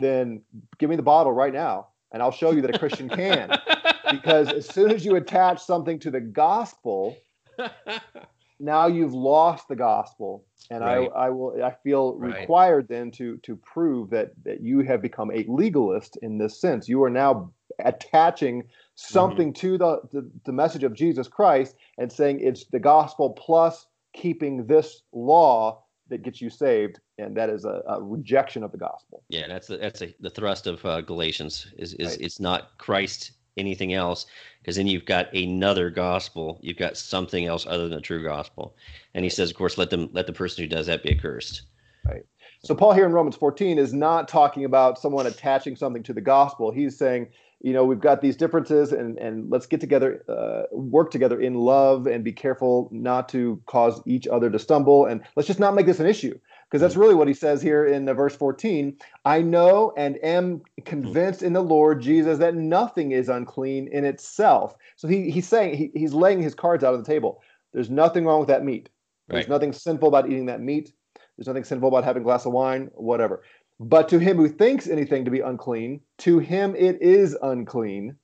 then 0.00 0.42
give 0.78 0.90
me 0.90 0.96
the 0.96 1.02
bottle 1.02 1.32
right 1.32 1.52
now 1.52 1.88
and 2.12 2.22
i'll 2.22 2.32
show 2.32 2.50
you 2.50 2.60
that 2.62 2.74
a 2.74 2.78
christian 2.78 3.08
can. 3.08 3.58
Because 4.10 4.52
as 4.52 4.68
soon 4.68 4.92
as 4.92 5.04
you 5.04 5.16
attach 5.16 5.64
something 5.64 5.98
to 6.00 6.10
the 6.10 6.20
gospel 6.20 7.16
now 8.60 8.86
you've 8.86 9.14
lost 9.14 9.68
the 9.68 9.76
gospel 9.76 10.44
and 10.70 10.82
Right. 10.82 11.10
I, 11.14 11.26
I 11.26 11.30
will 11.30 11.62
i 11.62 11.72
feel 11.82 12.14
Right. 12.14 12.40
required 12.40 12.88
then 12.88 13.10
to 13.12 13.36
to 13.38 13.56
prove 13.56 14.10
that 14.10 14.32
that 14.44 14.62
you 14.62 14.80
have 14.80 15.02
become 15.02 15.30
a 15.30 15.44
legalist 15.48 16.16
in 16.22 16.38
this 16.38 16.60
sense 16.60 16.88
you 16.88 17.02
are 17.04 17.10
now 17.10 17.52
attaching 17.84 18.64
something 18.94 19.52
to 19.52 19.76
the, 19.76 20.00
the 20.12 20.30
the 20.44 20.52
message 20.52 20.84
of 20.84 20.94
jesus 20.94 21.26
christ 21.28 21.74
and 21.98 22.12
saying 22.12 22.40
it's 22.40 22.64
the 22.66 22.78
gospel 22.78 23.30
plus 23.30 23.86
keeping 24.14 24.66
this 24.66 25.02
law 25.12 25.82
that 26.08 26.22
gets 26.22 26.40
you 26.40 26.48
saved 26.50 27.00
and 27.18 27.36
that 27.36 27.50
is 27.50 27.64
a, 27.64 27.82
a 27.88 28.00
rejection 28.02 28.62
of 28.62 28.70
the 28.72 28.78
gospel 28.78 29.22
Yeah, 29.28 29.48
that's 29.48 29.66
the, 29.66 29.78
that's 29.78 30.02
a, 30.02 30.14
the 30.20 30.30
thrust 30.30 30.66
of 30.66 30.84
uh, 30.84 31.00
Galatians 31.00 31.72
is 31.76 31.94
is 31.94 32.10
Right. 32.10 32.20
it's 32.20 32.40
not 32.40 32.78
Christ 32.78 33.32
anything 33.56 33.92
else 33.92 34.26
because 34.60 34.76
then 34.76 34.86
you've 34.86 35.04
got 35.04 35.32
another 35.34 35.90
gospel. 35.90 36.58
You've 36.62 36.76
got 36.76 36.96
something 36.96 37.46
else 37.46 37.66
other 37.66 37.88
than 37.88 37.96
the 37.96 38.00
true 38.00 38.22
gospel. 38.22 38.76
And 39.14 39.24
he 39.24 39.30
says 39.30 39.50
of 39.50 39.56
course 39.56 39.78
let 39.78 39.90
them 39.90 40.08
let 40.12 40.26
the 40.26 40.32
person 40.32 40.64
who 40.64 40.68
does 40.68 40.86
that 40.86 41.02
be 41.02 41.10
accursed. 41.10 41.62
Right. 42.04 42.24
So 42.62 42.74
Paul 42.74 42.94
here 42.94 43.04
in 43.04 43.12
Romans 43.12 43.36
14 43.36 43.78
is 43.78 43.92
not 43.92 44.26
talking 44.26 44.64
about 44.64 44.98
someone 44.98 45.26
attaching 45.26 45.76
something 45.76 46.02
to 46.04 46.14
the 46.14 46.20
gospel. 46.20 46.70
He's 46.70 46.96
saying, 46.96 47.28
you 47.60 47.72
know, 47.72 47.84
we've 47.84 48.00
got 48.00 48.20
these 48.20 48.36
differences, 48.36 48.92
and 48.92 49.18
and 49.18 49.50
let's 49.50 49.66
get 49.66 49.80
together, 49.80 50.22
uh, 50.28 50.64
work 50.70 51.10
together 51.10 51.40
in 51.40 51.54
love, 51.54 52.06
and 52.06 52.22
be 52.22 52.32
careful 52.32 52.90
not 52.92 53.28
to 53.30 53.60
cause 53.66 54.02
each 54.06 54.26
other 54.26 54.50
to 54.50 54.58
stumble, 54.58 55.06
and 55.06 55.22
let's 55.34 55.46
just 55.46 55.60
not 55.60 55.74
make 55.74 55.86
this 55.86 56.00
an 56.00 56.06
issue, 56.06 56.38
because 56.64 56.80
that's 56.80 56.96
really 56.96 57.14
what 57.14 57.28
he 57.28 57.34
says 57.34 57.62
here 57.62 57.86
in 57.86 58.08
uh, 58.08 58.14
verse 58.14 58.34
14. 58.34 58.96
I 59.24 59.42
know 59.42 59.92
and 59.96 60.18
am 60.22 60.62
convinced 60.84 61.42
in 61.42 61.52
the 61.52 61.62
Lord 61.62 62.00
Jesus 62.00 62.38
that 62.38 62.54
nothing 62.54 63.12
is 63.12 63.28
unclean 63.28 63.88
in 63.88 64.04
itself. 64.04 64.74
So 64.96 65.08
he 65.08 65.30
he's 65.30 65.48
saying 65.48 65.76
he, 65.76 65.90
he's 65.94 66.14
laying 66.14 66.42
his 66.42 66.54
cards 66.54 66.84
out 66.84 66.94
on 66.94 67.00
the 67.00 67.06
table. 67.06 67.42
There's 67.72 67.90
nothing 67.90 68.24
wrong 68.24 68.40
with 68.40 68.48
that 68.48 68.64
meat. 68.64 68.88
There's 69.28 69.44
Right. 69.44 69.48
nothing 69.48 69.72
sinful 69.72 70.08
about 70.08 70.28
eating 70.28 70.46
that 70.46 70.60
meat. 70.60 70.92
There's 71.36 71.46
nothing 71.46 71.64
sinful 71.64 71.88
about 71.88 72.04
having 72.04 72.22
a 72.22 72.24
glass 72.24 72.46
of 72.46 72.52
wine, 72.52 72.90
whatever. 72.94 73.42
But 73.80 74.08
to 74.10 74.18
him 74.18 74.36
who 74.36 74.48
thinks 74.48 74.86
anything 74.86 75.24
to 75.24 75.30
be 75.30 75.40
unclean, 75.40 76.00
to 76.18 76.38
him 76.38 76.76
it 76.76 77.00
is 77.02 77.36
unclean. 77.42 78.16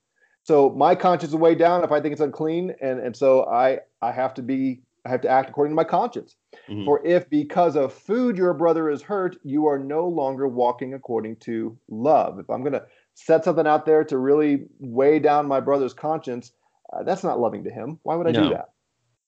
So 0.43 0.71
my 0.71 0.95
conscience 0.95 1.33
is 1.33 1.37
way 1.37 1.55
down 1.55 1.85
if 1.85 1.93
I 1.93 2.01
think 2.01 2.13
it's 2.13 2.21
unclean, 2.21 2.75
and 2.81 3.01
and 3.01 3.17
so 3.17 3.45
I 3.45 3.81
I 4.01 4.13
have 4.13 4.35
to 4.35 4.43
be 4.43 4.83
I 5.05 5.09
have 5.09 5.21
to 5.23 5.29
act 5.29 5.51
according 5.51 5.73
to 5.73 5.77
my 5.77 5.85
conscience. 5.85 6.37
Mhm. 6.69 6.85
For 6.85 7.05
if 7.07 7.29
because 7.31 7.77
of 7.77 7.93
food 7.93 8.37
your 8.37 8.55
brother 8.55 8.91
is 8.91 9.03
hurt, 9.03 9.37
you 9.43 9.67
are 9.67 9.79
no 9.79 10.07
longer 10.07 10.47
walking 10.49 10.95
according 10.95 11.37
to 11.37 11.77
love. 11.89 12.39
If 12.39 12.51
I'm 12.51 12.61
going 12.63 12.75
to 12.75 12.87
set 13.15 13.45
something 13.45 13.67
out 13.67 13.87
there 13.87 14.05
to 14.05 14.19
really 14.19 14.67
weigh 14.79 15.19
down 15.19 15.47
my 15.47 15.61
brother's 15.61 15.95
conscience, 15.95 16.53
uh, 16.93 17.03
that's 17.03 17.25
not 17.25 17.41
loving 17.41 17.65
to 17.65 17.71
him. 17.71 17.99
Why 18.03 18.17
would 18.17 18.27
I 18.27 18.33
No. 18.33 18.43
do 18.45 18.49
that? 18.51 18.71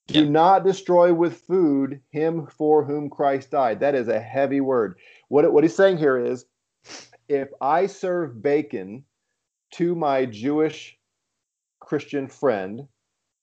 Yeah. 0.07 0.21
Do 0.21 0.29
not 0.29 0.65
destroy 0.65 1.13
with 1.13 1.37
food 1.37 2.01
him 2.11 2.47
for 2.47 2.83
whom 2.83 3.09
Christ 3.09 3.51
died. 3.51 3.79
That 3.79 3.95
is 3.95 4.09
a 4.09 4.19
heavy 4.19 4.59
word. 4.61 4.97
What, 5.29 5.51
what 5.53 5.63
he's 5.63 5.75
saying 5.75 5.97
here 5.97 6.17
is 6.17 6.45
if 7.29 7.49
I 7.61 7.87
serve 7.87 8.41
bacon 8.41 9.05
to 9.71 9.95
my 9.95 10.25
Jewish 10.25 10.99
Christian 11.79 12.27
friend, 12.27 12.87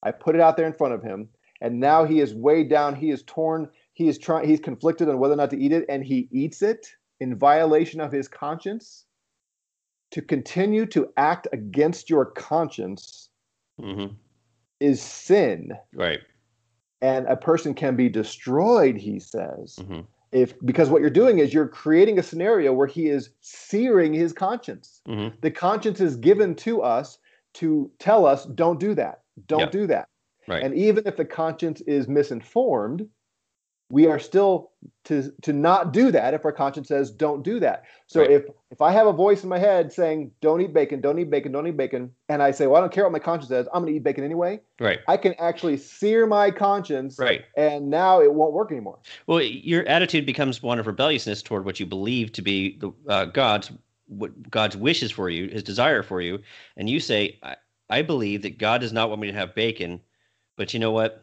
I 0.03 0.12
put 0.12 0.35
it 0.35 0.40
out 0.40 0.57
there 0.57 0.66
in 0.66 0.73
front 0.75 0.95
of 0.95 1.03
him, 1.03 1.29
and 1.61 1.79
now 1.81 2.05
he 2.05 2.20
is 2.20 2.35
weighed 2.35 2.68
down, 2.68 2.94
he 2.94 3.11
is 3.11 3.23
torn, 3.25 3.68
he 3.92 4.09
is 4.09 4.18
trying, 4.18 4.49
he's 4.49 4.61
conflicted 4.61 5.09
on 5.09 5.18
whether 5.18 5.35
or 5.35 5.37
not 5.37 5.51
to 5.51 5.59
eat 5.59 5.73
it, 5.73 5.85
and 5.88 6.05
he 6.05 6.29
eats 6.33 6.62
it 6.62 6.87
in 7.20 7.37
violation 7.37 8.01
of 8.01 8.12
his 8.12 8.29
conscience. 8.29 9.05
To 10.12 10.23
continue 10.23 10.87
to 10.87 11.12
act 11.16 11.46
against 11.53 12.11
your 12.11 12.25
conscience 12.25 13.31
Mhm. 13.81 14.16
is 14.81 15.01
sin 15.01 15.73
right 15.94 16.20
and 17.03 17.27
a 17.27 17.37
person 17.37 17.75
can 17.75 17.96
be 17.96 18.09
destroyed 18.09 18.96
he 18.96 19.18
says 19.20 19.79
Mhm. 19.81 20.07
if 20.33 20.59
because 20.66 20.90
what 20.90 21.01
you're 21.01 21.11
doing 21.11 21.38
is 21.38 21.55
you're 21.55 21.68
creating 21.68 22.18
a 22.18 22.23
scenario 22.23 22.73
where 22.73 22.87
he 22.87 23.07
is 23.09 23.31
searing 23.40 24.12
his 24.12 24.33
conscience 24.33 25.01
Mhm. 25.07 25.40
the 25.40 25.51
conscience 25.51 26.01
is 26.01 26.16
given 26.16 26.55
to 26.57 26.83
us 26.83 27.18
to 27.55 27.90
tell 27.98 28.27
us 28.27 28.46
don't 28.46 28.81
do 28.81 28.94
that 28.94 29.23
don't 29.46 29.61
Yeah. 29.61 29.71
do 29.71 29.87
that 29.87 30.08
right. 30.49 30.63
And 30.63 30.75
even 30.75 31.07
if 31.07 31.17
the 31.17 31.25
conscience 31.25 31.81
is 31.83 32.09
misinformed 32.09 33.09
we 33.91 34.07
are 34.07 34.19
still 34.19 34.71
to 35.05 35.33
to 35.43 35.53
not 35.53 35.93
do 35.93 36.11
that 36.13 36.33
if 36.33 36.45
our 36.45 36.53
conscience 36.53 36.88
says 36.88 37.11
don't 37.11 37.43
do 37.43 37.61
that. 37.61 37.85
So 38.07 38.21
Right. 38.21 38.31
if 38.31 38.45
if 38.71 38.81
i 38.81 38.93
have 38.93 39.07
a 39.07 39.13
voice 39.13 39.43
in 39.43 39.49
my 39.49 39.59
head 39.59 39.93
saying 39.93 40.31
don't 40.41 40.61
eat 40.61 40.73
bacon 40.73 41.01
don't 41.01 41.19
eat 41.19 41.29
bacon 41.29 41.51
don't 41.53 41.67
eat 41.67 41.77
bacon 41.77 42.13
and 42.29 42.41
i 42.43 42.53
say 42.53 42.69
well 42.69 42.77
i 42.77 42.81
don't 42.81 42.93
care 42.93 43.03
what 43.05 43.13
my 43.13 43.19
conscience 43.19 43.49
says 43.49 43.67
i'm 43.75 43.83
going 43.83 43.93
to 43.93 43.97
eat 43.97 44.05
bacon 44.05 44.23
anyway 44.25 44.61
right. 44.79 45.01
I 45.09 45.17
can 45.17 45.35
actually 45.41 45.77
sear 45.77 46.27
my 46.27 46.51
conscience 46.53 47.19
right. 47.19 47.43
and 47.57 47.91
now 47.91 48.23
it 48.23 48.33
won't 48.33 48.53
work 48.53 48.71
anymore. 48.71 49.01
Well, 49.27 49.43
your 49.43 49.87
attitude 49.88 50.25
becomes 50.25 50.63
one 50.63 50.79
of 50.79 50.87
rebelliousness 50.87 51.43
toward 51.43 51.65
what 51.65 51.81
you 51.81 51.87
believe 51.87 52.33
to 52.33 52.43
be 52.43 52.79
the 52.79 52.93
uh, 53.09 53.25
God's 53.27 53.73
what 54.07 54.51
God's 54.51 54.77
wishes 54.77 55.11
for 55.11 55.29
you, 55.29 55.49
His 55.49 55.63
desire 55.63 56.03
for 56.03 56.21
you, 56.21 56.38
and 56.77 56.88
you 56.88 56.99
say, 57.01 57.38
I, 57.43 57.57
"I 57.91 58.03
believe 58.03 58.43
that 58.43 58.59
God 58.59 58.81
does 58.81 58.93
not 58.93 59.09
want 59.09 59.21
me 59.21 59.29
to 59.29 59.35
have 59.35 59.55
bacon, 59.55 60.01
but 60.61 60.75
you 60.75 60.79
know 60.79 60.90
what? 60.90 61.23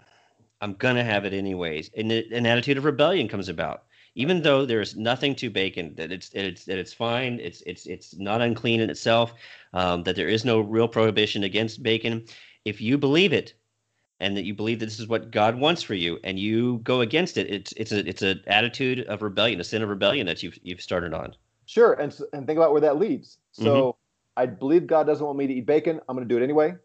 I'm 0.61 0.73
gonna 0.73 1.03
have 1.03 1.23
it 1.23 1.31
anyways." 1.31 1.91
And 1.95 2.11
it, 2.11 2.31
an 2.31 2.47
attitude 2.47 2.79
of 2.79 2.85
rebellion 2.85 3.27
comes 3.27 3.49
about, 3.49 3.83
even 4.15 4.41
though 4.41 4.65
there's 4.65 4.95
nothing 4.95 5.35
to 5.35 5.51
bacon 5.51 5.93
that 5.93 6.11
it's 6.11 6.31
it's 6.33 6.65
that 6.65 6.79
it's 6.79 6.91
fine, 6.91 7.39
it's 7.39 7.61
it's 7.67 7.85
it's 7.85 8.17
not 8.17 8.41
unclean 8.41 8.81
in 8.81 8.89
itself, 8.89 9.35
um, 9.73 10.01
that 10.03 10.15
there 10.15 10.27
is 10.27 10.43
no 10.43 10.59
real 10.59 10.87
prohibition 10.87 11.43
against 11.43 11.83
bacon. 11.83 12.25
If 12.65 12.81
you 12.81 12.97
believe 12.97 13.31
it, 13.31 13.53
and 14.19 14.35
that 14.35 14.43
you 14.43 14.55
believe 14.55 14.79
that 14.79 14.87
this 14.87 14.99
is 14.99 15.07
what 15.07 15.29
God 15.29 15.53
wants 15.59 15.83
for 15.83 15.93
you, 15.93 16.17
and 16.23 16.39
you 16.39 16.79
go 16.79 17.01
against 17.01 17.37
it, 17.37 17.47
it's 17.47 17.73
it's 17.73 17.91
a 17.91 17.99
it's 18.09 18.23
an 18.23 18.41
attitude 18.47 19.01
of 19.01 19.21
rebellion, 19.21 19.59
a 19.59 19.63
sin 19.63 19.83
of 19.83 19.89
rebellion 19.89 20.25
that 20.25 20.41
you've 20.41 20.57
you've 20.63 20.81
started 20.81 21.13
on. 21.13 21.35
Sure, 21.67 21.93
and 21.93 22.11
and 22.33 22.47
think 22.47 22.57
about 22.57 22.71
where 22.71 22.81
that 22.81 22.97
leads. 22.97 23.37
So 23.51 23.63
mm-hmm. 23.63 24.41
I 24.41 24.47
believe 24.47 24.87
God 24.87 25.05
doesn't 25.05 25.23
want 25.23 25.37
me 25.37 25.45
to 25.45 25.53
eat 25.53 25.67
bacon. 25.67 26.01
I'm 26.09 26.15
going 26.15 26.27
to 26.27 26.33
do 26.33 26.41
it 26.41 26.43
anyway. 26.43 26.75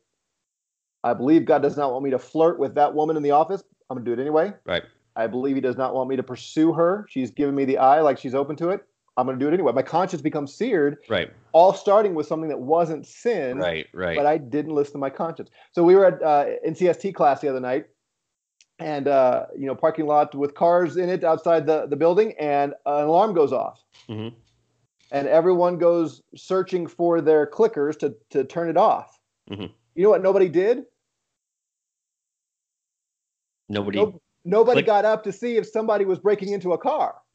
I 1.04 1.14
believe 1.14 1.44
God 1.44 1.62
does 1.62 1.76
not 1.76 1.92
want 1.92 2.04
me 2.04 2.10
to 2.10 2.18
flirt 2.18 2.58
with 2.58 2.74
that 2.76 2.94
woman 2.94 3.16
in 3.16 3.22
the 3.22 3.32
office. 3.32 3.62
I'm 3.90 3.96
going 3.96 4.04
to 4.04 4.10
do 4.10 4.20
it 4.20 4.22
anyway. 4.22 4.52
Right. 4.64 4.84
I 5.16 5.26
believe 5.26 5.56
He 5.56 5.60
does 5.60 5.76
not 5.76 5.94
want 5.94 6.08
me 6.08 6.16
to 6.16 6.22
pursue 6.22 6.72
her. 6.72 7.06
She's 7.08 7.30
giving 7.30 7.54
me 7.54 7.64
the 7.64 7.78
eye 7.78 8.00
like 8.00 8.18
she's 8.18 8.34
open 8.34 8.56
to 8.56 8.70
it. 8.70 8.86
I'm 9.16 9.26
going 9.26 9.38
to 9.38 9.44
do 9.44 9.48
it 9.48 9.54
anyway. 9.54 9.72
My 9.72 9.82
conscience 9.82 10.22
becomes 10.22 10.54
seared. 10.54 10.98
Right. 11.08 11.30
All 11.52 11.74
starting 11.74 12.14
with 12.14 12.26
something 12.26 12.48
that 12.48 12.60
wasn't 12.60 13.06
sin. 13.06 13.58
Right. 13.58 13.86
Right. 13.92 14.16
But 14.16 14.24
I 14.24 14.38
didn't 14.38 14.74
listen 14.74 14.92
to 14.92 14.98
my 14.98 15.10
conscience. 15.10 15.50
So 15.72 15.84
we 15.84 15.94
were 15.94 16.06
at 16.06 16.22
uh, 16.22 16.46
NCST 16.66 17.14
class 17.14 17.40
the 17.40 17.48
other 17.48 17.60
night, 17.60 17.86
and 18.78 19.08
uh, 19.08 19.46
you 19.56 19.66
know, 19.66 19.74
parking 19.74 20.06
lot 20.06 20.34
with 20.34 20.54
cars 20.54 20.96
in 20.96 21.10
it 21.10 21.24
outside 21.24 21.66
the 21.66 21.86
the 21.86 21.96
building, 21.96 22.34
and 22.38 22.72
an 22.86 23.04
alarm 23.04 23.34
goes 23.34 23.52
off. 23.52 23.82
Mm-hmm. 24.08 24.34
And 25.10 25.28
everyone 25.28 25.76
goes 25.76 26.22
searching 26.34 26.86
for 26.86 27.20
their 27.20 27.46
clickers 27.46 27.98
to 27.98 28.14
to 28.30 28.44
turn 28.44 28.70
it 28.70 28.78
off. 28.78 29.18
Mm-hmm. 29.50 29.66
You 29.94 30.02
know 30.02 30.10
what? 30.10 30.22
Nobody 30.22 30.48
did. 30.48 30.84
Nobody. 33.68 33.98
No, 33.98 34.20
nobody 34.44 34.82
got 34.82 35.04
up 35.04 35.24
to 35.24 35.32
see 35.32 35.56
if 35.56 35.66
somebody 35.66 36.04
was 36.04 36.18
breaking 36.18 36.52
into 36.52 36.72
a 36.72 36.78
car. 36.78 37.16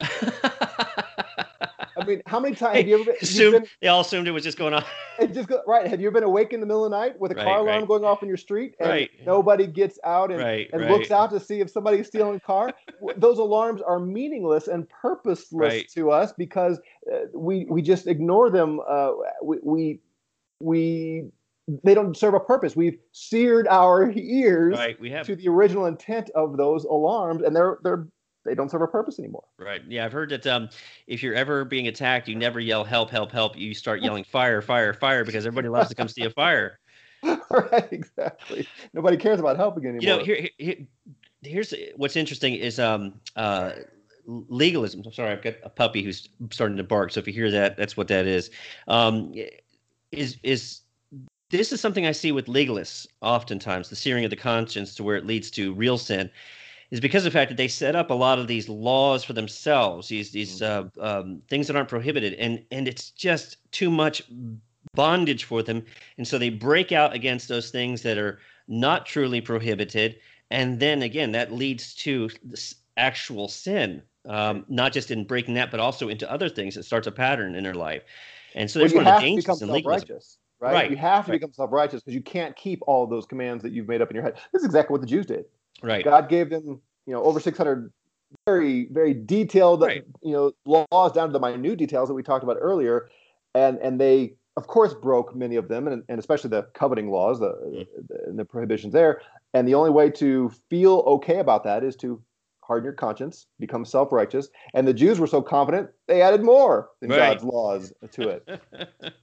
I 1.98 2.04
mean, 2.04 2.22
how 2.26 2.38
many 2.38 2.54
times 2.54 2.76
have 2.76 2.86
you 2.86 2.94
ever 2.94 3.04
been, 3.04 3.16
assumed, 3.20 3.52
been, 3.52 3.66
they 3.82 3.88
all 3.88 4.02
assumed 4.02 4.28
it 4.28 4.30
was 4.30 4.44
just 4.44 4.56
going 4.56 4.72
on. 4.72 4.84
it 5.18 5.34
just 5.34 5.48
right. 5.66 5.86
Have 5.86 6.00
you 6.00 6.06
ever 6.06 6.14
been 6.14 6.24
awake 6.24 6.52
in 6.52 6.60
the 6.60 6.66
middle 6.66 6.84
of 6.84 6.90
the 6.90 6.96
night 6.96 7.18
with 7.18 7.32
a 7.32 7.34
right, 7.34 7.44
car 7.44 7.58
alarm 7.58 7.80
right. 7.80 7.88
going 7.88 8.04
off 8.04 8.22
in 8.22 8.28
your 8.28 8.36
street 8.36 8.74
and 8.78 8.88
right. 8.88 9.10
nobody 9.26 9.66
gets 9.66 9.98
out 10.04 10.30
and, 10.30 10.40
and 10.40 10.90
looks 10.90 11.10
out 11.10 11.30
to 11.30 11.40
see 11.40 11.60
if 11.60 11.70
somebody's 11.70 12.06
stealing 12.06 12.36
a 12.36 12.40
car? 12.40 12.72
Those 13.16 13.38
alarms 13.38 13.82
are 13.82 13.98
meaningless 13.98 14.68
and 14.68 14.88
purposeless 14.88 15.92
to 15.94 16.10
us 16.10 16.32
because 16.32 16.78
uh, 17.12 17.26
we 17.34 17.66
we 17.68 17.82
just 17.82 18.06
ignore 18.06 18.50
them. 18.50 18.80
Uh, 18.88 19.12
we, 19.42 19.58
we 19.62 20.00
we 20.60 21.24
they 21.84 21.94
don't 21.94 22.16
serve 22.16 22.34
a 22.34 22.40
purpose. 22.40 22.74
We've 22.74 22.98
seared 23.12 23.68
our 23.68 24.10
ears 24.10 24.78
right, 24.78 24.98
we 24.98 25.10
have. 25.10 25.26
to 25.26 25.36
the 25.36 25.48
original 25.48 25.86
intent 25.86 26.30
of 26.34 26.56
those 26.56 26.84
alarms, 26.84 27.42
and 27.42 27.54
they're 27.54 27.78
they're 27.82 28.08
they 28.44 28.54
don't 28.54 28.70
serve 28.70 28.82
a 28.82 28.86
purpose 28.86 29.18
anymore. 29.18 29.44
Right. 29.58 29.82
Yeah, 29.86 30.06
I've 30.06 30.12
heard 30.12 30.30
that 30.30 30.46
um, 30.46 30.70
if 31.06 31.22
you're 31.22 31.34
ever 31.34 31.64
being 31.64 31.88
attacked, 31.88 32.28
you 32.28 32.34
never 32.34 32.60
yell 32.60 32.84
help, 32.84 33.10
help, 33.10 33.30
help. 33.30 33.58
You 33.58 33.74
start 33.74 34.00
yelling 34.00 34.24
fire, 34.24 34.62
fire, 34.62 34.94
fire 34.94 35.24
because 35.24 35.44
everybody 35.44 35.68
loves 35.68 35.90
to 35.90 35.94
come 35.94 36.08
see 36.08 36.22
a 36.24 36.30
fire. 36.30 36.78
right. 37.50 37.88
Exactly. 37.90 38.66
Nobody 38.94 39.16
cares 39.18 39.40
about 39.40 39.56
helping 39.56 39.84
anymore. 39.84 40.00
You 40.02 40.08
know, 40.08 40.24
here, 40.24 40.48
here 40.56 40.76
here's 41.42 41.74
what's 41.96 42.16
interesting 42.16 42.54
is 42.54 42.78
um 42.78 43.20
uh 43.36 43.72
legalism. 44.26 45.02
I'm 45.04 45.12
sorry, 45.12 45.32
I've 45.32 45.42
got 45.42 45.54
a 45.62 45.68
puppy 45.70 46.02
who's 46.02 46.28
starting 46.50 46.76
to 46.76 46.84
bark. 46.84 47.12
So 47.12 47.20
if 47.20 47.26
you 47.26 47.32
hear 47.32 47.50
that, 47.50 47.76
that's 47.76 47.96
what 47.96 48.08
that 48.08 48.26
is. 48.26 48.50
Um, 48.86 49.34
is 50.12 50.38
is 50.42 50.82
this 51.50 51.72
is 51.72 51.80
something 51.80 52.06
I 52.06 52.12
see 52.12 52.32
with 52.32 52.46
legalists 52.46 53.06
oftentimes, 53.22 53.88
the 53.88 53.96
searing 53.96 54.24
of 54.24 54.30
the 54.30 54.36
conscience 54.36 54.94
to 54.96 55.02
where 55.02 55.16
it 55.16 55.26
leads 55.26 55.50
to 55.52 55.72
real 55.74 55.98
sin 55.98 56.30
is 56.90 57.00
because 57.00 57.24
of 57.26 57.32
the 57.32 57.38
fact 57.38 57.50
that 57.50 57.56
they 57.56 57.68
set 57.68 57.94
up 57.94 58.10
a 58.10 58.14
lot 58.14 58.38
of 58.38 58.46
these 58.46 58.68
laws 58.68 59.24
for 59.24 59.32
themselves, 59.32 60.08
these 60.08 60.30
these 60.30 60.60
mm-hmm. 60.60 61.00
uh, 61.00 61.20
um, 61.20 61.42
things 61.48 61.66
that 61.66 61.76
aren't 61.76 61.88
prohibited, 61.88 62.34
and 62.34 62.62
and 62.70 62.88
it's 62.88 63.10
just 63.10 63.56
too 63.72 63.90
much 63.90 64.22
bondage 64.94 65.44
for 65.44 65.62
them, 65.62 65.84
and 66.16 66.26
so 66.26 66.38
they 66.38 66.50
break 66.50 66.92
out 66.92 67.14
against 67.14 67.48
those 67.48 67.70
things 67.70 68.02
that 68.02 68.18
are 68.18 68.40
not 68.68 69.06
truly 69.06 69.40
prohibited, 69.40 70.16
and 70.50 70.80
then 70.80 71.02
again 71.02 71.32
that 71.32 71.52
leads 71.52 71.94
to 71.94 72.30
actual 72.96 73.48
sin, 73.48 74.02
um, 74.26 74.64
not 74.68 74.92
just 74.92 75.10
in 75.10 75.24
breaking 75.24 75.54
that, 75.54 75.70
but 75.70 75.80
also 75.80 76.08
into 76.08 76.30
other 76.30 76.48
things. 76.48 76.76
It 76.76 76.84
starts 76.84 77.06
a 77.06 77.12
pattern 77.12 77.54
in 77.54 77.64
their 77.64 77.74
life, 77.74 78.02
and 78.54 78.70
so 78.70 78.78
there's 78.78 78.94
well, 78.94 79.04
one 79.04 79.14
of 79.14 79.20
the 79.20 79.26
dangers 79.26 79.62
in 79.62 79.68
legalism. 79.68 80.18
Right? 80.60 80.72
right? 80.72 80.90
You 80.90 80.96
have 80.96 81.26
to 81.26 81.32
right. 81.32 81.40
become 81.40 81.52
self-righteous 81.52 82.02
because 82.02 82.14
you 82.14 82.22
can't 82.22 82.56
keep 82.56 82.80
all 82.86 83.06
those 83.06 83.26
commands 83.26 83.62
that 83.62 83.72
you've 83.72 83.88
made 83.88 84.02
up 84.02 84.10
in 84.10 84.14
your 84.14 84.24
head. 84.24 84.34
This 84.52 84.60
is 84.60 84.66
exactly 84.66 84.92
what 84.92 85.00
the 85.00 85.06
Jews 85.06 85.26
did. 85.26 85.44
Right. 85.82 86.04
God 86.04 86.28
gave 86.28 86.50
them, 86.50 86.80
you 87.06 87.12
know, 87.14 87.22
over 87.22 87.38
600 87.38 87.92
very, 88.46 88.88
very 88.90 89.14
detailed, 89.14 89.82
right. 89.82 90.04
you 90.22 90.32
know, 90.32 90.52
laws 90.90 91.12
down 91.12 91.28
to 91.28 91.32
the 91.32 91.40
minute 91.40 91.78
details 91.78 92.08
that 92.08 92.14
we 92.14 92.22
talked 92.22 92.44
about 92.44 92.56
earlier, 92.60 93.08
and 93.54 93.78
and 93.78 94.00
they, 94.00 94.34
of 94.56 94.66
course, 94.66 94.94
broke 94.94 95.34
many 95.34 95.56
of 95.56 95.68
them, 95.68 95.88
and, 95.88 96.02
and 96.08 96.18
especially 96.18 96.50
the 96.50 96.64
coveting 96.74 97.10
laws, 97.10 97.40
the, 97.40 97.52
mm-hmm. 97.52 97.82
the, 98.08 98.32
the 98.32 98.44
prohibitions 98.44 98.92
there. 98.92 99.22
And 99.54 99.66
the 99.66 99.74
only 99.74 99.90
way 99.90 100.10
to 100.10 100.52
feel 100.68 101.02
okay 101.06 101.38
about 101.38 101.64
that 101.64 101.82
is 101.82 101.96
to 101.96 102.22
harden 102.62 102.84
your 102.84 102.92
conscience, 102.92 103.46
become 103.58 103.84
self-righteous. 103.84 104.50
And 104.74 104.86
the 104.86 104.92
Jews 104.92 105.18
were 105.18 105.26
so 105.26 105.40
confident 105.40 105.88
they 106.06 106.20
added 106.20 106.42
more 106.42 106.90
than 107.00 107.08
right. 107.10 107.38
God's 107.38 107.44
laws 107.44 107.92
to 108.12 108.28
it. 108.28 108.62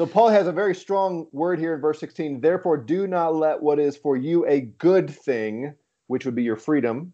so 0.00 0.06
Paul 0.06 0.30
has 0.30 0.46
a 0.46 0.52
very 0.52 0.74
strong 0.74 1.26
word 1.30 1.58
here 1.58 1.74
in 1.74 1.80
verse 1.82 2.00
16. 2.00 2.40
Therefore, 2.40 2.78
do 2.78 3.06
not 3.06 3.34
let 3.34 3.60
what 3.60 3.78
is 3.78 3.98
for 3.98 4.16
you 4.16 4.46
a 4.46 4.62
good 4.62 5.10
thing, 5.10 5.74
which 6.06 6.24
would 6.24 6.34
be 6.34 6.42
your 6.42 6.56
freedom 6.56 7.12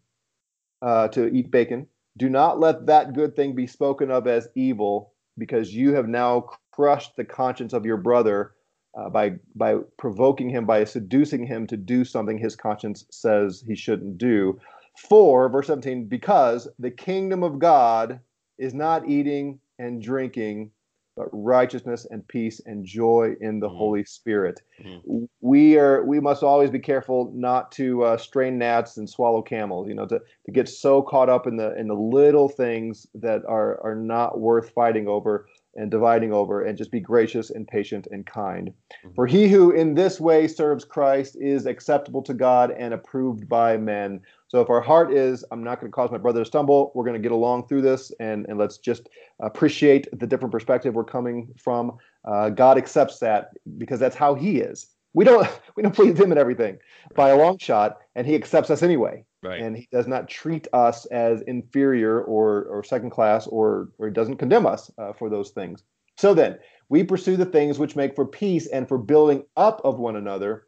uh, 0.82 1.08
to 1.08 1.26
eat 1.34 1.50
bacon, 1.50 1.88
do 2.16 2.28
not 2.28 2.60
let 2.60 2.86
that 2.86 3.12
good 3.12 3.34
thing 3.34 3.56
be 3.56 3.66
spoken 3.66 4.12
of 4.12 4.28
as 4.28 4.46
evil, 4.54 5.14
because 5.36 5.74
you 5.74 5.94
have 5.94 6.06
now 6.06 6.48
crushed 6.70 7.16
the 7.16 7.24
conscience 7.24 7.72
of 7.72 7.84
your 7.84 7.96
brother 7.96 8.52
uh, 8.96 9.08
by 9.08 9.32
by 9.56 9.78
provoking 9.98 10.48
him, 10.48 10.64
by 10.64 10.84
seducing 10.84 11.44
him 11.44 11.66
to 11.66 11.76
do 11.76 12.04
something 12.04 12.38
his 12.38 12.54
conscience 12.54 13.04
says 13.10 13.64
he 13.66 13.74
shouldn't 13.74 14.16
do. 14.16 14.60
For, 15.08 15.48
verse 15.48 15.66
17, 15.66 16.06
because 16.06 16.68
the 16.78 16.92
kingdom 16.92 17.42
of 17.42 17.58
God 17.58 18.20
is 18.58 18.74
not 18.74 19.08
eating 19.08 19.58
and 19.80 20.00
drinking, 20.00 20.70
but 21.16 21.28
righteousness 21.32 22.06
and 22.10 22.26
peace 22.28 22.60
and 22.66 22.84
joy 22.84 23.34
in 23.40 23.58
the 23.58 23.68
mm-hmm. 23.68 23.76
Holy 23.76 24.04
Spirit. 24.04 24.60
Mm-hmm. 24.84 25.24
We 25.40 25.78
are 25.78 26.04
we 26.04 26.20
must 26.20 26.42
always 26.42 26.70
be 26.70 26.78
careful 26.78 27.32
not 27.34 27.72
to 27.72 28.04
uh, 28.04 28.16
strain 28.18 28.58
gnats 28.58 28.98
and 28.98 29.08
swallow 29.08 29.42
camels. 29.42 29.88
You 29.88 29.94
know, 29.94 30.06
to, 30.06 30.20
to 30.44 30.52
get 30.52 30.68
so 30.68 31.02
caught 31.02 31.30
up 31.30 31.46
in 31.46 31.56
the 31.56 31.76
in 31.78 31.88
the 31.88 31.94
little 31.94 32.48
things 32.48 33.06
that 33.14 33.42
are 33.46 33.82
are 33.82 33.96
not 33.96 34.38
worth 34.38 34.70
fighting 34.70 35.08
over 35.08 35.48
and 35.76 35.90
dividing 35.90 36.32
over, 36.32 36.62
and 36.62 36.76
just 36.76 36.90
be 36.90 37.00
gracious 37.00 37.50
and 37.50 37.68
patient 37.68 38.06
and 38.10 38.26
kind. 38.26 38.68
Mm-hmm. 38.68 39.14
For 39.14 39.26
he 39.26 39.48
who 39.48 39.70
in 39.70 39.94
this 39.94 40.20
way 40.20 40.48
serves 40.48 40.84
Christ 40.84 41.36
is 41.38 41.66
acceptable 41.66 42.22
to 42.22 42.34
God 42.34 42.70
and 42.70 42.94
approved 42.94 43.48
by 43.48 43.76
men. 43.76 44.20
So 44.48 44.60
if 44.60 44.70
our 44.70 44.80
heart 44.80 45.12
is, 45.12 45.44
I'm 45.50 45.62
not 45.62 45.80
going 45.80 45.90
to 45.90 45.94
cause 45.94 46.10
my 46.10 46.18
brother 46.18 46.40
to 46.40 46.44
stumble, 46.44 46.92
we're 46.94 47.04
going 47.04 47.20
to 47.20 47.22
get 47.22 47.32
along 47.32 47.68
through 47.68 47.82
this, 47.82 48.12
and, 48.20 48.46
and 48.48 48.58
let's 48.58 48.78
just 48.78 49.08
appreciate 49.40 50.08
the 50.18 50.26
different 50.26 50.52
perspective 50.52 50.94
we're 50.94 51.04
coming 51.04 51.52
from. 51.58 51.98
Uh, 52.24 52.50
God 52.50 52.78
accepts 52.78 53.18
that 53.20 53.50
because 53.78 54.00
that's 54.00 54.16
how 54.16 54.34
He 54.34 54.58
is. 54.58 54.88
We 55.14 55.24
don't 55.24 55.48
we 55.76 55.82
don't 55.82 55.94
please 55.94 56.18
Him 56.18 56.32
in 56.32 56.38
everything 56.38 56.78
by 57.14 57.30
a 57.30 57.36
long 57.36 57.58
shot, 57.58 57.98
and 58.14 58.26
He 58.26 58.34
accepts 58.34 58.70
us 58.70 58.82
anyway. 58.82 59.24
Right. 59.46 59.60
And 59.60 59.76
He 59.76 59.88
does 59.90 60.06
not 60.06 60.28
treat 60.28 60.68
us 60.72 61.06
as 61.06 61.42
inferior 61.42 62.20
or 62.22 62.64
or 62.64 62.84
second 62.84 63.10
class, 63.10 63.46
or 63.46 63.90
or 63.98 64.08
He 64.08 64.12
doesn't 64.12 64.36
condemn 64.36 64.66
us 64.66 64.90
uh, 64.98 65.12
for 65.12 65.30
those 65.30 65.50
things. 65.50 65.82
So 66.16 66.34
then, 66.34 66.58
we 66.88 67.04
pursue 67.04 67.36
the 67.36 67.44
things 67.44 67.78
which 67.78 67.96
make 67.96 68.14
for 68.14 68.26
peace 68.26 68.66
and 68.68 68.88
for 68.88 68.98
building 68.98 69.44
up 69.56 69.80
of 69.84 69.98
one 69.98 70.16
another. 70.16 70.66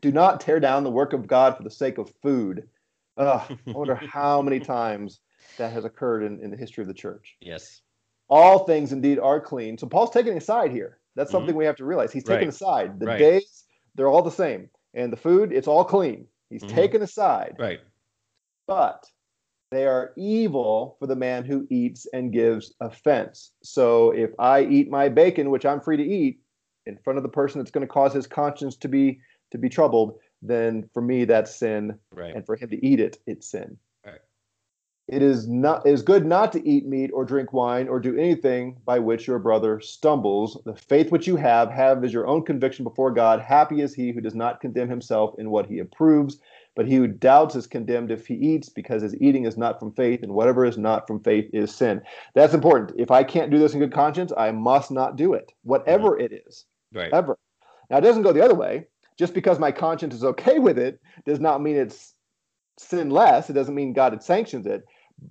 Do 0.00 0.10
not 0.12 0.40
tear 0.40 0.60
down 0.60 0.84
the 0.84 0.90
work 0.90 1.12
of 1.12 1.26
God 1.26 1.56
for 1.56 1.62
the 1.62 1.70
sake 1.70 1.98
of 1.98 2.12
food. 2.22 2.68
Ugh, 3.16 3.58
I 3.66 3.70
wonder 3.70 3.94
how 4.12 4.40
many 4.42 4.60
times 4.60 5.20
that 5.58 5.72
has 5.72 5.84
occurred 5.84 6.22
in, 6.22 6.40
in 6.40 6.50
the 6.50 6.56
history 6.56 6.82
of 6.82 6.88
the 6.88 6.94
church. 6.94 7.36
Yes. 7.40 7.82
All 8.28 8.60
things 8.60 8.92
indeed 8.92 9.18
are 9.18 9.40
clean. 9.40 9.76
So 9.76 9.86
Paul's 9.86 10.10
taking 10.10 10.36
a 10.36 10.40
side 10.40 10.70
here. 10.70 10.98
That's 11.16 11.30
something 11.30 11.50
mm-hmm. 11.50 11.58
we 11.58 11.64
have 11.64 11.76
to 11.76 11.84
realize. 11.84 12.12
He's 12.12 12.24
taking 12.24 12.48
right. 12.48 12.54
a 12.54 12.56
side. 12.56 13.00
The 13.00 13.06
right. 13.06 13.18
days, 13.18 13.64
they're 13.96 14.08
all 14.08 14.22
the 14.22 14.30
same. 14.30 14.70
And 14.94 15.12
the 15.12 15.16
food, 15.16 15.52
it's 15.52 15.68
all 15.68 15.84
clean. 15.84 16.26
He's 16.48 16.62
mm-hmm. 16.62 16.74
taken 16.74 17.02
a 17.02 17.06
side. 17.06 17.56
Right. 17.58 17.80
But 18.70 19.04
they 19.72 19.84
are 19.84 20.12
evil 20.16 20.96
for 21.00 21.08
the 21.08 21.16
man 21.16 21.44
who 21.44 21.66
eats 21.70 22.06
and 22.12 22.32
gives 22.32 22.72
offense. 22.80 23.50
So 23.64 24.12
if 24.12 24.30
I 24.38 24.62
eat 24.62 24.88
my 24.88 25.08
bacon, 25.08 25.50
which 25.50 25.66
I'm 25.66 25.80
free 25.80 25.96
to 25.96 26.04
eat, 26.04 26.38
in 26.86 26.96
front 26.96 27.16
of 27.16 27.24
the 27.24 27.28
person 27.28 27.58
that's 27.58 27.72
going 27.72 27.86
to 27.86 27.92
cause 27.92 28.12
his 28.14 28.28
conscience 28.28 28.76
to 28.76 28.88
be 28.88 29.20
to 29.50 29.58
be 29.58 29.68
troubled, 29.68 30.20
then 30.40 30.88
for 30.94 31.02
me 31.02 31.24
that's 31.24 31.54
sin, 31.54 31.98
right. 32.12 32.32
and 32.32 32.46
for 32.46 32.54
him 32.54 32.70
to 32.70 32.86
eat 32.86 33.00
it, 33.00 33.18
it's 33.26 33.50
sin. 33.50 33.76
Right. 35.10 35.16
It 35.16 35.22
is 35.22 35.48
not 35.48 35.86
it 35.86 35.92
is 35.92 36.02
good 36.02 36.26
not 36.26 36.52
to 36.52 36.68
eat 36.68 36.86
meat 36.86 37.10
or 37.12 37.24
drink 37.24 37.52
wine 37.52 37.88
or 37.88 38.00
do 38.00 38.16
anything 38.16 38.76
by 38.84 38.98
which 38.98 39.26
your 39.26 39.38
brother 39.38 39.80
stumbles. 39.80 40.58
The 40.64 40.74
faith 40.74 41.10
which 41.10 41.26
you 41.26 41.36
have, 41.36 41.70
have 41.70 42.04
as 42.04 42.12
your 42.12 42.26
own 42.26 42.44
conviction 42.44 42.84
before 42.84 43.10
God. 43.10 43.40
Happy 43.40 43.80
is 43.80 43.94
he 43.94 44.12
who 44.12 44.20
does 44.20 44.34
not 44.34 44.60
condemn 44.60 44.88
himself 44.88 45.34
in 45.38 45.50
what 45.50 45.66
he 45.66 45.78
approves, 45.78 46.38
but 46.76 46.86
he 46.86 46.96
who 46.96 47.06
doubts 47.06 47.54
is 47.54 47.66
condemned 47.66 48.10
if 48.10 48.26
he 48.26 48.34
eats, 48.34 48.68
because 48.68 49.02
his 49.02 49.16
eating 49.20 49.46
is 49.46 49.56
not 49.56 49.78
from 49.80 49.92
faith, 49.92 50.22
and 50.22 50.32
whatever 50.32 50.64
is 50.64 50.78
not 50.78 51.06
from 51.06 51.20
faith 51.20 51.50
is 51.52 51.74
sin. 51.74 52.00
That's 52.34 52.54
important. 52.54 52.98
If 52.98 53.10
I 53.10 53.24
can't 53.24 53.50
do 53.50 53.58
this 53.58 53.74
in 53.74 53.80
good 53.80 53.92
conscience, 53.92 54.32
I 54.36 54.52
must 54.52 54.90
not 54.90 55.16
do 55.16 55.34
it, 55.34 55.52
whatever 55.62 56.12
mm-hmm. 56.12 56.32
it 56.32 56.44
is. 56.46 56.66
Right. 56.92 57.12
Ever. 57.12 57.36
Now 57.90 57.98
it 57.98 58.02
doesn't 58.02 58.22
go 58.22 58.32
the 58.32 58.44
other 58.44 58.54
way 58.54 58.86
just 59.18 59.34
because 59.34 59.58
my 59.58 59.72
conscience 59.72 60.14
is 60.14 60.24
okay 60.24 60.58
with 60.66 60.78
it 60.78 61.00
does 61.26 61.40
not 61.40 61.60
mean 61.60 61.76
it's 61.76 62.14
sinless. 62.78 63.50
It 63.50 63.52
doesn't 63.52 63.74
mean 63.74 63.92
God 63.92 64.22
sanctions 64.22 64.66
it. 64.66 64.84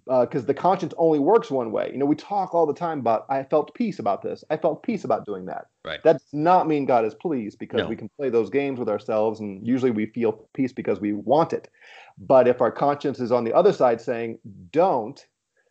Because 0.06 0.44
uh, 0.44 0.48
the 0.48 0.54
conscience 0.54 0.94
only 0.98 1.20
works 1.20 1.52
one 1.52 1.72
way. 1.72 1.90
You 1.92 2.00
know, 2.00 2.06
we 2.06 2.16
talk 2.16 2.54
all 2.54 2.66
the 2.66 2.74
time 2.74 3.00
about 3.00 3.26
I 3.30 3.44
felt 3.44 3.74
peace 3.74 4.00
about 4.00 4.22
this. 4.22 4.44
I 4.50 4.58
felt 4.58 4.84
peace 4.84 5.04
about 5.04 5.26
doing 5.26 5.46
that. 5.46 5.68
Right. 5.86 6.02
That 6.04 6.14
does 6.14 6.34
not 6.34 6.68
mean 6.68 6.86
God 6.86 7.06
is 7.06 7.14
pleased 7.14 7.60
because 7.60 7.80
No. 7.80 7.88
we 7.88 7.96
can 7.96 8.10
play 8.18 8.30
those 8.30 8.50
games 8.50 8.80
with 8.80 8.90
ourselves, 8.90 9.40
and 9.40 9.66
usually 9.66 9.92
we 9.92 10.08
feel 10.08 10.48
peace 10.54 10.74
because 10.74 11.00
we 11.00 11.14
want 11.14 11.54
it. 11.54 11.70
But 12.18 12.48
if 12.48 12.62
our 12.62 12.72
conscience 12.72 13.20
is 13.20 13.32
on 13.32 13.44
the 13.44 13.54
other 13.54 13.74
side 13.74 14.02
saying 14.02 14.40
don't, 14.72 15.26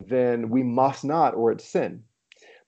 then 0.05 0.49
we 0.49 0.63
must 0.63 1.03
not, 1.03 1.35
or 1.35 1.51
it's 1.51 1.65
sin. 1.65 2.03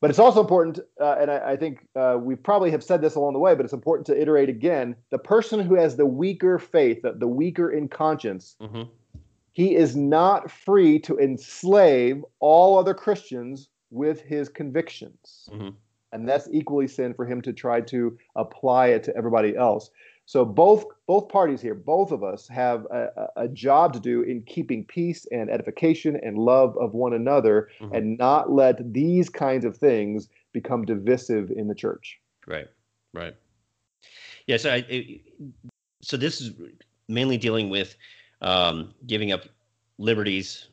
But 0.01 0.09
it's 0.09 0.19
also 0.19 0.41
important, 0.41 0.79
uh, 0.99 1.15
and 1.19 1.29
I, 1.29 1.51
I 1.51 1.55
think 1.55 1.85
uh, 1.95 2.17
we 2.19 2.35
probably 2.35 2.71
have 2.71 2.83
said 2.83 3.01
this 3.01 3.13
along 3.13 3.33
the 3.33 3.39
way, 3.39 3.53
but 3.53 3.65
it's 3.65 3.73
important 3.73 4.07
to 4.07 4.19
iterate 4.19 4.49
again. 4.49 4.95
The 5.11 5.19
person 5.19 5.59
who 5.59 5.75
has 5.75 5.95
the 5.95 6.07
weaker 6.07 6.57
faith, 6.57 7.03
the, 7.03 7.13
the 7.13 7.27
weaker 7.27 7.71
in 7.71 7.87
conscience, 7.87 8.55
hmm 8.59 8.83
he 9.51 9.75
is 9.75 9.95
not 9.95 10.49
free 10.49 10.99
to 10.99 11.17
enslave 11.19 12.23
all 12.39 12.77
other 12.77 12.93
Christians 12.93 13.69
with 13.89 14.21
his 14.21 14.49
convictions. 14.49 15.49
Mhm. 15.51 15.75
And 16.13 16.27
that's 16.27 16.47
equally 16.51 16.87
sin 16.87 17.13
for 17.13 17.25
him 17.25 17.41
to 17.41 17.53
try 17.53 17.81
to 17.81 18.17
apply 18.35 18.87
it 18.87 19.03
to 19.03 19.15
everybody 19.15 19.55
else. 19.55 19.91
So 20.25 20.45
both 20.45 20.85
both 21.07 21.27
parties 21.27 21.61
here, 21.61 21.75
both 21.75 22.11
of 22.11 22.23
us 22.23 22.47
have 22.47 22.85
a, 22.85 23.27
a 23.35 23.47
job 23.47 23.91
to 23.93 23.99
do 23.99 24.21
in 24.21 24.43
keeping 24.43 24.85
peace 24.85 25.25
and 25.31 25.49
edification 25.49 26.15
and 26.23 26.37
love 26.37 26.77
of 26.77 26.93
one 26.93 27.13
another 27.13 27.69
Mhm. 27.79 27.97
and 27.97 28.17
not 28.17 28.51
let 28.51 28.93
these 28.93 29.29
kinds 29.29 29.65
of 29.65 29.75
things 29.75 30.29
become 30.53 30.85
divisive 30.85 31.51
in 31.51 31.67
the 31.67 31.75
church. 31.75 32.19
Right. 32.47 32.67
Right. 33.13 33.35
Yeah. 34.47 34.57
So, 34.57 34.71
I, 34.71 34.85
it, 34.87 35.21
so 36.01 36.17
this 36.17 36.39
is 36.39 36.53
mainly 37.07 37.37
dealing 37.37 37.69
with 37.69 37.95
um, 38.41 38.93
giving 39.07 39.31
up 39.31 39.45
liberties 39.97 40.67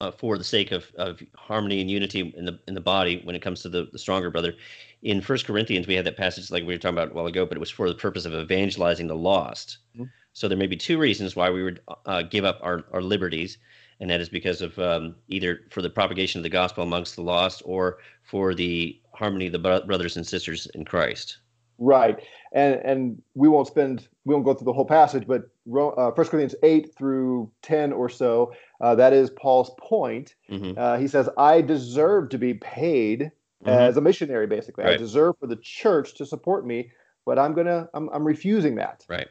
uh, 0.00 0.10
for 0.10 0.38
the 0.38 0.44
sake 0.44 0.72
of, 0.72 0.90
of 0.96 1.22
harmony 1.36 1.80
and 1.80 1.90
unity 1.90 2.32
in 2.36 2.44
the 2.44 2.58
in 2.66 2.74
the 2.74 2.80
body 2.80 3.20
when 3.24 3.36
it 3.36 3.42
comes 3.42 3.62
to 3.62 3.68
the, 3.68 3.88
the 3.92 3.98
stronger 3.98 4.30
brother. 4.30 4.54
In 5.02 5.20
First 5.20 5.46
Corinthians, 5.46 5.86
we 5.86 5.94
had 5.94 6.06
that 6.06 6.16
passage 6.16 6.50
like 6.50 6.62
we 6.64 6.74
were 6.74 6.78
talking 6.78 6.96
about 6.96 7.10
a 7.10 7.14
while 7.14 7.26
ago, 7.26 7.46
but 7.46 7.56
it 7.56 7.60
was 7.60 7.70
for 7.70 7.88
the 7.88 7.94
purpose 7.94 8.24
of 8.24 8.34
evangelizing 8.34 9.06
the 9.06 9.16
lost. 9.16 9.78
Mhm. 9.96 10.10
So 10.32 10.48
there 10.48 10.58
may 10.58 10.66
be 10.66 10.76
two 10.76 10.98
reasons 10.98 11.36
why 11.36 11.50
we 11.50 11.62
would 11.62 11.80
uh, 12.06 12.22
give 12.22 12.44
up 12.44 12.58
our, 12.62 12.84
our 12.92 13.02
liberties, 13.02 13.58
and 13.98 14.08
that 14.10 14.20
is 14.20 14.28
because 14.28 14.62
of 14.62 14.78
um, 14.78 15.16
either 15.28 15.62
for 15.70 15.82
the 15.82 15.90
propagation 15.90 16.38
of 16.38 16.42
the 16.44 16.48
gospel 16.50 16.82
amongst 16.82 17.16
the 17.16 17.22
lost 17.22 17.62
or 17.64 17.98
for 18.22 18.54
the 18.54 19.00
harmony 19.12 19.46
of 19.46 19.52
the 19.52 19.82
brothers 19.86 20.16
and 20.16 20.26
sisters 20.26 20.66
in 20.74 20.84
Christ. 20.84 21.38
Right, 21.82 22.22
and 22.52 22.74
and 22.84 23.22
we 23.34 23.48
won't 23.48 23.66
spend 23.66 24.06
we 24.26 24.34
won't 24.34 24.44
go 24.44 24.52
through 24.52 24.66
the 24.66 24.72
whole 24.74 24.84
passage, 24.84 25.26
but 25.26 25.44
uh, 25.66 26.10
1 26.10 26.14
Corinthians 26.14 26.54
eight 26.62 26.94
through 26.94 27.50
ten 27.62 27.90
or 27.90 28.10
so, 28.10 28.52
uh, 28.82 28.94
that 28.96 29.14
is 29.14 29.30
Paul's 29.30 29.70
point. 29.80 30.34
hmm 30.48 30.72
Uh, 30.76 30.98
he 30.98 31.08
says, 31.08 31.30
"I 31.38 31.62
deserve 31.62 32.28
to 32.30 32.38
be 32.38 32.52
paid 32.54 33.32
Mhm. 33.64 33.68
as 33.68 33.96
a 33.96 34.00
missionary. 34.02 34.46
Basically, 34.46 34.84
I 34.84 34.96
deserve 34.98 35.36
for 35.40 35.46
the 35.46 35.56
church 35.56 36.14
to 36.16 36.26
support 36.26 36.66
me, 36.66 36.92
but 37.24 37.38
I'm 37.38 37.54
gonna 37.54 37.88
I'm, 37.94 38.10
I'm 38.10 38.26
refusing 38.26 38.74
that." 38.74 39.06
Right. 39.08 39.28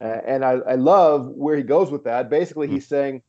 Uh, 0.00 0.20
and 0.26 0.44
I, 0.44 0.54
I 0.66 0.74
love 0.74 1.28
where 1.28 1.56
he 1.56 1.62
goes 1.62 1.92
with 1.92 2.02
that. 2.04 2.28
Basically, 2.28 2.66
Hmm. 2.66 2.74
he's 2.74 2.88
saying, 2.88 3.22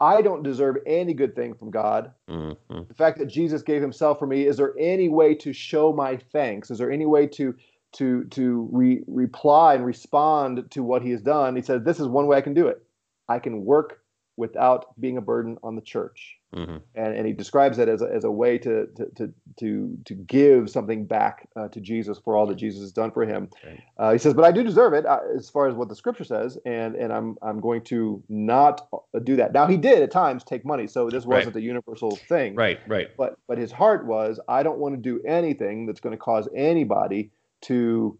"I 0.00 0.22
don't 0.22 0.42
deserve 0.42 0.78
any 0.86 1.12
good 1.12 1.34
thing 1.36 1.52
from 1.54 1.70
God. 1.70 2.12
hmm 2.28 2.52
the 2.88 2.94
fact 2.94 3.18
that 3.18 3.26
Jesus 3.26 3.62
gave 3.62 3.80
himself 3.82 4.18
for 4.18 4.26
me, 4.26 4.46
is 4.46 4.56
there 4.56 4.74
any 4.78 5.08
way 5.08 5.34
to 5.34 5.52
show 5.52 5.92
my 5.92 6.16
thanks? 6.16 6.70
Is 6.70 6.78
there 6.78 6.90
any 6.90 7.06
way 7.06 7.26
to 7.28 7.54
to 7.94 8.24
to 8.24 8.68
re- 8.72 9.02
reply 9.06 9.74
and 9.74 9.84
respond 9.86 10.70
to 10.70 10.82
what 10.82 11.02
he 11.02 11.10
has 11.10 11.22
done? 11.22 11.56
He 11.56 11.62
says, 11.62 11.82
This 11.82 12.00
is 12.00 12.06
one 12.08 12.26
way 12.26 12.36
I 12.36 12.40
can 12.42 12.54
do 12.54 12.68
it. 12.68 12.82
I 13.28 13.38
can 13.38 13.64
work 13.64 14.00
without 14.36 14.98
being 15.00 15.16
a 15.16 15.20
burden 15.20 15.56
on 15.62 15.76
the 15.76 15.80
church. 15.80 16.36
hmm 16.52 16.78
And, 16.96 17.14
and 17.16 17.24
he 17.24 17.32
describes 17.32 17.76
that 17.76 17.88
as 17.88 18.02
a, 18.02 18.06
as 18.12 18.24
a 18.24 18.30
way 18.30 18.58
to 18.58 18.86
to 18.96 19.06
to 19.16 19.32
to, 19.60 19.96
to 20.06 20.14
give 20.14 20.68
something 20.70 21.06
back 21.06 21.48
uh, 21.54 21.68
to 21.68 21.80
Jesus 21.80 22.18
for 22.18 22.36
all 22.36 22.46
that 22.48 22.56
Jesus 22.56 22.80
has 22.80 22.90
done 22.90 23.12
for 23.12 23.24
him. 23.24 23.48
Right. 23.64 23.80
Uh, 23.96 24.10
he 24.12 24.18
says, 24.18 24.34
but 24.34 24.44
I 24.44 24.50
do 24.50 24.64
deserve 24.64 24.92
it 24.92 25.06
uh, 25.06 25.20
as 25.36 25.48
far 25.48 25.68
as 25.68 25.76
what 25.76 25.88
the 25.88 25.94
scripture 25.94 26.24
says, 26.24 26.58
and 26.66 26.96
and 26.96 27.12
I'm 27.12 27.36
I'm 27.42 27.60
going 27.60 27.82
to 27.84 28.20
not 28.28 28.88
uh, 28.92 29.20
do 29.20 29.36
that. 29.36 29.52
Now 29.52 29.68
he 29.68 29.76
did 29.76 30.02
at 30.02 30.10
times 30.10 30.42
take 30.42 30.64
money, 30.64 30.88
so 30.88 31.08
this 31.10 31.24
wasn't 31.24 31.54
a 31.54 31.60
universal 31.60 32.16
thing 32.28 32.56
Right. 32.56 32.80
Right. 32.88 33.08
but 33.16 33.38
but 33.46 33.56
his 33.58 33.70
heart 33.70 34.04
was 34.06 34.40
i 34.48 34.62
don't 34.64 34.78
want 34.78 34.94
to 34.96 35.00
do 35.00 35.20
anything 35.24 35.86
that's 35.86 36.00
going 36.00 36.16
to 36.18 36.18
cause 36.18 36.48
anybody 36.56 37.30
to 37.64 38.18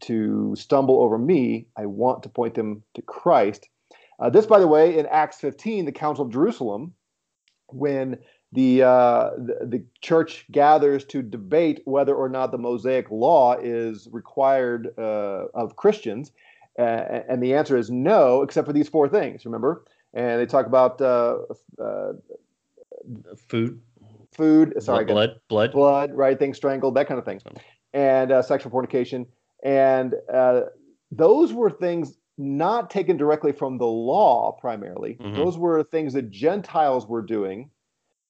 to 0.00 0.54
stumble 0.56 1.00
over 1.02 1.18
me 1.18 1.66
i 1.76 1.86
want 1.86 2.22
to 2.22 2.28
point 2.28 2.54
them 2.54 2.82
to 2.94 3.02
christ 3.02 3.68
uh, 4.20 4.30
this 4.30 4.46
by 4.46 4.58
the 4.58 4.66
way 4.66 4.98
in 4.98 5.06
acts 5.06 5.40
15 5.40 5.84
the 5.84 5.92
council 5.92 6.24
of 6.24 6.32
jerusalem 6.32 6.94
when 7.68 8.18
the, 8.52 8.84
uh, 8.84 9.30
the 9.36 9.66
the 9.66 9.84
church 10.00 10.46
gathers 10.52 11.04
to 11.06 11.22
debate 11.22 11.80
whether 11.86 12.14
or 12.14 12.28
not 12.28 12.52
the 12.52 12.58
mosaic 12.58 13.10
law 13.10 13.56
is 13.60 14.08
required 14.12 14.94
uh, 14.98 15.46
of 15.54 15.76
christians 15.76 16.32
uh, 16.78 16.82
and 16.82 17.42
the 17.42 17.54
answer 17.54 17.76
is 17.76 17.90
no 17.90 18.42
except 18.42 18.66
for 18.66 18.72
these 18.72 18.88
four 18.88 19.08
things 19.08 19.44
remember 19.44 19.84
and 20.12 20.40
they 20.40 20.46
talk 20.46 20.66
about 20.66 21.00
uh, 21.00 21.38
uh, 21.82 22.12
Food. 23.48 23.80
food 24.32 24.82
sorry 24.82 25.04
blood. 25.04 25.40
Blood. 25.48 25.72
blood, 25.72 26.12
right? 26.12 26.38
Things 26.38 26.56
strangled, 26.56 26.94
that 26.94 27.06
kind 27.06 27.18
of 27.18 27.24
thing, 27.24 27.40
and 27.94 28.30
uh, 28.30 28.42
sexual 28.42 28.70
fornication, 28.70 29.24
and 29.64 30.14
uh, 30.32 30.62
those 31.10 31.54
were 31.54 31.70
things 31.70 32.18
not 32.36 32.90
taken 32.90 33.16
directly 33.16 33.52
from 33.52 33.78
the 33.78 33.86
law 33.86 34.52
primarily. 34.60 35.16
Mhm. 35.20 35.36
Those 35.36 35.56
were 35.56 35.82
things 35.84 36.12
that 36.14 36.28
Gentiles 36.30 37.06
were 37.08 37.22
doing. 37.22 37.70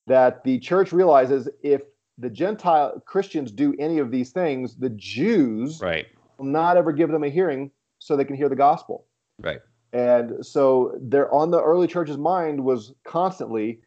That 0.07 0.45
the 0.45 0.59
church 0.59 0.93
realizes 0.93 1.49
if 1.63 1.81
the 2.19 2.29
Gentile 2.29 3.01
Christians 3.07 3.51
do 3.51 3.75
any 3.79 3.99
of 3.99 4.11
these 4.11 4.31
things, 4.33 4.77
the 4.77 4.91
Jews 4.91 5.81
Right. 5.83 6.05
will 6.39 6.45
not 6.45 6.77
ever 6.77 6.93
give 6.93 7.11
them 7.11 7.25
a 7.25 7.31
hearing 7.31 7.71
so 7.99 8.15
they 8.15 8.27
can 8.27 8.37
hear 8.37 8.51
the 8.51 8.55
gospel. 8.57 9.07
Right. 9.43 9.61
And 9.95 10.45
so 10.45 10.93
there 11.01 11.33
on 11.33 11.51
the 11.51 11.63
early 11.63 11.87
church's 11.87 12.19
mind 12.19 12.63
was 12.63 12.93
constantly 13.05 13.81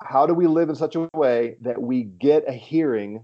how 0.00 0.26
do 0.26 0.32
we 0.32 0.46
live 0.46 0.70
in 0.70 0.74
such 0.74 0.96
a 0.96 1.08
way 1.14 1.56
that 1.60 1.80
we 1.82 2.04
get 2.04 2.48
a 2.48 2.52
hearing 2.52 3.22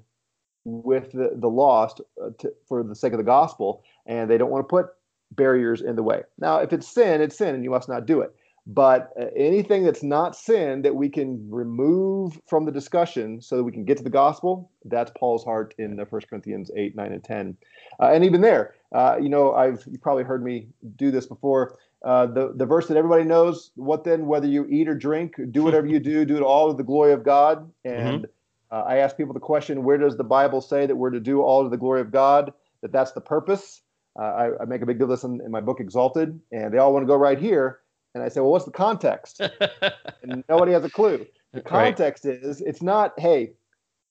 with 0.68 1.12
the, 1.12 1.32
the 1.34 1.48
lost 1.48 2.00
uh, 2.22 2.30
to, 2.38 2.52
for 2.66 2.82
the 2.82 2.94
sake 2.94 3.12
of 3.12 3.18
the 3.18 3.24
gospel 3.24 3.82
and 4.06 4.30
they 4.30 4.38
don't 4.38 4.50
want 4.50 4.66
to 4.66 4.68
put 4.68 4.86
barriers 5.32 5.82
in 5.82 5.96
the 5.96 6.02
way. 6.02 6.22
Now, 6.38 6.58
if 6.58 6.72
it's 6.72 6.88
sin, 6.88 7.20
it's 7.20 7.36
sin 7.36 7.54
and 7.54 7.64
you 7.64 7.70
must 7.70 7.88
not 7.88 8.06
do 8.06 8.20
it. 8.20 8.34
But 8.66 9.12
uh, 9.18 9.26
anything 9.34 9.82
that's 9.82 10.02
not 10.02 10.36
sin 10.36 10.82
that 10.82 10.94
we 10.94 11.08
can 11.08 11.50
remove 11.50 12.38
from 12.46 12.66
the 12.66 12.72
discussion 12.72 13.40
so 13.40 13.56
that 13.56 13.64
we 13.64 13.72
can 13.72 13.84
get 13.84 13.96
to 13.96 14.04
the 14.04 14.10
gospel, 14.10 14.70
that's 14.84 15.10
Paul's 15.18 15.42
heart 15.42 15.74
in 15.78 15.96
the 15.96 16.04
1 16.04 16.20
Corinthians 16.28 16.70
8, 16.76 16.94
9, 16.94 17.12
and 17.12 17.24
10. 17.24 17.56
Uh, 17.98 18.10
and 18.12 18.24
even 18.24 18.42
there, 18.42 18.74
uh, 18.94 19.16
you 19.20 19.30
know, 19.30 19.54
I've 19.54 19.82
you 19.90 19.98
probably 19.98 20.24
heard 20.24 20.44
me 20.44 20.68
do 20.96 21.10
this 21.10 21.26
before. 21.26 21.78
Uh, 22.04 22.26
the, 22.26 22.52
the 22.54 22.66
verse 22.66 22.86
that 22.88 22.96
everybody 22.96 23.24
knows, 23.24 23.70
what 23.74 24.04
then, 24.04 24.26
whether 24.26 24.46
you 24.46 24.66
eat 24.66 24.86
or 24.86 24.94
drink, 24.94 25.34
do 25.50 25.64
whatever 25.64 25.86
you 25.86 25.98
do, 25.98 26.26
do 26.26 26.36
it 26.36 26.42
all 26.42 26.70
to 26.70 26.76
the 26.76 26.84
glory 26.84 27.12
of 27.12 27.24
God. 27.24 27.72
And 27.84 28.26
uh, 28.70 28.84
I 28.86 28.96
ask 28.98 29.16
people 29.16 29.34
the 29.34 29.40
question, 29.40 29.84
where 29.84 29.98
does 29.98 30.16
the 30.16 30.24
Bible 30.24 30.60
say 30.60 30.86
that 30.86 30.96
we're 30.96 31.10
to 31.10 31.20
do 31.20 31.42
all 31.42 31.64
to 31.64 31.70
the 31.70 31.76
glory 31.76 32.00
of 32.00 32.10
God? 32.10 32.52
That 32.82 32.92
that's 32.92 33.12
the 33.12 33.20
purpose. 33.20 33.82
Uh, 34.18 34.22
I, 34.22 34.62
I 34.62 34.64
make 34.66 34.82
a 34.82 34.86
big 34.86 34.98
deal 34.98 35.04
of 35.04 35.10
this 35.10 35.24
in, 35.24 35.40
in 35.44 35.50
my 35.50 35.60
book, 35.60 35.80
Exalted, 35.80 36.38
and 36.52 36.72
they 36.72 36.78
all 36.78 36.92
want 36.92 37.02
to 37.04 37.06
go 37.06 37.16
right 37.16 37.38
here. 37.38 37.80
And 38.14 38.22
I 38.22 38.28
say, 38.28 38.40
well, 38.40 38.50
what's 38.50 38.64
the 38.64 38.70
context? 38.70 39.40
and 40.22 40.44
nobody 40.48 40.72
has 40.72 40.84
a 40.84 40.90
clue. 40.90 41.26
The 41.54 41.62
Right. 41.70 41.96
context 41.96 42.24
is 42.26 42.60
it's 42.60 42.82
not, 42.82 43.18
hey, 43.18 43.52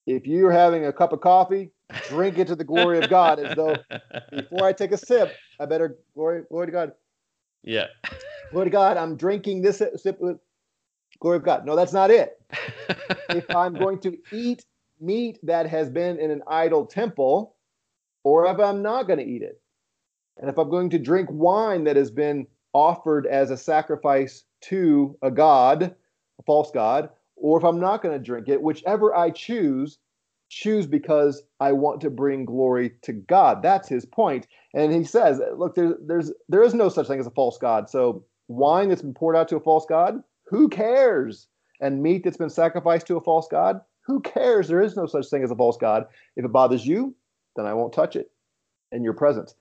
if 0.06 0.26
you're 0.26 0.52
having 0.52 0.86
a 0.86 0.92
cup 0.92 1.12
of 1.12 1.20
coffee, 1.20 1.70
drink 2.08 2.38
it 2.38 2.46
to 2.48 2.56
the 2.56 2.64
glory 2.64 2.98
of 2.98 3.08
God, 3.08 3.38
as 3.38 3.54
though 3.54 3.84
before 4.30 4.66
I 4.66 4.72
take 4.72 4.92
a 4.92 4.96
sip, 4.96 5.38
I 5.60 5.66
better 5.66 5.98
glory, 6.14 6.42
glory 6.48 6.66
to 6.66 6.72
God. 6.72 6.92
yeah. 7.62 7.86
Glory 8.50 8.66
to 8.66 8.70
God, 8.70 8.96
I'm 8.96 9.16
drinking 9.16 9.62
this 9.62 9.82
sip 9.96 10.18
glory 11.20 11.36
of 11.38 11.44
God. 11.44 11.64
No, 11.66 11.76
that's 11.76 11.92
not 11.92 12.10
it. 12.10 12.40
If 13.30 13.54
I'm 13.54 13.74
going 13.74 14.00
to 14.00 14.16
eat 14.32 14.64
meat 15.00 15.38
that 15.42 15.66
has 15.66 15.90
been 15.90 16.18
in 16.18 16.30
an 16.30 16.42
idol 16.46 16.86
temple, 16.86 17.54
or 18.24 18.46
if 18.46 18.58
I'm 18.58 18.82
not 18.82 19.06
going 19.06 19.18
to 19.18 19.24
eat 19.24 19.42
it, 19.42 19.60
and 20.38 20.48
if 20.48 20.58
I'm 20.58 20.70
going 20.70 20.90
to 20.90 20.98
drink 20.98 21.28
wine 21.30 21.84
that 21.84 21.96
has 21.96 22.10
been 22.10 22.46
offered 22.72 23.26
as 23.26 23.50
a 23.50 23.56
sacrifice 23.56 24.44
to 24.62 25.16
a 25.22 25.30
god, 25.30 25.94
a 26.38 26.42
false 26.44 26.70
god, 26.70 27.10
or 27.36 27.58
if 27.58 27.64
I'm 27.64 27.80
not 27.80 28.02
going 28.02 28.16
to 28.16 28.24
drink 28.24 28.48
it, 28.48 28.62
whichever 28.62 29.14
I 29.14 29.30
choose, 29.30 29.98
choose 30.48 30.86
because 30.86 31.42
I 31.60 31.72
want 31.72 32.00
to 32.02 32.10
bring 32.10 32.44
glory 32.44 32.92
to 33.02 33.12
God. 33.12 33.62
That's 33.62 33.88
his 33.88 34.06
point. 34.06 34.46
And 34.74 34.92
he 34.92 35.04
says, 35.04 35.40
look, 35.56 35.74
there's 35.74 35.94
there's 36.06 36.32
there 36.48 36.62
is 36.62 36.74
no 36.74 36.88
such 36.88 37.06
thing 37.06 37.20
as 37.20 37.26
a 37.26 37.32
false 37.32 37.58
god. 37.58 37.90
So 37.90 38.24
wine 38.48 38.88
that's 38.88 39.02
been 39.02 39.14
poured 39.14 39.36
out 39.36 39.48
to 39.48 39.56
a 39.56 39.60
false 39.60 39.86
god, 39.86 40.22
who 40.48 40.68
cares? 40.68 41.46
And 41.80 42.02
meat 42.02 42.24
that's 42.24 42.36
been 42.36 42.50
sacrificed 42.50 43.06
to 43.06 43.16
a 43.16 43.20
false 43.20 43.46
god, 43.48 43.80
who 44.04 44.20
cares? 44.20 44.66
There 44.66 44.80
is 44.80 44.96
no 44.96 45.06
such 45.06 45.28
thing 45.28 45.44
as 45.44 45.50
a 45.50 45.56
false 45.56 45.76
god. 45.76 46.06
If 46.36 46.44
it 46.44 46.52
bothers 46.52 46.86
you, 46.86 47.14
then 47.54 47.66
I 47.66 47.74
won't 47.74 47.92
touch 47.92 48.16
it 48.16 48.30
in 48.90 49.04
your 49.04 49.12
presence. 49.12 49.54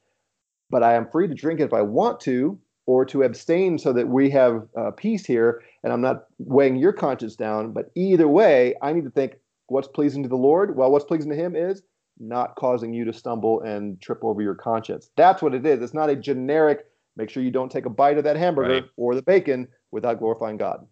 But 0.69 0.83
I 0.83 0.95
am 0.95 1.09
free 1.09 1.27
to 1.27 1.35
drink 1.35 1.59
it 1.59 1.65
if 1.65 1.73
I 1.73 1.81
want 1.81 2.19
to, 2.21 2.57
or 2.87 3.05
to 3.05 3.23
abstain 3.23 3.77
so 3.77 3.93
that 3.93 4.07
we 4.07 4.29
have 4.31 4.65
uh, 4.75 4.91
peace 4.91 5.25
here 5.25 5.61
and 5.83 5.93
I'm 5.93 6.01
not 6.01 6.25
weighing 6.39 6.77
your 6.77 6.93
conscience 6.93 7.35
down. 7.35 7.73
But 7.73 7.91
either 7.95 8.27
way, 8.27 8.75
I 8.81 8.93
need 8.93 9.03
to 9.03 9.11
think 9.11 9.35
what's 9.67 9.87
pleasing 9.87 10.23
to 10.23 10.29
the 10.29 10.35
Lord. 10.35 10.75
Well, 10.75 10.91
what's 10.91 11.05
pleasing 11.05 11.29
to 11.29 11.35
Him 11.35 11.55
is 11.55 11.83
not 12.19 12.55
causing 12.55 12.93
you 12.93 13.05
to 13.05 13.13
stumble 13.13 13.61
and 13.61 14.01
trip 14.01 14.23
over 14.23 14.41
your 14.41 14.55
conscience. 14.55 15.11
That's 15.15 15.41
what 15.41 15.53
it 15.53 15.65
is. 15.65 15.81
It's 15.81 15.93
not 15.93 16.09
a 16.09 16.15
generic, 16.15 16.85
make 17.17 17.29
sure 17.29 17.43
you 17.43 17.51
don't 17.51 17.71
take 17.71 17.85
a 17.85 17.89
bite 17.89 18.17
of 18.17 18.23
that 18.23 18.35
hamburger 18.35 18.73
right. 18.73 18.85
or 18.95 19.15
the 19.15 19.21
bacon 19.21 19.67
without 19.91 20.19
glorifying 20.19 20.57
God. 20.57 20.87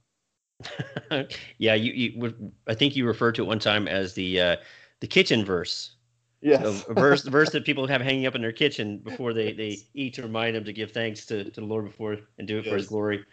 yeah, 1.57 1.73
you, 1.73 1.91
you, 1.93 2.51
I 2.67 2.73
think 2.73 2.95
you 2.95 3.05
referred 3.05 3.35
to 3.35 3.43
it 3.43 3.45
one 3.45 3.59
time 3.59 3.87
as 3.87 4.13
the 4.13 4.39
uh, 4.39 4.55
the 5.01 5.07
kitchen 5.07 5.45
verse. 5.45 5.91
Yes. 6.41 6.61
So 6.61 6.91
a 6.91 6.93
verse, 6.93 7.23
verse 7.23 7.49
that 7.51 7.65
people 7.65 7.87
have 7.87 8.01
hanging 8.01 8.27
up 8.27 8.35
in 8.35 8.41
their 8.41 8.51
kitchen 8.51 8.99
before 8.99 9.33
they, 9.33 9.51
they 9.51 9.79
eat 9.95 10.13
to 10.13 10.21
remind 10.21 10.55
them 10.55 10.63
to 10.65 10.73
give 10.73 10.91
thanks 10.91 11.25
to, 11.25 11.45
to 11.45 11.61
the 11.61 11.65
Lord 11.65 11.85
before 11.85 12.17
and 12.37 12.47
do 12.47 12.59
it 12.59 12.65
yes. 12.65 12.71
for 12.71 12.77
His 12.77 12.87
glory. 12.87 13.25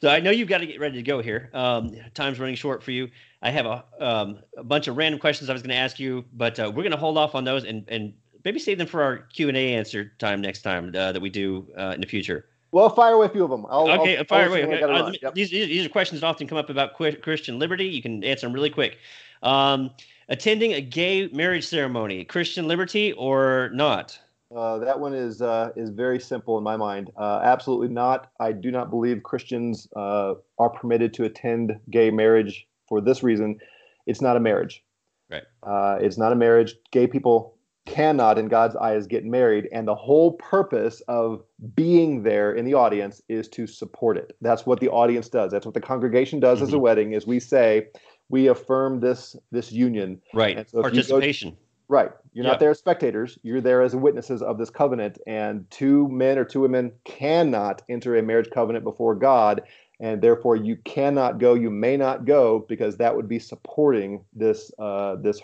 So 0.00 0.08
I 0.08 0.20
know 0.20 0.30
you've 0.30 0.48
got 0.48 0.58
to 0.58 0.66
get 0.66 0.80
ready 0.80 0.96
to 0.96 1.02
go 1.02 1.20
here. 1.20 1.50
Um, 1.52 1.94
time's 2.14 2.38
running 2.38 2.54
short 2.54 2.82
for 2.82 2.92
you. 2.92 3.10
I 3.42 3.50
have 3.50 3.66
a, 3.66 3.84
um, 4.00 4.38
a 4.56 4.64
bunch 4.64 4.88
of 4.88 4.96
random 4.96 5.20
questions 5.20 5.50
I 5.50 5.52
was 5.52 5.60
going 5.60 5.70
to 5.70 5.76
ask 5.76 5.98
you, 5.98 6.24
but 6.32 6.58
uh, 6.58 6.72
we're 6.74 6.84
going 6.84 6.92
to 6.92 6.96
hold 6.96 7.18
off 7.18 7.34
on 7.34 7.44
those 7.44 7.64
and, 7.64 7.84
and 7.88 8.14
maybe 8.44 8.58
save 8.58 8.78
them 8.78 8.86
for 8.86 9.02
our 9.02 9.18
Q 9.18 9.48
and 9.48 9.56
A 9.56 9.74
answer 9.74 10.12
time 10.18 10.40
next 10.40 10.62
time 10.62 10.88
uh, 10.94 11.12
that 11.12 11.20
we 11.20 11.30
do 11.30 11.66
uh, 11.78 11.92
in 11.94 12.00
the 12.00 12.06
future. 12.06 12.46
Well, 12.70 12.90
fire 12.90 13.14
away 13.14 13.26
a 13.26 13.30
few 13.30 13.44
of 13.44 13.50
them. 13.50 13.64
I'll, 13.70 13.88
okay, 14.00 14.18
I'll, 14.18 14.24
fire 14.24 14.48
away. 14.48 14.64
Okay. 14.64 14.82
Uh, 14.82 15.10
yep. 15.22 15.34
these, 15.34 15.50
these 15.50 15.86
are 15.86 15.88
questions 15.88 16.20
that 16.20 16.26
often 16.26 16.46
come 16.46 16.58
up 16.58 16.68
about 16.68 16.94
Christian 16.94 17.58
liberty. 17.58 17.86
You 17.86 18.02
can 18.02 18.22
answer 18.22 18.46
them 18.46 18.52
really 18.52 18.70
quick. 18.70 18.98
Um, 19.42 19.90
attending 20.28 20.74
a 20.74 20.80
gay 20.80 21.28
marriage 21.28 21.66
ceremony, 21.66 22.24
Christian 22.24 22.68
liberty 22.68 23.12
or 23.12 23.70
not? 23.72 24.18
Uh, 24.54 24.78
that 24.78 24.98
one 24.98 25.14
is 25.14 25.42
uh, 25.42 25.70
is 25.76 25.90
very 25.90 26.18
simple 26.18 26.56
in 26.56 26.64
my 26.64 26.76
mind. 26.76 27.10
Uh, 27.16 27.40
absolutely 27.42 27.88
not. 27.88 28.30
I 28.40 28.52
do 28.52 28.70
not 28.70 28.90
believe 28.90 29.22
Christians 29.22 29.88
uh, 29.94 30.34
are 30.58 30.70
permitted 30.70 31.12
to 31.14 31.24
attend 31.24 31.78
gay 31.90 32.10
marriage 32.10 32.66
for 32.88 33.00
this 33.00 33.22
reason. 33.22 33.58
It's 34.06 34.22
not 34.22 34.36
a 34.36 34.40
marriage. 34.40 34.82
Right. 35.30 35.42
Uh, 35.62 35.98
it's 36.00 36.16
not 36.16 36.32
a 36.32 36.34
marriage. 36.34 36.74
Gay 36.92 37.06
people 37.06 37.57
cannot, 37.88 38.38
in 38.38 38.48
God's 38.48 38.76
eyes, 38.76 39.06
get 39.06 39.24
married, 39.24 39.68
and 39.72 39.88
the 39.88 39.94
whole 39.94 40.32
purpose 40.32 41.00
of 41.08 41.42
being 41.74 42.22
there 42.22 42.52
in 42.52 42.64
the 42.64 42.74
audience 42.74 43.22
is 43.28 43.48
to 43.48 43.66
support 43.66 44.16
it. 44.16 44.36
That's 44.40 44.66
what 44.66 44.80
the 44.80 44.88
audience 44.88 45.28
does. 45.28 45.50
That's 45.50 45.66
what 45.66 45.74
the 45.74 45.80
congregation 45.80 46.38
does 46.38 46.58
mm-hmm. 46.58 46.64
as 46.64 46.68
a 46.68 46.72
mm-hmm. 46.72 46.82
wedding. 46.82 47.12
Is 47.12 47.26
we 47.26 47.40
say 47.40 47.88
we 48.28 48.48
affirm 48.48 49.00
this 49.00 49.36
this 49.50 49.72
union. 49.72 50.20
Right. 50.34 50.68
So 50.70 50.82
Participation. 50.82 51.56
Right. 51.88 52.10
You're 52.34 52.44
not 52.44 52.60
there 52.60 52.70
as 52.70 52.78
spectators. 52.78 53.38
You're 53.42 53.62
there 53.62 53.80
as 53.80 53.96
witnesses 53.96 54.42
of 54.42 54.58
this 54.58 54.68
covenant. 54.68 55.18
And 55.26 55.68
two 55.70 56.06
men 56.10 56.36
or 56.36 56.44
two 56.44 56.60
women 56.60 56.92
cannot 57.04 57.80
enter 57.88 58.16
a 58.16 58.22
marriage 58.22 58.50
covenant 58.50 58.84
before 58.84 59.14
God. 59.14 59.62
And 59.98 60.20
therefore, 60.20 60.54
you 60.54 60.76
cannot 60.84 61.38
go. 61.38 61.54
You 61.54 61.70
may 61.70 61.96
not 61.96 62.26
go 62.26 62.66
because 62.68 62.98
that 62.98 63.16
would 63.16 63.26
be 63.26 63.38
supporting 63.38 64.22
this 64.34 64.70
uh, 64.78 65.16
this 65.16 65.40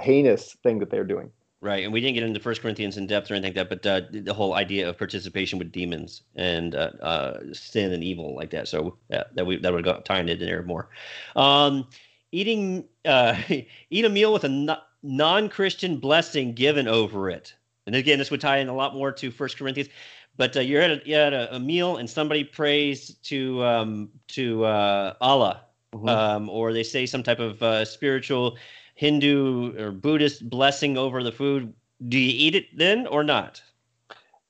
heinous 0.00 0.56
thing 0.62 0.78
that 0.78 0.90
they're 0.90 1.04
doing. 1.04 1.30
Right, 1.60 1.82
and 1.82 1.92
we 1.92 2.00
didn't 2.00 2.14
get 2.14 2.22
into 2.22 2.38
First 2.38 2.62
Corinthians 2.62 2.96
in 2.96 3.08
depth 3.08 3.32
or 3.32 3.34
anything 3.34 3.56
like 3.56 3.68
that, 3.68 3.82
but 3.82 3.86
uh, 3.86 4.06
the 4.12 4.32
whole 4.32 4.54
idea 4.54 4.88
of 4.88 4.96
participation 4.96 5.58
with 5.58 5.72
demons 5.72 6.22
and 6.36 6.76
uh, 6.76 6.92
uh, 7.02 7.40
sin 7.52 7.92
and 7.92 8.04
evil 8.04 8.36
like 8.36 8.50
that. 8.50 8.68
So 8.68 8.96
yeah, 9.10 9.24
that 9.34 9.44
we 9.44 9.58
that 9.58 9.72
would 9.72 9.84
go 9.84 10.00
tying 10.04 10.28
it 10.28 10.40
in 10.40 10.46
there 10.46 10.62
more. 10.62 10.88
Um, 11.34 11.88
eating 12.30 12.84
uh, 13.04 13.34
eat 13.90 14.04
a 14.04 14.08
meal 14.08 14.32
with 14.32 14.44
a 14.44 14.78
non-Christian 15.02 15.96
blessing 15.96 16.52
given 16.52 16.86
over 16.86 17.28
it, 17.28 17.52
and 17.86 17.96
again, 17.96 18.20
this 18.20 18.30
would 18.30 18.40
tie 18.40 18.58
in 18.58 18.68
a 18.68 18.74
lot 18.74 18.94
more 18.94 19.10
to 19.10 19.30
First 19.32 19.58
Corinthians. 19.58 19.90
But 20.36 20.56
uh, 20.56 20.60
you're 20.60 20.82
at 20.82 20.90
a, 20.92 21.02
you're 21.04 21.20
at 21.20 21.32
a, 21.32 21.56
a, 21.56 21.58
meal 21.58 21.96
and 21.96 22.08
somebody 22.08 22.44
prays 22.44 23.14
to 23.24 23.64
um, 23.64 24.10
to 24.28 24.64
uh, 24.64 25.14
Allah, 25.20 25.62
mm-hmm. 25.92 26.08
um, 26.08 26.48
or 26.48 26.72
they 26.72 26.84
say 26.84 27.04
some 27.04 27.24
type 27.24 27.40
of 27.40 27.88
spiritual 27.88 28.56
Hindu 28.98 29.78
or 29.78 29.92
Buddhist 29.92 30.50
blessing 30.50 30.98
over 30.98 31.22
the 31.22 31.30
food, 31.30 31.72
do 32.08 32.18
you 32.18 32.32
eat 32.34 32.56
it 32.56 32.76
then 32.76 33.06
or 33.06 33.22
not? 33.22 33.62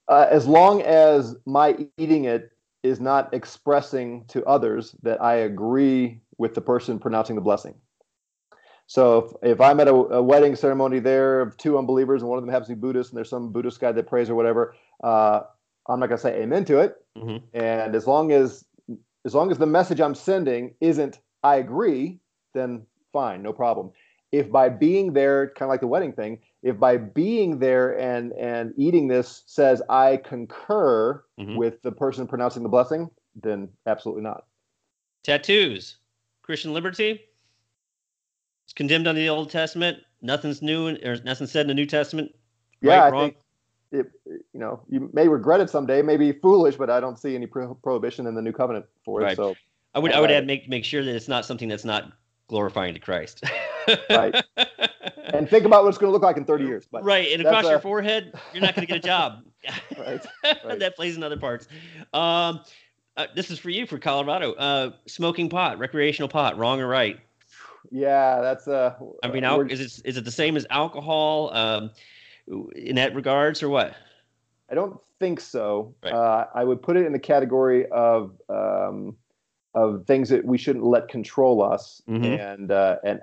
Uh, 0.08 0.26
as 0.30 0.46
long 0.46 0.80
as 0.80 1.36
my 1.44 1.86
eating 1.98 2.24
it 2.24 2.50
is 2.82 2.98
not 2.98 3.34
expressing 3.34 4.24
to 4.28 4.42
others 4.46 4.96
that 5.02 5.20
I 5.20 5.34
agree 5.34 6.22
with 6.38 6.54
the 6.54 6.62
person 6.62 6.98
pronouncing 6.98 7.36
the 7.36 7.42
blessing. 7.42 7.74
So 8.86 9.36
if, 9.42 9.52
if 9.52 9.60
I'm 9.60 9.80
at 9.80 9.88
a, 9.88 9.92
a, 9.92 10.22
wedding 10.22 10.56
ceremony 10.56 10.98
there 10.98 11.42
of 11.42 11.58
two 11.58 11.76
unbelievers 11.76 12.22
and 12.22 12.30
one 12.30 12.38
of 12.38 12.42
them 12.42 12.50
happens 12.50 12.68
to 12.68 12.74
be 12.74 12.80
Buddhist 12.80 13.10
and 13.10 13.18
there's 13.18 13.28
some 13.28 13.52
Buddhist 13.52 13.80
guy 13.80 13.92
that 13.92 14.06
prays 14.06 14.30
or 14.30 14.34
whatever, 14.34 14.74
uh, 15.04 15.40
I'm 15.90 16.00
not 16.00 16.06
going 16.06 16.16
to 16.16 16.22
say 16.22 16.40
amen 16.40 16.64
to 16.64 16.78
it. 16.78 16.96
Mm-hmm. 17.18 17.44
And 17.52 17.94
as 17.94 18.06
long 18.06 18.32
as 18.32 18.64
as 19.26 19.34
long 19.34 19.50
as 19.50 19.58
the 19.58 19.66
message 19.66 20.00
I'm 20.00 20.14
sending 20.14 20.74
isn't 20.80 21.18
I 21.42 21.56
agree, 21.56 22.18
then 22.54 22.86
fine, 23.12 23.42
no 23.42 23.52
problem 23.52 23.92
if 24.32 24.50
by 24.50 24.68
being 24.68 25.12
there, 25.12 25.48
kind 25.48 25.68
of 25.68 25.70
like 25.70 25.80
the 25.80 25.86
wedding 25.86 26.12
thing, 26.12 26.38
if 26.62 26.78
by 26.78 26.96
being 26.96 27.58
there 27.58 27.98
and 27.98 28.32
and 28.32 28.74
eating 28.76 29.08
this 29.08 29.42
says 29.46 29.82
I 29.88 30.18
concur 30.18 31.22
mm-hmm. 31.38 31.56
with 31.56 31.80
the 31.82 31.92
person 31.92 32.26
pronouncing 32.26 32.62
the 32.62 32.68
blessing, 32.68 33.10
then 33.40 33.68
absolutely 33.86 34.22
not. 34.22 34.44
Tattoos, 35.22 35.96
Christian 36.42 36.72
liberty. 36.72 37.22
It's 38.64 38.72
condemned 38.74 39.08
under 39.08 39.20
the 39.20 39.30
Old 39.30 39.50
Testament. 39.50 39.98
Nothing's 40.20 40.60
new, 40.60 40.96
or 41.04 41.16
nothing 41.24 41.46
said 41.46 41.62
in 41.62 41.68
the 41.68 41.74
New 41.74 41.86
Testament. 41.86 42.34
Yeah, 42.80 42.96
right, 42.96 43.06
I 43.06 43.10
wrong? 43.10 43.22
think 43.30 43.36
it, 43.90 44.10
you 44.52 44.60
know 44.60 44.82
you 44.88 45.08
may 45.12 45.28
regret 45.28 45.60
it 45.60 45.70
someday, 45.70 46.02
maybe 46.02 46.32
foolish, 46.32 46.76
but 46.76 46.90
I 46.90 47.00
don't 47.00 47.18
see 47.18 47.34
any 47.34 47.46
pro- 47.46 47.74
prohibition 47.74 48.26
in 48.26 48.34
the 48.34 48.42
New 48.42 48.52
Covenant 48.52 48.86
for 49.04 49.20
right. 49.20 49.32
it. 49.32 49.36
So 49.36 49.54
I 49.94 50.00
would 50.00 50.12
I 50.12 50.20
would 50.20 50.30
add 50.30 50.46
make 50.46 50.68
make 50.68 50.84
sure 50.84 51.02
that 51.04 51.14
it's 51.14 51.28
not 51.28 51.46
something 51.46 51.68
that's 51.68 51.84
not 51.84 52.12
glorifying 52.48 52.94
to 52.94 53.00
Christ. 53.00 53.44
right. 54.10 54.34
And 55.32 55.48
think 55.48 55.64
about 55.64 55.82
what 55.82 55.90
it's 55.90 55.98
going 55.98 56.08
to 56.08 56.12
look 56.12 56.22
like 56.22 56.36
in 56.36 56.44
30 56.44 56.64
years. 56.64 56.86
But 56.90 57.04
right. 57.04 57.28
And 57.32 57.42
across 57.42 57.64
a... 57.64 57.70
your 57.70 57.80
forehead, 57.80 58.32
you're 58.52 58.62
not 58.62 58.74
going 58.74 58.86
to 58.86 58.92
get 58.92 59.04
a 59.04 59.06
job. 59.06 59.44
right. 59.98 60.24
right. 60.64 60.78
that 60.78 60.96
plays 60.96 61.16
in 61.16 61.22
other 61.22 61.36
parts. 61.36 61.68
Um, 62.14 62.60
uh, 63.16 63.26
this 63.34 63.50
is 63.50 63.58
for 63.58 63.70
you 63.70 63.86
for 63.86 63.98
Colorado. 63.98 64.52
Uh, 64.52 64.92
smoking 65.06 65.48
pot, 65.48 65.78
recreational 65.78 66.28
pot, 66.28 66.56
wrong 66.56 66.80
or 66.80 66.86
right? 66.86 67.18
Yeah, 67.90 68.40
that's 68.40 68.68
uh. 68.68 68.94
I 69.22 69.28
mean, 69.28 69.44
al- 69.44 69.60
is 69.62 69.80
it 69.80 70.06
is 70.06 70.16
it 70.16 70.24
the 70.24 70.30
same 70.30 70.56
as 70.56 70.66
alcohol 70.70 71.52
um, 71.54 71.90
in 72.76 72.96
that 72.96 73.14
regards, 73.14 73.62
or 73.62 73.68
what? 73.68 73.94
I 74.70 74.74
don't 74.74 75.00
think 75.18 75.40
so. 75.40 75.94
Right. 76.02 76.12
Uh, 76.12 76.46
I 76.54 76.64
would 76.64 76.82
put 76.82 76.96
it 76.96 77.06
in 77.06 77.12
the 77.12 77.18
category 77.18 77.86
of 77.86 78.32
um, 78.48 79.16
of 79.74 80.04
things 80.06 80.28
that 80.28 80.44
we 80.44 80.58
shouldn't 80.58 80.84
let 80.84 81.08
control 81.08 81.62
us, 81.62 82.02
mm-hmm. 82.08 82.24
and 82.24 82.70
uh, 82.70 82.96
and 83.04 83.20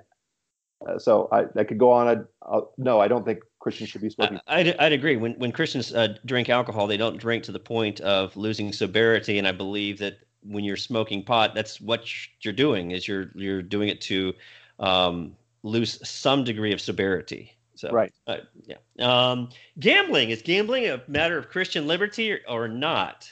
uh, 0.86 0.98
so 0.98 1.28
I, 1.32 1.46
I 1.58 1.64
could 1.64 1.78
go 1.78 1.90
on. 1.90 2.08
I'd, 2.08 2.24
I'll, 2.42 2.72
no, 2.76 3.00
I 3.00 3.08
don't 3.08 3.24
think 3.24 3.40
Christians 3.60 3.90
should 3.90 4.02
be 4.02 4.10
smoking. 4.10 4.40
I, 4.46 4.62
would 4.62 4.76
I'd 4.78 4.92
agree. 4.92 5.16
When 5.16 5.32
when 5.34 5.52
Christians 5.52 5.94
uh, 5.94 6.16
drink 6.24 6.48
alcohol, 6.48 6.86
they 6.86 6.96
don't 6.96 7.16
drink 7.16 7.44
to 7.44 7.52
the 7.52 7.58
point 7.58 8.00
of 8.00 8.36
losing 8.36 8.72
sobriety, 8.72 9.38
and 9.38 9.46
I 9.46 9.52
believe 9.52 9.98
that 9.98 10.18
when 10.42 10.64
you're 10.64 10.76
smoking 10.76 11.24
pot, 11.24 11.54
that's 11.54 11.80
what 11.80 12.06
you're 12.42 12.54
doing. 12.54 12.90
Is 12.90 13.08
you're 13.08 13.30
you're 13.34 13.62
doing 13.62 13.88
it 13.88 14.00
to 14.02 14.34
um, 14.78 15.36
lose 15.62 16.06
some 16.06 16.44
degree 16.44 16.72
of 16.72 16.80
sobriety. 16.80 17.56
So 17.74 17.90
right, 17.90 18.12
uh, 18.26 18.38
yeah. 18.64 18.76
Um, 19.00 19.50
gambling 19.78 20.30
is 20.30 20.42
gambling 20.42 20.86
a 20.86 21.02
matter 21.08 21.36
of 21.36 21.48
Christian 21.48 21.86
liberty 21.86 22.32
or, 22.32 22.40
or 22.48 22.68
not? 22.68 23.30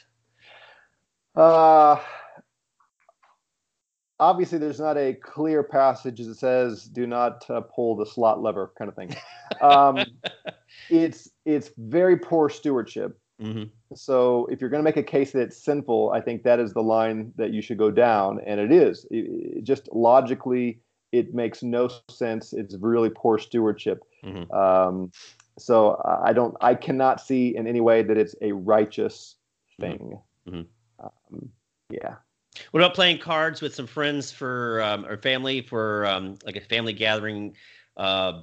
Uh 1.35 1.99
obviously 4.19 4.57
there's 4.57 4.79
not 4.79 4.97
a 4.97 5.13
clear 5.13 5.63
passage 5.63 6.19
that 6.19 6.35
says 6.35 6.85
do 6.85 7.05
not 7.05 7.49
uh, 7.49 7.61
pull 7.61 7.95
the 7.95 8.05
slot 8.05 8.41
lever 8.41 8.71
kind 8.77 8.89
of 8.89 8.95
thing 8.95 9.15
um, 9.61 9.99
it's 10.89 11.29
it's 11.45 11.71
very 11.77 12.17
poor 12.17 12.49
stewardship 12.49 13.19
mm-hmm. 13.41 13.63
so 13.93 14.47
if 14.51 14.61
you're 14.61 14.69
going 14.69 14.79
to 14.79 14.83
make 14.83 14.97
a 14.97 15.03
case 15.03 15.31
that 15.31 15.41
it's 15.41 15.63
sinful 15.63 16.11
i 16.11 16.21
think 16.21 16.43
that 16.43 16.59
is 16.59 16.73
the 16.73 16.81
line 16.81 17.31
that 17.35 17.51
you 17.51 17.61
should 17.61 17.77
go 17.77 17.91
down 17.91 18.39
and 18.45 18.59
it 18.59 18.71
is 18.71 19.05
it, 19.11 19.57
it 19.57 19.63
just 19.63 19.89
logically 19.91 20.79
it 21.11 21.33
makes 21.33 21.63
no 21.63 21.89
sense 22.09 22.53
it's 22.53 22.75
really 22.79 23.09
poor 23.09 23.37
stewardship 23.37 24.03
mm-hmm. 24.23 24.51
um, 24.53 25.11
so 25.57 26.01
i 26.23 26.31
don't 26.31 26.55
i 26.61 26.73
cannot 26.73 27.19
see 27.19 27.55
in 27.55 27.67
any 27.67 27.81
way 27.81 28.01
that 28.01 28.17
it's 28.17 28.35
a 28.41 28.51
righteous 28.53 29.35
mm-hmm. 29.81 29.91
thing 29.91 30.19
mm-hmm. 30.47 31.05
um, 31.05 31.49
yeah 31.89 32.15
what 32.71 32.81
about 32.81 32.93
playing 32.93 33.19
cards 33.19 33.61
with 33.61 33.75
some 33.75 33.87
friends 33.87 34.31
for 34.31 34.81
um, 34.81 35.05
or 35.05 35.17
family 35.17 35.61
for 35.61 36.05
um, 36.05 36.37
like 36.45 36.55
a 36.55 36.61
family 36.61 36.93
gathering 36.93 37.55
uh, 37.97 38.41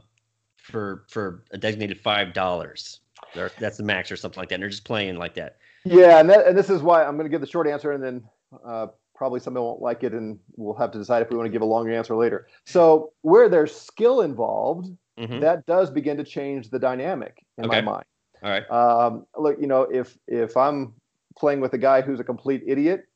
for 0.56 1.04
for 1.08 1.44
a 1.50 1.58
designated 1.58 2.00
five 2.00 2.32
dollars? 2.32 3.00
That's 3.34 3.76
the 3.76 3.82
max 3.82 4.10
or 4.10 4.16
something 4.16 4.40
like 4.40 4.48
that. 4.50 4.56
And 4.56 4.62
they're 4.62 4.70
just 4.70 4.84
playing 4.84 5.16
like 5.16 5.34
that. 5.34 5.56
Yeah, 5.84 6.20
and, 6.20 6.30
that, 6.30 6.46
and 6.46 6.56
this 6.56 6.70
is 6.70 6.82
why 6.82 7.04
I'm 7.04 7.16
going 7.16 7.24
to 7.24 7.30
give 7.30 7.40
the 7.40 7.46
short 7.46 7.66
answer, 7.66 7.92
and 7.92 8.02
then 8.02 8.22
uh, 8.64 8.88
probably 9.14 9.40
somebody 9.40 9.64
won't 9.64 9.80
like 9.80 10.04
it, 10.04 10.12
and 10.12 10.38
we'll 10.56 10.76
have 10.76 10.90
to 10.92 10.98
decide 10.98 11.22
if 11.22 11.30
we 11.30 11.36
want 11.36 11.46
to 11.46 11.50
give 11.52 11.62
a 11.62 11.66
longer 11.66 11.92
answer 11.92 12.14
later. 12.14 12.46
So 12.66 13.12
where 13.22 13.48
there's 13.48 13.74
skill 13.74 14.20
involved, 14.20 14.90
mm-hmm. 15.18 15.40
that 15.40 15.66
does 15.66 15.90
begin 15.90 16.16
to 16.18 16.24
change 16.24 16.70
the 16.70 16.78
dynamic 16.78 17.44
in 17.58 17.66
okay. 17.66 17.80
my 17.80 17.92
mind. 17.92 18.04
All 18.42 18.50
right. 18.50 18.70
Um, 18.70 19.26
look, 19.36 19.60
you 19.60 19.66
know, 19.66 19.82
if 19.82 20.16
if 20.26 20.56
I'm 20.56 20.94
playing 21.36 21.60
with 21.60 21.72
a 21.72 21.78
guy 21.78 22.00
who's 22.00 22.20
a 22.20 22.24
complete 22.24 22.62
idiot, 22.66 23.06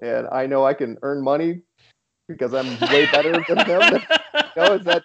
and 0.00 0.26
I 0.32 0.46
know 0.46 0.64
I 0.64 0.74
can 0.74 0.98
earn 1.02 1.22
money 1.22 1.62
because 2.28 2.54
I'm 2.54 2.66
way 2.92 3.06
better 3.10 3.44
than 3.48 3.58
him. 3.66 3.80
you 4.34 4.62
know, 4.62 4.74
is 4.74 4.84
that 4.84 5.02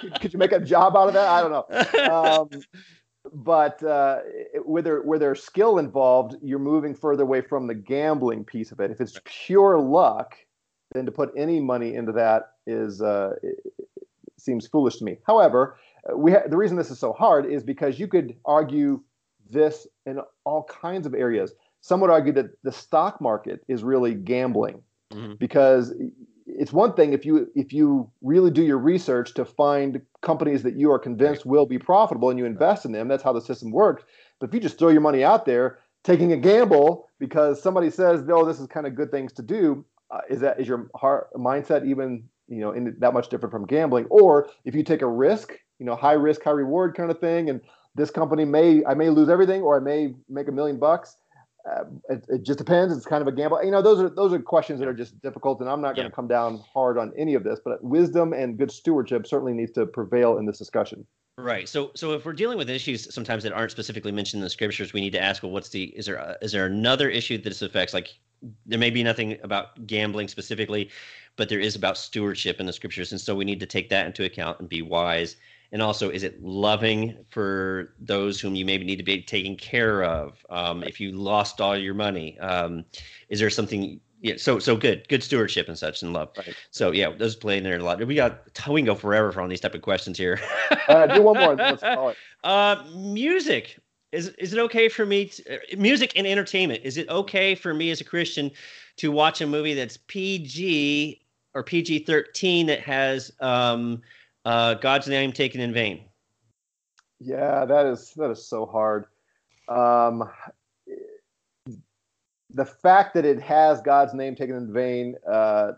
could, 0.00 0.20
could, 0.20 0.32
you 0.32 0.38
make 0.38 0.52
a 0.52 0.60
job 0.60 0.96
out 0.96 1.08
of 1.08 1.14
that? 1.14 1.28
I 1.28 1.40
don't 1.40 1.50
know. 1.50 2.12
Um, 2.12 2.62
but 3.32 3.82
uh, 3.82 4.20
with 4.64 4.84
their 4.84 5.02
with 5.02 5.20
their 5.20 5.34
skill 5.34 5.78
involved, 5.78 6.36
you're 6.42 6.58
moving 6.58 6.94
further 6.94 7.22
away 7.22 7.40
from 7.40 7.66
the 7.66 7.74
gambling 7.74 8.44
piece 8.44 8.72
of 8.72 8.80
it. 8.80 8.90
If 8.90 9.00
it's 9.00 9.20
pure 9.24 9.78
luck, 9.78 10.34
then 10.92 11.06
to 11.06 11.12
put 11.12 11.32
any 11.36 11.60
money 11.60 11.94
into 11.94 12.12
that 12.12 12.52
is 12.66 13.00
uh, 13.00 13.34
seems 14.38 14.66
foolish 14.66 14.96
to 14.96 15.04
me. 15.04 15.18
However, 15.26 15.78
we 16.14 16.32
ha- 16.32 16.48
the 16.48 16.56
reason 16.56 16.76
this 16.76 16.90
is 16.90 16.98
so 16.98 17.12
hard 17.12 17.46
is 17.46 17.62
because 17.62 17.98
you 17.98 18.08
could 18.08 18.36
argue 18.44 19.02
this 19.50 19.86
in 20.06 20.20
all 20.44 20.64
kinds 20.64 21.06
of 21.06 21.14
areas. 21.14 21.52
Some 21.82 22.00
would 22.00 22.10
argue 22.10 22.32
that 22.34 22.46
the 22.62 22.72
stock 22.72 23.20
market 23.20 23.60
is 23.68 23.82
really 23.82 24.14
gambling 24.14 24.82
mm-hmm. 25.12 25.34
because 25.34 25.92
it's 26.46 26.72
one 26.72 26.94
thing 26.94 27.12
if 27.12 27.24
you 27.24 27.50
if 27.54 27.72
you 27.72 28.10
really 28.22 28.50
do 28.50 28.62
your 28.62 28.78
research 28.78 29.34
to 29.34 29.44
find 29.44 30.00
companies 30.22 30.62
that 30.62 30.76
you 30.76 30.90
are 30.90 30.98
convinced 30.98 31.44
will 31.44 31.66
be 31.66 31.78
profitable 31.78 32.30
and 32.30 32.38
you 32.38 32.44
invest 32.44 32.84
in 32.84 32.92
them 32.92 33.08
that's 33.08 33.22
how 33.22 33.32
the 33.32 33.40
system 33.40 33.70
works 33.70 34.04
but 34.38 34.48
if 34.48 34.54
you 34.54 34.60
just 34.60 34.78
throw 34.78 34.88
your 34.88 35.00
money 35.00 35.24
out 35.24 35.44
there 35.46 35.78
taking 36.04 36.32
a 36.32 36.36
gamble 36.36 37.08
because 37.18 37.62
somebody 37.62 37.90
says 37.90 38.22
no 38.22 38.44
this 38.44 38.60
is 38.60 38.66
kind 38.66 38.86
of 38.86 38.94
good 38.94 39.10
things 39.10 39.32
to 39.32 39.42
do 39.42 39.84
uh, 40.10 40.20
is 40.28 40.40
that 40.40 40.60
is 40.60 40.68
your 40.68 40.90
heart 40.94 41.32
mindset 41.34 41.86
even 41.86 42.22
you 42.48 42.60
know 42.60 42.72
in 42.72 42.94
that 42.98 43.14
much 43.14 43.28
different 43.28 43.52
from 43.52 43.66
gambling 43.66 44.04
or 44.10 44.48
if 44.64 44.74
you 44.74 44.82
take 44.82 45.02
a 45.02 45.08
risk 45.08 45.52
you 45.78 45.86
know 45.86 45.96
high 45.96 46.12
risk 46.12 46.42
high 46.42 46.50
reward 46.50 46.94
kind 46.94 47.10
of 47.10 47.18
thing 47.18 47.50
and 47.50 47.60
this 47.94 48.10
company 48.10 48.44
may 48.44 48.84
i 48.84 48.94
may 48.94 49.08
lose 49.08 49.28
everything 49.28 49.62
or 49.62 49.76
i 49.76 49.80
may 49.80 50.14
make 50.28 50.48
a 50.48 50.52
million 50.52 50.78
bucks 50.78 51.16
uh, 51.68 51.84
it, 52.08 52.24
it, 52.28 52.42
just 52.42 52.58
depends. 52.58 52.96
It's 52.96 53.06
kind 53.06 53.22
of 53.22 53.28
a 53.28 53.32
gamble. 53.32 53.62
You 53.62 53.70
know, 53.70 53.82
those 53.82 54.00
are 54.00 54.08
those 54.08 54.32
are 54.32 54.38
questions 54.40 54.80
that 54.80 54.88
are 54.88 54.94
just 54.94 55.20
difficult, 55.22 55.60
and 55.60 55.68
I'm 55.68 55.80
not 55.80 55.94
going 55.94 56.06
to 56.06 56.10
yeah. 56.10 56.16
come 56.16 56.28
down 56.28 56.62
hard 56.72 56.98
on 56.98 57.12
any 57.16 57.34
of 57.34 57.44
this. 57.44 57.60
But 57.64 57.82
wisdom 57.84 58.32
and 58.32 58.58
good 58.58 58.70
stewardship 58.70 59.26
certainly 59.26 59.52
needs 59.52 59.72
to 59.72 59.86
prevail 59.86 60.38
in 60.38 60.46
this 60.46 60.58
discussion. 60.58 61.06
Right. 61.38 61.68
So, 61.68 61.92
so 61.94 62.12
if 62.12 62.26
we're 62.26 62.34
dealing 62.34 62.58
with 62.58 62.68
issues 62.68 63.12
sometimes 63.12 63.42
that 63.44 63.52
aren't 63.52 63.70
specifically 63.70 64.12
mentioned 64.12 64.40
in 64.40 64.44
the 64.44 64.50
scriptures, 64.50 64.92
we 64.92 65.00
need 65.00 65.12
to 65.12 65.22
ask, 65.22 65.42
well, 65.42 65.52
what's 65.52 65.70
the 65.70 65.84
is 65.84 66.06
there 66.06 66.16
a, 66.16 66.36
is 66.42 66.52
there 66.52 66.66
another 66.66 67.08
issue 67.08 67.38
that 67.38 67.44
this 67.44 67.62
affects? 67.62 67.94
Like, 67.94 68.08
there 68.66 68.78
may 68.78 68.90
be 68.90 69.02
nothing 69.02 69.38
about 69.42 69.86
gambling 69.86 70.28
specifically, 70.28 70.90
but 71.36 71.48
there 71.48 71.60
is 71.60 71.76
about 71.76 71.96
stewardship 71.96 72.60
in 72.60 72.66
the 72.66 72.72
scriptures, 72.72 73.12
and 73.12 73.20
so 73.20 73.34
we 73.34 73.44
need 73.44 73.60
to 73.60 73.66
take 73.66 73.88
that 73.90 74.06
into 74.06 74.24
account 74.24 74.58
and 74.60 74.68
be 74.68 74.82
wise 74.82 75.36
and 75.72 75.82
also 75.82 76.10
is 76.10 76.22
it 76.22 76.42
loving 76.42 77.16
for 77.30 77.94
those 77.98 78.40
whom 78.40 78.54
you 78.54 78.64
maybe 78.64 78.84
need 78.84 78.96
to 78.96 79.02
be 79.02 79.22
taking 79.22 79.56
care 79.56 80.04
of 80.04 80.44
um, 80.50 80.82
if 80.84 81.00
you 81.00 81.12
lost 81.12 81.60
all 81.60 81.76
your 81.76 81.94
money? 81.94 82.38
Um, 82.38 82.84
is 83.28 83.40
there 83.40 83.50
something 83.50 84.00
yeah 84.22 84.34
so 84.36 84.58
so 84.58 84.76
good 84.76 85.06
good 85.08 85.22
stewardship 85.22 85.68
and 85.68 85.76
such 85.76 86.02
and 86.02 86.12
love. 86.12 86.30
Right. 86.36 86.54
so 86.70 86.92
yeah 86.92 87.10
those 87.10 87.36
play 87.36 87.58
in 87.58 87.64
there 87.64 87.76
a 87.76 87.82
lot. 87.82 88.04
We 88.06 88.14
got 88.14 88.48
we 88.68 88.80
can 88.80 88.86
go 88.86 88.94
forever 88.94 89.40
on 89.40 89.48
these 89.48 89.60
type 89.60 89.74
of 89.74 89.82
questions 89.82 90.16
here. 90.16 90.40
Uh, 90.88 91.06
do 91.06 91.22
one 91.22 91.38
more 91.38 91.54
let's 91.54 91.82
call 91.82 92.10
it. 92.10 92.16
Uh, 92.44 92.82
music. 92.96 93.78
Is, 94.10 94.28
is 94.30 94.52
it 94.52 94.58
okay 94.58 94.88
for 94.88 95.06
me 95.06 95.26
to, 95.26 95.54
uh, 95.54 95.58
music 95.78 96.12
and 96.16 96.26
entertainment. 96.26 96.80
Is 96.84 96.98
it 96.98 97.08
okay 97.08 97.54
for 97.54 97.72
me 97.72 97.90
as 97.90 98.00
a 98.00 98.04
christian 98.04 98.50
to 98.96 99.12
watch 99.12 99.40
a 99.40 99.46
movie 99.46 99.74
that's 99.74 99.96
pg 100.08 101.22
or 101.54 101.62
pg-13 101.62 102.66
that 102.66 102.80
has 102.80 103.32
um, 103.40 104.02
uh, 104.44 104.74
God's 104.74 105.08
name 105.08 105.32
taken 105.32 105.60
in 105.60 105.72
vain. 105.72 106.04
Yeah, 107.20 107.64
that 107.64 107.86
is 107.86 108.12
that 108.16 108.30
is 108.30 108.46
so 108.46 108.66
hard. 108.66 109.06
Um, 109.68 110.28
the 112.50 112.64
fact 112.64 113.14
that 113.14 113.24
it 113.24 113.40
has 113.40 113.80
God's 113.80 114.14
name 114.14 114.34
taken 114.34 114.56
in 114.56 114.72
vain, 114.72 115.14
uh, 115.30 115.72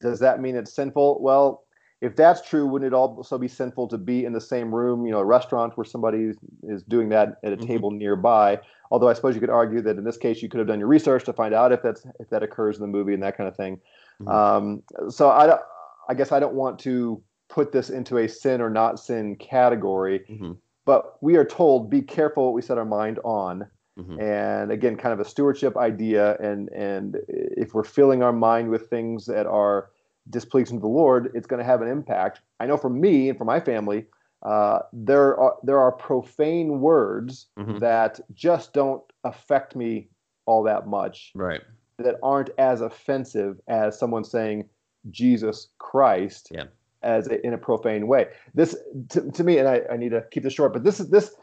does 0.00 0.20
that 0.20 0.40
mean 0.40 0.56
it's 0.56 0.72
sinful? 0.72 1.20
Well, 1.20 1.64
if 2.00 2.16
that's 2.16 2.42
true, 2.48 2.66
wouldn't 2.66 2.92
it 2.92 2.94
also 2.94 3.38
be 3.38 3.48
sinful 3.48 3.88
to 3.88 3.98
be 3.98 4.24
in 4.24 4.32
the 4.32 4.40
same 4.40 4.74
room, 4.74 5.06
you 5.06 5.12
know, 5.12 5.20
a 5.20 5.24
restaurant 5.24 5.76
where 5.76 5.84
somebody 5.84 6.32
is 6.64 6.82
doing 6.84 7.08
that 7.10 7.36
at 7.44 7.52
a 7.52 7.56
mm-hmm. 7.56 7.66
table 7.66 7.90
nearby? 7.90 8.58
Although 8.90 9.08
I 9.08 9.12
suppose 9.12 9.34
you 9.34 9.40
could 9.40 9.50
argue 9.50 9.80
that 9.82 9.96
in 9.96 10.04
this 10.04 10.16
case 10.16 10.42
you 10.42 10.48
could 10.48 10.58
have 10.58 10.66
done 10.66 10.80
your 10.80 10.88
research 10.88 11.24
to 11.24 11.32
find 11.32 11.54
out 11.54 11.72
if 11.72 11.80
that's 11.82 12.04
if 12.18 12.28
that 12.30 12.42
occurs 12.42 12.76
in 12.76 12.82
the 12.82 12.88
movie 12.88 13.14
and 13.14 13.22
that 13.22 13.36
kind 13.36 13.48
of 13.48 13.56
thing. 13.56 13.80
Mm-hmm. 14.20 14.28
Um, 14.28 14.82
so 15.10 15.30
I, 15.30 15.58
I 16.08 16.14
guess 16.14 16.32
I 16.32 16.40
don't 16.40 16.54
want 16.54 16.78
to 16.80 17.22
put 17.52 17.70
this 17.70 17.90
into 17.90 18.16
a 18.16 18.28
sin 18.28 18.62
or 18.62 18.70
not 18.70 18.98
sin 18.98 19.36
category. 19.36 20.20
Mm-hmm. 20.20 20.52
But 20.86 21.18
we 21.20 21.36
are 21.36 21.44
told 21.44 21.90
be 21.90 22.00
careful 22.00 22.46
what 22.46 22.54
we 22.54 22.62
set 22.62 22.78
our 22.78 22.84
mind 22.84 23.20
on. 23.24 23.68
Mm-hmm. 23.98 24.20
And 24.20 24.72
again, 24.72 24.96
kind 24.96 25.12
of 25.12 25.20
a 25.20 25.28
stewardship 25.28 25.76
idea. 25.76 26.36
And 26.38 26.70
and 26.70 27.18
if 27.28 27.74
we're 27.74 27.84
filling 27.84 28.22
our 28.22 28.32
mind 28.32 28.70
with 28.70 28.88
things 28.88 29.26
that 29.26 29.46
are 29.46 29.90
displeasing 30.30 30.78
to 30.78 30.80
the 30.80 30.88
Lord, 30.88 31.30
it's 31.34 31.46
going 31.46 31.58
to 31.58 31.64
have 31.64 31.82
an 31.82 31.88
impact. 31.88 32.40
I 32.58 32.66
know 32.66 32.78
for 32.78 32.88
me 32.88 33.28
and 33.28 33.36
for 33.36 33.44
my 33.44 33.60
family, 33.60 34.06
uh, 34.42 34.80
there 34.92 35.38
are 35.38 35.56
there 35.62 35.78
are 35.78 35.92
profane 35.92 36.80
words 36.80 37.48
mm-hmm. 37.58 37.78
that 37.78 38.18
just 38.34 38.72
don't 38.72 39.02
affect 39.24 39.76
me 39.76 40.08
all 40.46 40.62
that 40.62 40.86
much. 40.86 41.32
Right. 41.34 41.60
That 41.98 42.16
aren't 42.22 42.50
as 42.56 42.80
offensive 42.80 43.60
as 43.68 43.98
someone 43.98 44.24
saying 44.24 44.70
Jesus 45.10 45.68
Christ. 45.78 46.48
Yeah 46.50 46.64
as 47.02 47.26
a, 47.28 47.44
in 47.46 47.54
a 47.54 47.58
profane 47.58 48.06
way. 48.06 48.26
This 48.54 48.76
to, 49.10 49.30
to 49.30 49.44
me, 49.44 49.58
and 49.58 49.68
I, 49.68 49.82
I, 49.90 49.96
need 49.96 50.10
to 50.10 50.24
keep 50.30 50.42
this 50.42 50.52
short, 50.52 50.72
but 50.72 50.84
this 50.84 51.00
is 51.00 51.10
this 51.10 51.34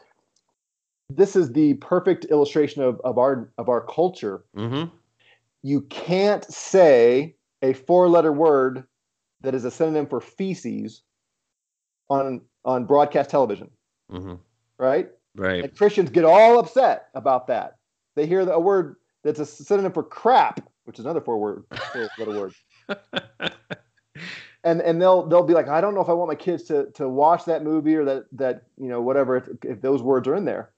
this 1.08 1.36
is 1.36 1.52
the 1.52 1.74
perfect 1.74 2.24
illustration 2.26 2.82
of, 2.82 3.00
of 3.00 3.18
our 3.18 3.50
of 3.58 3.68
our 3.68 3.80
culture. 3.82 4.44
Mm-hmm. 4.56 4.94
You 5.62 5.82
can't 5.82 6.44
say 6.44 7.34
a 7.62 7.72
four 7.72 8.08
letter 8.08 8.32
word 8.32 8.84
that 9.42 9.54
is 9.54 9.64
a 9.64 9.70
synonym 9.70 10.06
for 10.06 10.20
feces 10.20 11.02
on 12.08 12.40
on 12.64 12.84
broadcast 12.84 13.30
television. 13.30 13.70
Mm-hmm. 14.10 14.34
Right? 14.78 15.08
Right. 15.36 15.64
And 15.64 15.76
Christians 15.76 16.10
get 16.10 16.24
all 16.24 16.58
upset 16.58 17.08
about 17.14 17.46
that. 17.48 17.76
They 18.16 18.26
hear 18.26 18.40
a 18.40 18.58
word 18.58 18.96
that's 19.22 19.38
a 19.38 19.46
synonym 19.46 19.92
for 19.92 20.02
crap, 20.02 20.68
which 20.84 20.98
is 20.98 21.04
another 21.04 21.20
four 21.20 21.38
word 21.38 21.64
four 21.92 22.08
letter 22.18 22.38
word. 22.38 22.54
and 24.64 24.80
and 24.80 25.00
they'll 25.00 25.26
they'll 25.26 25.42
be 25.42 25.54
like, 25.54 25.68
I 25.68 25.80
don't 25.80 25.94
know 25.94 26.00
if 26.00 26.08
I 26.08 26.12
want 26.12 26.28
my 26.28 26.34
kids 26.34 26.64
to 26.64 26.86
to 26.92 27.08
watch 27.08 27.44
that 27.46 27.62
movie 27.62 27.96
or 27.96 28.04
that 28.04 28.24
that 28.32 28.62
you 28.78 28.88
know 28.88 29.00
whatever 29.00 29.36
if, 29.36 29.48
if 29.64 29.80
those 29.80 30.02
words 30.02 30.28
are 30.28 30.34
in 30.34 30.44
there. 30.44 30.70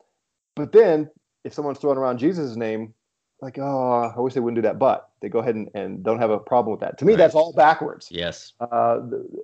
But 0.54 0.72
then 0.72 1.10
if 1.44 1.54
someone's 1.54 1.78
throwing 1.78 1.98
around 1.98 2.18
Jesus' 2.18 2.56
name, 2.56 2.94
like, 3.40 3.58
oh, 3.58 4.12
I 4.16 4.20
wish 4.20 4.34
they 4.34 4.40
wouldn't 4.40 4.56
do 4.56 4.68
that, 4.68 4.78
but 4.78 5.10
they 5.20 5.28
go 5.28 5.40
ahead 5.40 5.56
and, 5.56 5.68
and 5.74 6.02
don't 6.04 6.20
have 6.20 6.30
a 6.30 6.38
problem 6.38 6.70
with 6.70 6.80
that. 6.80 6.98
To 6.98 7.04
me, 7.04 7.12
right. 7.12 7.18
that's 7.18 7.34
all 7.34 7.52
backwards. 7.52 8.08
Yes. 8.10 8.52
Uh, 8.60 9.00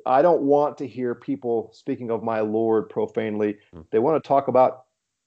I 0.06 0.22
don't 0.22 0.42
want 0.42 0.78
to 0.78 0.86
hear 0.86 1.14
people 1.14 1.70
speaking 1.74 2.10
of 2.10 2.22
my 2.22 2.40
Lord 2.40 2.88
profanely. 2.88 3.54
Mm-hmm. 3.74 3.80
They 3.90 3.98
want 3.98 4.22
to 4.22 4.26
talk 4.26 4.46
about 4.46 4.84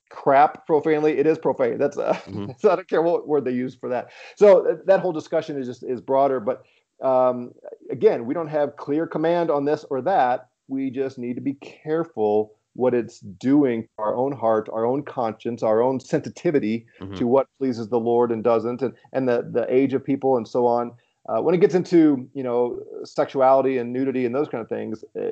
crap 0.10 0.66
profanely. 0.66 1.18
It 1.18 1.28
is 1.28 1.38
profane. 1.38 1.78
That's 1.78 1.98
uh, 1.98 2.14
mm-hmm. 2.14 2.52
so 2.58 2.72
I 2.72 2.76
don't 2.78 2.88
care 2.88 3.02
what 3.02 3.28
word 3.28 3.44
they 3.44 3.52
use 3.52 3.76
for 3.76 3.90
that. 3.90 4.12
So 4.36 4.80
that 4.86 5.02
whole 5.02 5.14
discussion 5.14 5.60
is 5.60 5.68
just 5.68 5.84
is 5.84 6.00
broader, 6.00 6.40
but 6.40 6.64
um, 7.02 7.54
again, 7.90 8.26
we 8.26 8.34
don't 8.34 8.48
have 8.48 8.76
clear 8.78 9.08
command 9.08 9.50
on 9.50 9.66
this 9.66 9.86
or 9.90 10.02
that. 10.04 10.50
We 10.68 10.90
just 10.90 11.18
need 11.18 11.36
to 11.36 11.42
be 11.42 11.54
careful 11.56 12.54
what 12.74 12.94
it's 12.94 13.20
doing 13.20 13.84
to 13.84 13.90
our 13.98 14.16
own 14.16 14.32
heart, 14.32 14.70
our 14.72 14.86
own 14.86 15.04
conscience, 15.04 15.62
our 15.64 15.82
own 15.82 16.00
sensitivity 16.00 16.86
mm-hmm. 17.00 17.16
to 17.16 17.28
what 17.28 17.48
pleases 17.60 17.90
the 17.90 18.00
Lord 18.00 18.32
and 18.32 18.44
doesn't, 18.44 18.82
and 18.82 18.94
and 19.14 19.28
the 19.28 19.50
the 19.52 19.66
age 19.74 19.94
of 19.94 20.04
people 20.04 20.38
and 20.38 20.48
so 20.48 20.66
on. 20.66 20.94
Uh, 21.30 21.40
when 21.42 21.54
it 21.54 21.60
gets 21.60 21.76
into 21.76 22.30
you 22.34 22.44
know 22.44 22.80
sexuality 23.04 23.78
and 23.78 23.92
nudity 23.92 24.26
and 24.26 24.34
those 24.34 24.48
kind 24.48 24.62
of 24.62 24.70
things, 24.70 25.04
uh, 25.20 25.32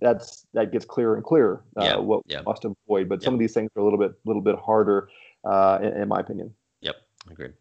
that's 0.00 0.46
that 0.52 0.72
gets 0.72 0.84
clearer 0.84 1.14
and 1.14 1.24
clearer 1.24 1.62
uh, 1.76 1.84
yeah, 1.84 1.96
what 1.96 2.22
yeah. 2.26 2.40
we 2.40 2.44
must 2.44 2.64
avoid. 2.64 3.08
But 3.08 3.22
some 3.22 3.34
of 3.34 3.40
these 3.40 3.54
things 3.54 3.70
are 3.76 3.80
a 3.80 3.84
little 3.84 3.98
bit 3.98 4.12
little 4.24 4.42
bit 4.42 4.56
harder, 4.56 5.08
uh, 5.44 5.78
in, 5.82 6.02
in 6.02 6.08
my 6.08 6.20
opinion. 6.20 6.52
Yep, 6.80 6.96
agreed. 7.30 7.52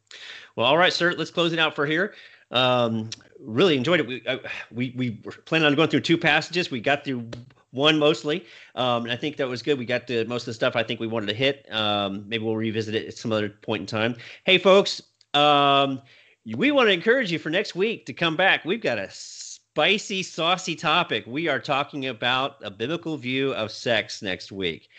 Well, 0.56 0.68
all 0.68 0.78
right, 0.78 0.94
sir. 0.94 1.14
Let's 1.18 1.32
close 1.32 1.54
it 1.54 1.60
out 1.60 1.76
for 1.76 1.86
here. 1.86 2.14
Um, 2.52 3.10
really 3.40 3.76
enjoyed 3.76 4.00
it. 4.00 4.08
We, 4.08 4.26
uh, 4.28 4.38
we 4.72 4.94
we 4.96 5.20
were 5.24 5.32
planning 5.32 5.66
on 5.66 5.76
going 5.76 5.90
through 5.90 6.02
two 6.02 6.18
passages. 6.18 6.72
We 6.72 6.80
got 6.80 7.04
through 7.04 7.28
one 7.72 7.98
mostly, 7.98 8.46
um, 8.76 9.04
and 9.04 9.12
I 9.12 9.16
think 9.16 9.38
that 9.38 9.48
was 9.48 9.62
good. 9.62 9.80
We 9.80 9.86
got 9.86 10.08
to 10.08 10.26
most 10.26 10.44
of 10.44 10.48
the 10.48 10.54
stuff 10.54 10.76
I 10.76 10.84
think 10.84 11.00
we 11.00 11.08
wanted 11.08 11.28
to 11.28 11.34
hit. 11.34 11.66
Um, 11.72 12.26
maybe 12.28 12.44
we'll 12.44 12.58
revisit 12.58 12.96
it 12.96 13.08
at 13.08 13.18
some 13.18 13.32
other 13.32 13.50
point 13.50 13.82
in 13.82 13.88
time. 13.88 14.16
Hey, 14.44 14.58
folks, 14.58 15.02
um, 15.34 16.02
we 16.46 16.72
want 16.72 16.88
to 16.90 16.94
encourage 16.94 17.32
you 17.32 17.40
for 17.40 17.50
next 17.50 17.76
week 17.76 18.06
to 18.08 18.14
come 18.14 18.36
back. 18.36 18.66
We've 18.66 18.82
got 18.82 18.98
a 18.98 19.08
spicy, 19.10 20.22
saucy 20.24 20.76
topic. 20.76 21.24
We 21.26 21.48
are 21.48 21.60
talking 21.60 22.08
about 22.08 22.58
a 22.62 22.70
biblical 22.70 23.18
view 23.18 23.54
of 23.54 23.72
sex 23.72 24.22
next 24.22 24.52
week. 24.52 24.90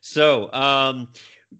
So, 0.00 0.52
um, 0.52 1.12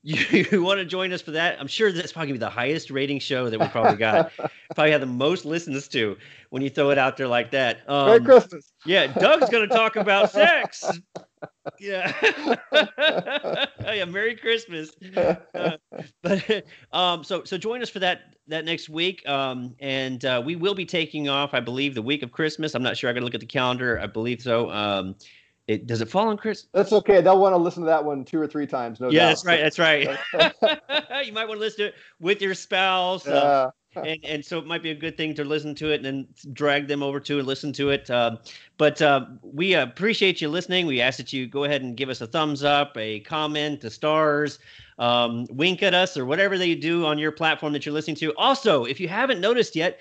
you, 0.03 0.47
you 0.51 0.63
want 0.63 0.79
to 0.79 0.85
join 0.85 1.13
us 1.13 1.23
for 1.23 1.33
that? 1.33 1.61
I'm 1.61 1.67
sure 1.67 1.93
that's 1.93 2.13
probably 2.13 2.37
the 2.37 2.51
highest 2.51 2.91
rating 2.91 3.19
show 3.19 3.51
that 3.51 3.59
we 3.59 3.67
probably 3.69 3.97
got. 3.97 4.33
probably 4.75 4.93
have 4.93 5.01
the 5.01 5.07
most 5.07 5.45
listens 5.45 5.89
to 5.89 6.17
when 6.51 6.63
you 6.63 6.71
throw 6.71 6.91
it 6.91 6.99
out 6.99 7.17
there 7.17 7.29
like 7.29 7.51
that. 7.53 7.81
Um, 7.89 8.07
Merry 8.07 8.25
Christmas. 8.25 8.73
Yeah, 8.85 9.07
Doug's 9.07 9.49
going 9.51 9.69
to 9.69 9.75
talk 9.75 9.97
about 9.97 10.31
sex. 10.33 10.85
yeah. 11.79 12.13
yeah. 13.81 14.05
Merry 14.05 14.37
Christmas. 14.37 14.91
Uh, 15.17 15.77
but 16.23 16.65
um, 16.93 17.25
so 17.25 17.45
so 17.45 17.59
join 17.59 17.83
us 17.83 17.91
for 17.91 17.99
that 18.01 18.37
that 18.49 18.65
next 18.65 18.89
week. 18.89 19.27
Um, 19.29 19.75
and 19.81 20.25
uh, 20.25 20.43
we 20.45 20.57
will 20.57 20.75
be 20.75 20.87
taking 20.87 21.29
off, 21.29 21.55
I 21.55 21.61
believe, 21.61 21.95
the 21.95 22.03
week 22.03 22.23
of 22.23 22.33
Christmas. 22.33 22.75
I'm 22.75 22.83
not 22.83 22.97
sure. 22.97 23.11
I 23.11 23.13
got 23.13 23.21
to 23.21 23.25
look 23.25 23.35
at 23.35 23.41
the 23.41 23.47
calendar. 23.47 23.99
I 24.01 24.07
believe 24.07 24.41
so. 24.41 24.71
Um, 24.71 25.17
it 25.69 25.87
does 25.87 26.01
it 26.01 26.09
fall 26.09 26.29
on 26.29 26.37
Chris? 26.37 26.67
That's 26.73 26.93
okay. 26.93 27.21
They'll 27.21 27.39
want 27.39 27.53
to 27.53 27.59
listen 27.59 27.83
to 27.83 27.87
that 27.87 28.05
one 28.05 28.25
two 28.25 28.41
or 28.41 28.47
three 28.47 28.67
times. 28.67 29.01
No 29.01 29.11
yeah, 29.11 29.21
doubt. 29.21 29.29
that's 29.29 29.45
right. 29.45 29.61
That's 29.61 29.79
right. 29.79 30.09
you 31.27 31.33
might 31.33 31.47
want 31.47 31.59
to 31.59 31.65
listen 31.65 31.79
to 31.79 31.87
it 31.87 31.95
with 32.21 32.43
your 32.43 32.55
spouse. 32.55 33.27
Uh, 33.27 33.71
and 33.97 34.19
and 34.25 34.45
so 34.45 34.59
it 34.59 34.67
might 34.67 34.83
be 34.83 34.91
a 34.91 34.95
good 34.95 35.17
thing 35.17 35.35
to 35.35 35.45
listen 35.45 35.75
to 35.77 35.93
it 35.93 35.97
and 35.97 36.05
then 36.05 36.29
drag 36.53 36.89
them 36.89 37.03
over 37.03 37.21
to 37.21 37.39
and 37.39 37.47
listen 37.47 37.73
to 37.75 37.91
it. 37.91 38.11
Uh, 38.11 38.37
but 38.79 39.01
uh, 39.03 39.27
we 39.43 39.75
appreciate 39.75 40.41
you 40.41 40.49
listening. 40.49 40.87
We 40.87 41.01
ask 41.01 41.17
that 41.19 41.33
you 41.33 41.47
go 41.47 41.65
ahead 41.65 41.83
and 41.83 41.97
give 41.97 42.09
us 42.09 42.21
a 42.21 42.27
thumbs 42.27 42.65
up, 42.65 42.97
a 42.97 43.21
comment, 43.21 43.81
the 43.81 43.91
stars, 43.91 44.59
um, 44.99 45.47
wink 45.51 45.83
at 45.83 45.95
us, 45.95 46.17
or 46.17 46.25
whatever 46.25 46.59
they 46.59 46.75
do 46.75 47.07
on 47.07 47.19
your 47.19 47.33
platform 47.33 47.73
that 47.75 47.87
you're 47.87 47.95
listening 47.95 48.17
to. 48.17 48.35
Also, 48.37 48.85
if 48.85 48.99
you 48.99 49.09
haven't 49.09 49.41
noticed 49.41 49.77
yet, 49.77 50.01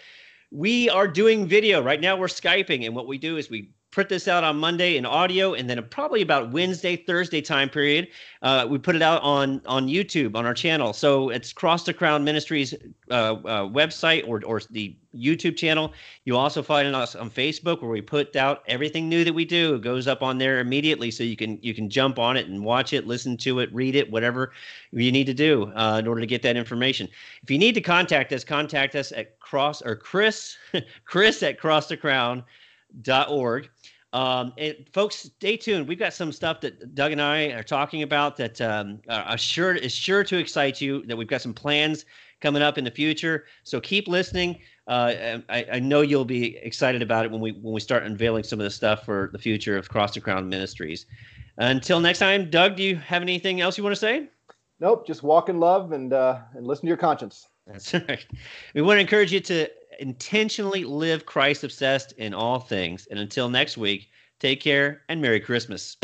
we 0.51 0.89
are 0.89 1.07
doing 1.07 1.45
video 1.47 1.81
right 1.81 2.01
now. 2.01 2.17
We're 2.17 2.27
skyping, 2.27 2.85
and 2.85 2.95
what 2.95 3.07
we 3.07 3.17
do 3.17 3.37
is 3.37 3.49
we 3.49 3.71
put 3.91 4.07
this 4.07 4.27
out 4.27 4.43
on 4.43 4.57
Monday 4.57 4.97
in 4.97 5.05
audio, 5.05 5.53
and 5.53 5.69
then 5.69 5.83
probably 5.89 6.21
about 6.21 6.51
Wednesday, 6.51 6.95
Thursday 6.95 7.41
time 7.41 7.69
period, 7.69 8.07
uh, 8.41 8.65
we 8.69 8.77
put 8.77 8.95
it 8.95 9.01
out 9.01 9.21
on 9.21 9.61
on 9.65 9.87
YouTube 9.87 10.35
on 10.35 10.45
our 10.45 10.53
channel. 10.53 10.93
So 10.93 11.29
it's 11.29 11.51
Cross 11.53 11.83
to 11.85 11.93
Crown 11.93 12.23
Ministries 12.23 12.73
uh, 13.09 13.13
uh, 13.13 13.67
website 13.67 14.27
or 14.27 14.41
or 14.45 14.61
the 14.71 14.95
YouTube 15.13 15.57
channel. 15.57 15.93
You 16.23 16.37
also 16.37 16.63
find 16.63 16.95
us 16.95 17.15
on 17.15 17.29
Facebook 17.29 17.81
where 17.81 17.91
we 17.91 18.01
put 18.01 18.35
out 18.35 18.63
everything 18.67 19.09
new 19.09 19.23
that 19.25 19.33
we 19.33 19.43
do. 19.43 19.75
It 19.75 19.81
goes 19.81 20.07
up 20.07 20.23
on 20.23 20.37
there 20.37 20.59
immediately, 20.59 21.11
so 21.11 21.23
you 21.23 21.35
can 21.35 21.59
you 21.61 21.73
can 21.73 21.89
jump 21.89 22.17
on 22.17 22.37
it 22.37 22.47
and 22.47 22.63
watch 22.63 22.93
it, 22.93 23.05
listen 23.07 23.35
to 23.37 23.59
it, 23.59 23.73
read 23.73 23.95
it, 23.95 24.09
whatever 24.09 24.53
you 24.91 25.11
need 25.11 25.25
to 25.25 25.33
do 25.33 25.71
uh, 25.75 25.97
in 25.99 26.07
order 26.07 26.21
to 26.21 26.27
get 26.27 26.41
that 26.43 26.55
information. 26.55 27.07
If 27.43 27.51
you 27.51 27.57
need 27.57 27.75
to 27.75 27.81
contact 27.81 28.31
us, 28.31 28.43
contact 28.43 28.95
us 28.95 29.11
at 29.11 29.39
cross 29.39 29.81
or 29.81 29.95
Chris 29.95 30.57
Chris 31.05 31.43
at 31.43 31.59
Cross 31.59 31.87
to 31.87 31.97
Crown 31.97 32.43
org. 33.29 33.69
Um, 34.13 34.53
and 34.57 34.75
folks, 34.93 35.15
stay 35.15 35.55
tuned. 35.55 35.87
We've 35.87 35.99
got 35.99 36.13
some 36.13 36.31
stuff 36.31 36.59
that 36.61 36.95
Doug 36.95 37.13
and 37.13 37.21
I 37.21 37.43
are 37.53 37.63
talking 37.63 38.03
about 38.03 38.35
that 38.37 38.59
um, 38.59 38.99
are 39.07 39.37
sure 39.37 39.73
is 39.73 39.93
sure 39.93 40.23
to 40.25 40.37
excite 40.37 40.81
you. 40.81 41.05
That 41.05 41.15
we've 41.15 41.27
got 41.27 41.41
some 41.41 41.53
plans 41.53 42.05
coming 42.41 42.61
up 42.61 42.77
in 42.77 42.83
the 42.83 42.91
future. 42.91 43.45
So 43.63 43.79
keep 43.79 44.07
listening. 44.07 44.59
Uh, 44.87 45.39
I, 45.47 45.65
I, 45.73 45.79
know 45.79 46.01
you'll 46.01 46.25
be 46.25 46.57
excited 46.57 47.01
about 47.01 47.23
it 47.23 47.31
when 47.31 47.39
we 47.39 47.51
when 47.51 47.73
we 47.73 47.79
start 47.79 48.03
unveiling 48.03 48.43
some 48.43 48.59
of 48.59 48.65
the 48.65 48.71
stuff 48.71 49.05
for 49.05 49.29
the 49.31 49.39
future 49.39 49.77
of 49.77 49.87
Cross 49.87 50.11
to 50.13 50.21
Crown 50.21 50.49
Ministries. 50.49 51.05
Until 51.57 51.99
next 51.99 52.19
time, 52.19 52.49
Doug, 52.49 52.75
do 52.75 52.83
you 52.83 52.95
have 52.97 53.21
anything 53.21 53.61
else 53.61 53.77
you 53.77 53.83
want 53.83 53.95
to 53.95 53.99
say? 53.99 54.27
Nope. 54.79 55.05
Just 55.05 55.23
walk 55.23 55.47
in 55.47 55.59
love 55.59 55.91
and 55.93 56.11
uh, 56.11 56.39
and 56.55 56.67
listen 56.67 56.81
to 56.81 56.87
your 56.87 56.97
conscience. 56.97 57.47
That's 57.67 57.93
right. 58.09 58.25
We 58.73 58.81
want 58.81 58.97
to 58.97 59.01
encourage 59.01 59.31
you 59.31 59.39
to 59.41 59.69
intentionally 60.01 60.83
live 60.83 61.25
Christ 61.25 61.63
obsessed 61.63 62.11
in 62.13 62.33
all 62.33 62.59
things. 62.59 63.07
And 63.11 63.19
until 63.19 63.49
next 63.49 63.77
week, 63.77 64.09
take 64.39 64.59
care 64.59 65.03
and 65.07 65.21
Merry 65.21 65.39
Christmas. 65.39 65.95